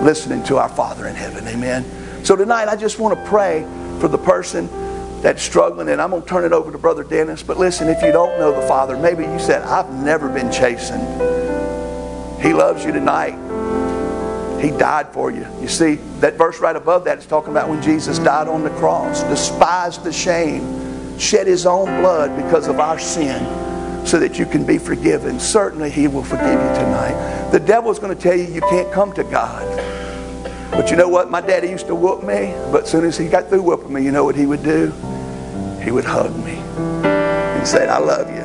listening 0.03 0.43
to 0.45 0.59
our 0.59 0.69
Father 0.69 1.07
in 1.07 1.15
heaven. 1.15 1.47
Amen. 1.47 1.85
So 2.25 2.37
tonight, 2.37 2.69
I 2.69 2.77
just 2.77 2.99
want 2.99 3.19
to 3.19 3.25
pray 3.27 3.63
for 4.01 4.09
the 4.09 4.19
person 4.19 4.69
that's 5.23 5.43
struggling, 5.43 5.89
and 5.89 6.01
I'm 6.03 6.11
going 6.11 6.23
to 6.23 6.29
turn 6.29 6.45
it 6.45 6.53
over 6.53 6.71
to 6.73 6.79
Brother 6.79 7.05
Dennis. 7.05 7.43
But 7.43 7.59
listen, 7.59 7.89
if 7.89 8.03
you 8.03 8.13
don't 8.13 8.39
know 8.39 8.59
the 8.59 8.67
Father, 8.67 8.97
maybe 8.97 9.25
you 9.25 9.39
said, 9.39 9.63
I've 9.63 9.91
never 9.93 10.29
been 10.29 10.51
chastened. 10.53 11.03
He 12.43 12.53
loves 12.53 12.85
you 12.85 12.93
tonight. 12.93 13.39
He 14.61 14.71
died 14.71 15.13
for 15.13 15.31
you. 15.31 15.47
You 15.61 15.69
see, 15.69 15.97
that 16.21 16.35
verse 16.35 16.61
right 16.61 16.77
above 16.77 17.05
that 17.05 17.19
is 17.19 17.27
talking 17.27 17.51
about 17.51 17.69
when 17.69 17.81
Jesus 17.83 18.19
died 18.19 18.49
on 18.49 18.65
the 18.65 18.71
cross, 18.71 19.23
despised 19.25 20.05
the 20.05 20.13
shame, 20.13 20.63
shed 21.19 21.47
his 21.47 21.67
own 21.67 21.87
blood 22.01 22.37
because 22.43 22.69
of 22.69 22.81
our 22.81 22.99
sin 22.99 23.43
so 24.07 24.19
that 24.19 24.39
you 24.39 24.47
can 24.47 24.65
be 24.65 24.79
forgiven. 24.79 25.41
Certainly, 25.41 25.91
he 25.91 26.09
will 26.09 26.23
forgive 26.23 26.45
you 26.47 26.75
tonight. 26.75 27.51
The 27.51 27.61
devil's 27.61 27.99
going 27.99 28.15
to 28.15 28.21
tell 28.21 28.37
you 28.37 28.45
you 28.45 28.61
can't 28.63 28.93
come 28.93 29.13
to 29.15 29.25
God. 29.25 29.65
But 30.71 30.91
you 30.91 30.97
know 30.97 31.09
what? 31.09 31.31
My 31.31 31.41
daddy 31.41 31.69
used 31.69 31.87
to 31.87 31.95
whoop 31.95 32.23
me, 32.23 32.53
but 32.73 32.83
as 32.83 32.91
soon 32.91 33.05
as 33.05 33.17
he 33.17 33.29
got 33.29 33.49
through 33.49 33.63
whooping 33.63 33.93
me, 33.93 34.03
you 34.03 34.11
know 34.11 34.25
what 34.25 34.35
he 34.35 34.45
would 34.45 34.63
do? 34.63 34.91
He 35.83 35.91
would 35.91 36.05
hug 36.05 36.37
me 36.45 36.55
and 36.55 37.67
say, 37.67 37.87
I 37.87 37.99
love 37.99 38.29
you. 38.29 38.43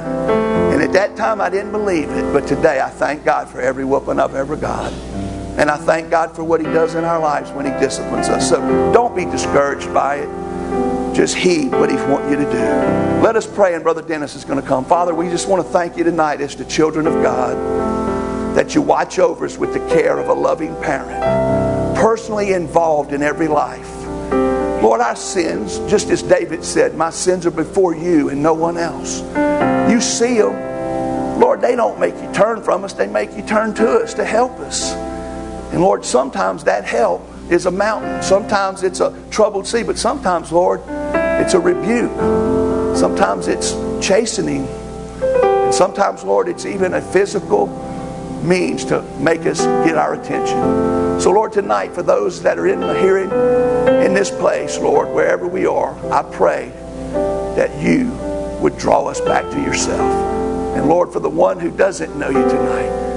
And 0.71 0.81
at 0.81 0.93
that 0.93 1.17
time, 1.17 1.41
I 1.41 1.49
didn't 1.49 1.71
believe 1.71 2.09
it, 2.09 2.31
but 2.31 2.47
today 2.47 2.79
I 2.81 2.89
thank 2.89 3.25
God 3.25 3.49
for 3.49 3.59
every 3.59 3.83
whooping 3.83 4.19
I've 4.19 4.35
ever 4.35 4.55
got. 4.55 4.93
And 5.57 5.69
I 5.69 5.75
thank 5.75 6.09
God 6.09 6.35
for 6.35 6.43
what 6.43 6.61
He 6.61 6.67
does 6.67 6.95
in 6.95 7.03
our 7.03 7.19
lives 7.19 7.51
when 7.51 7.65
He 7.65 7.71
disciplines 7.79 8.29
us. 8.29 8.47
So 8.47 8.61
don't 8.93 9.15
be 9.15 9.25
discouraged 9.25 9.93
by 9.93 10.17
it. 10.17 10.48
Just 11.19 11.35
heed 11.35 11.73
what 11.73 11.89
He 11.89 11.97
wants 11.97 12.31
you 12.31 12.37
to 12.37 12.49
do. 12.49 13.21
Let 13.21 13.35
us 13.35 13.45
pray, 13.45 13.73
and 13.73 13.83
Brother 13.83 14.01
Dennis 14.01 14.35
is 14.35 14.45
going 14.45 14.61
to 14.61 14.65
come. 14.65 14.85
Father, 14.85 15.13
we 15.13 15.27
just 15.27 15.49
want 15.49 15.61
to 15.61 15.69
thank 15.69 15.97
you 15.97 16.05
tonight 16.05 16.39
as 16.39 16.55
the 16.55 16.63
children 16.63 17.05
of 17.07 17.13
God 17.21 17.57
that 18.55 18.73
you 18.73 18.81
watch 18.81 19.19
over 19.19 19.43
us 19.43 19.57
with 19.57 19.73
the 19.73 19.79
care 19.89 20.17
of 20.17 20.29
a 20.29 20.33
loving 20.33 20.73
parent, 20.77 21.21
personally 21.97 22.53
involved 22.53 23.11
in 23.11 23.21
every 23.21 23.49
life. 23.49 23.93
Lord, 24.81 25.01
our 25.01 25.17
sins, 25.17 25.79
just 25.91 26.07
as 26.09 26.23
David 26.23 26.63
said, 26.63 26.95
my 26.95 27.09
sins 27.09 27.45
are 27.45 27.51
before 27.51 27.93
you 27.93 28.29
and 28.29 28.41
no 28.41 28.53
one 28.53 28.77
else. 28.77 29.19
You 29.91 29.99
see 29.99 30.37
them. 30.37 31.37
Lord, 31.37 31.59
they 31.59 31.75
don't 31.75 31.99
make 31.99 32.15
you 32.15 32.31
turn 32.31 32.63
from 32.63 32.85
us, 32.85 32.93
they 32.93 33.07
make 33.07 33.35
you 33.35 33.45
turn 33.45 33.73
to 33.73 33.89
us 33.99 34.13
to 34.13 34.23
help 34.23 34.53
us. 34.59 34.93
And 35.73 35.81
Lord, 35.81 36.05
sometimes 36.05 36.63
that 36.63 36.85
help 36.85 37.27
is 37.51 37.65
a 37.65 37.71
mountain. 37.71 38.23
Sometimes 38.23 38.83
it's 38.83 39.01
a 39.01 39.13
troubled 39.31 39.67
sea, 39.67 39.83
but 39.83 39.97
sometimes, 39.97 40.53
Lord, 40.53 40.81
it's 41.41 41.53
a 41.53 41.59
rebuke. 41.59 42.15
Sometimes 42.95 43.47
it's 43.47 43.71
chastening. 44.05 44.67
And 44.67 45.73
sometimes, 45.73 46.23
Lord, 46.23 46.47
it's 46.47 46.65
even 46.65 46.93
a 46.93 47.01
physical 47.01 47.67
means 48.43 48.85
to 48.85 49.01
make 49.19 49.45
us 49.45 49.59
get 49.85 49.97
our 49.97 50.13
attention. 50.13 51.19
So, 51.19 51.31
Lord, 51.31 51.51
tonight, 51.51 51.93
for 51.93 52.03
those 52.03 52.41
that 52.43 52.57
are 52.57 52.67
in 52.67 52.79
the 52.79 52.99
hearing 52.99 53.29
in 54.05 54.13
this 54.13 54.29
place, 54.29 54.77
Lord, 54.77 55.09
wherever 55.13 55.47
we 55.47 55.65
are, 55.65 55.93
I 56.11 56.23
pray 56.23 56.69
that 57.55 57.81
you 57.81 58.11
would 58.61 58.77
draw 58.77 59.07
us 59.07 59.19
back 59.21 59.49
to 59.51 59.61
yourself. 59.61 60.11
And 60.75 60.87
Lord, 60.87 61.11
for 61.11 61.19
the 61.19 61.29
one 61.29 61.59
who 61.59 61.71
doesn't 61.71 62.17
know 62.17 62.29
you 62.29 62.47
tonight, 62.47 63.09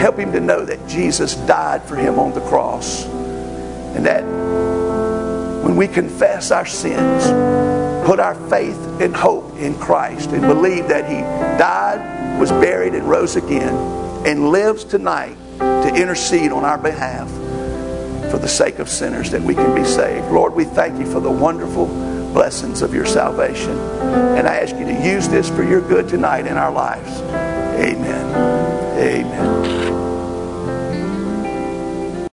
Help 0.00 0.18
him 0.18 0.32
to 0.32 0.40
know 0.40 0.64
that 0.64 0.88
Jesus 0.88 1.34
died 1.34 1.82
for 1.84 1.94
him 1.94 2.18
on 2.18 2.32
the 2.32 2.40
cross. 2.42 3.04
And 3.04 4.06
that 4.06 4.22
when 5.62 5.76
we 5.76 5.86
confess 5.86 6.50
our 6.50 6.66
sins, 6.66 7.26
put 8.08 8.20
our 8.20 8.34
faith 8.48 9.02
and 9.02 9.14
hope 9.14 9.54
in 9.58 9.78
Christ, 9.78 10.30
and 10.30 10.40
believe 10.40 10.88
that 10.88 11.06
he 11.06 11.18
died, 11.58 12.40
was 12.40 12.50
buried, 12.52 12.94
and 12.94 13.06
rose 13.06 13.36
again, 13.36 13.74
and 14.26 14.48
lives 14.48 14.82
tonight 14.82 15.36
to 15.58 15.92
intercede 15.94 16.50
on 16.50 16.64
our 16.64 16.78
behalf 16.78 17.28
for 18.30 18.38
the 18.38 18.48
sake 18.48 18.78
of 18.78 18.88
sinners 18.88 19.30
that 19.30 19.42
we 19.42 19.54
can 19.54 19.74
be 19.74 19.84
saved. 19.84 20.26
Lord, 20.28 20.54
we 20.54 20.64
thank 20.64 20.98
you 20.98 21.04
for 21.04 21.20
the 21.20 21.30
wonderful 21.30 21.84
blessings 22.32 22.80
of 22.80 22.94
your 22.94 23.04
salvation. 23.04 23.78
And 23.78 24.48
I 24.48 24.56
ask 24.56 24.74
you 24.74 24.86
to 24.86 25.06
use 25.06 25.28
this 25.28 25.50
for 25.50 25.62
your 25.62 25.82
good 25.82 26.08
tonight 26.08 26.46
in 26.46 26.56
our 26.56 26.72
lives. 26.72 27.20
Amen. 27.20 28.34
Amen. 28.98 29.87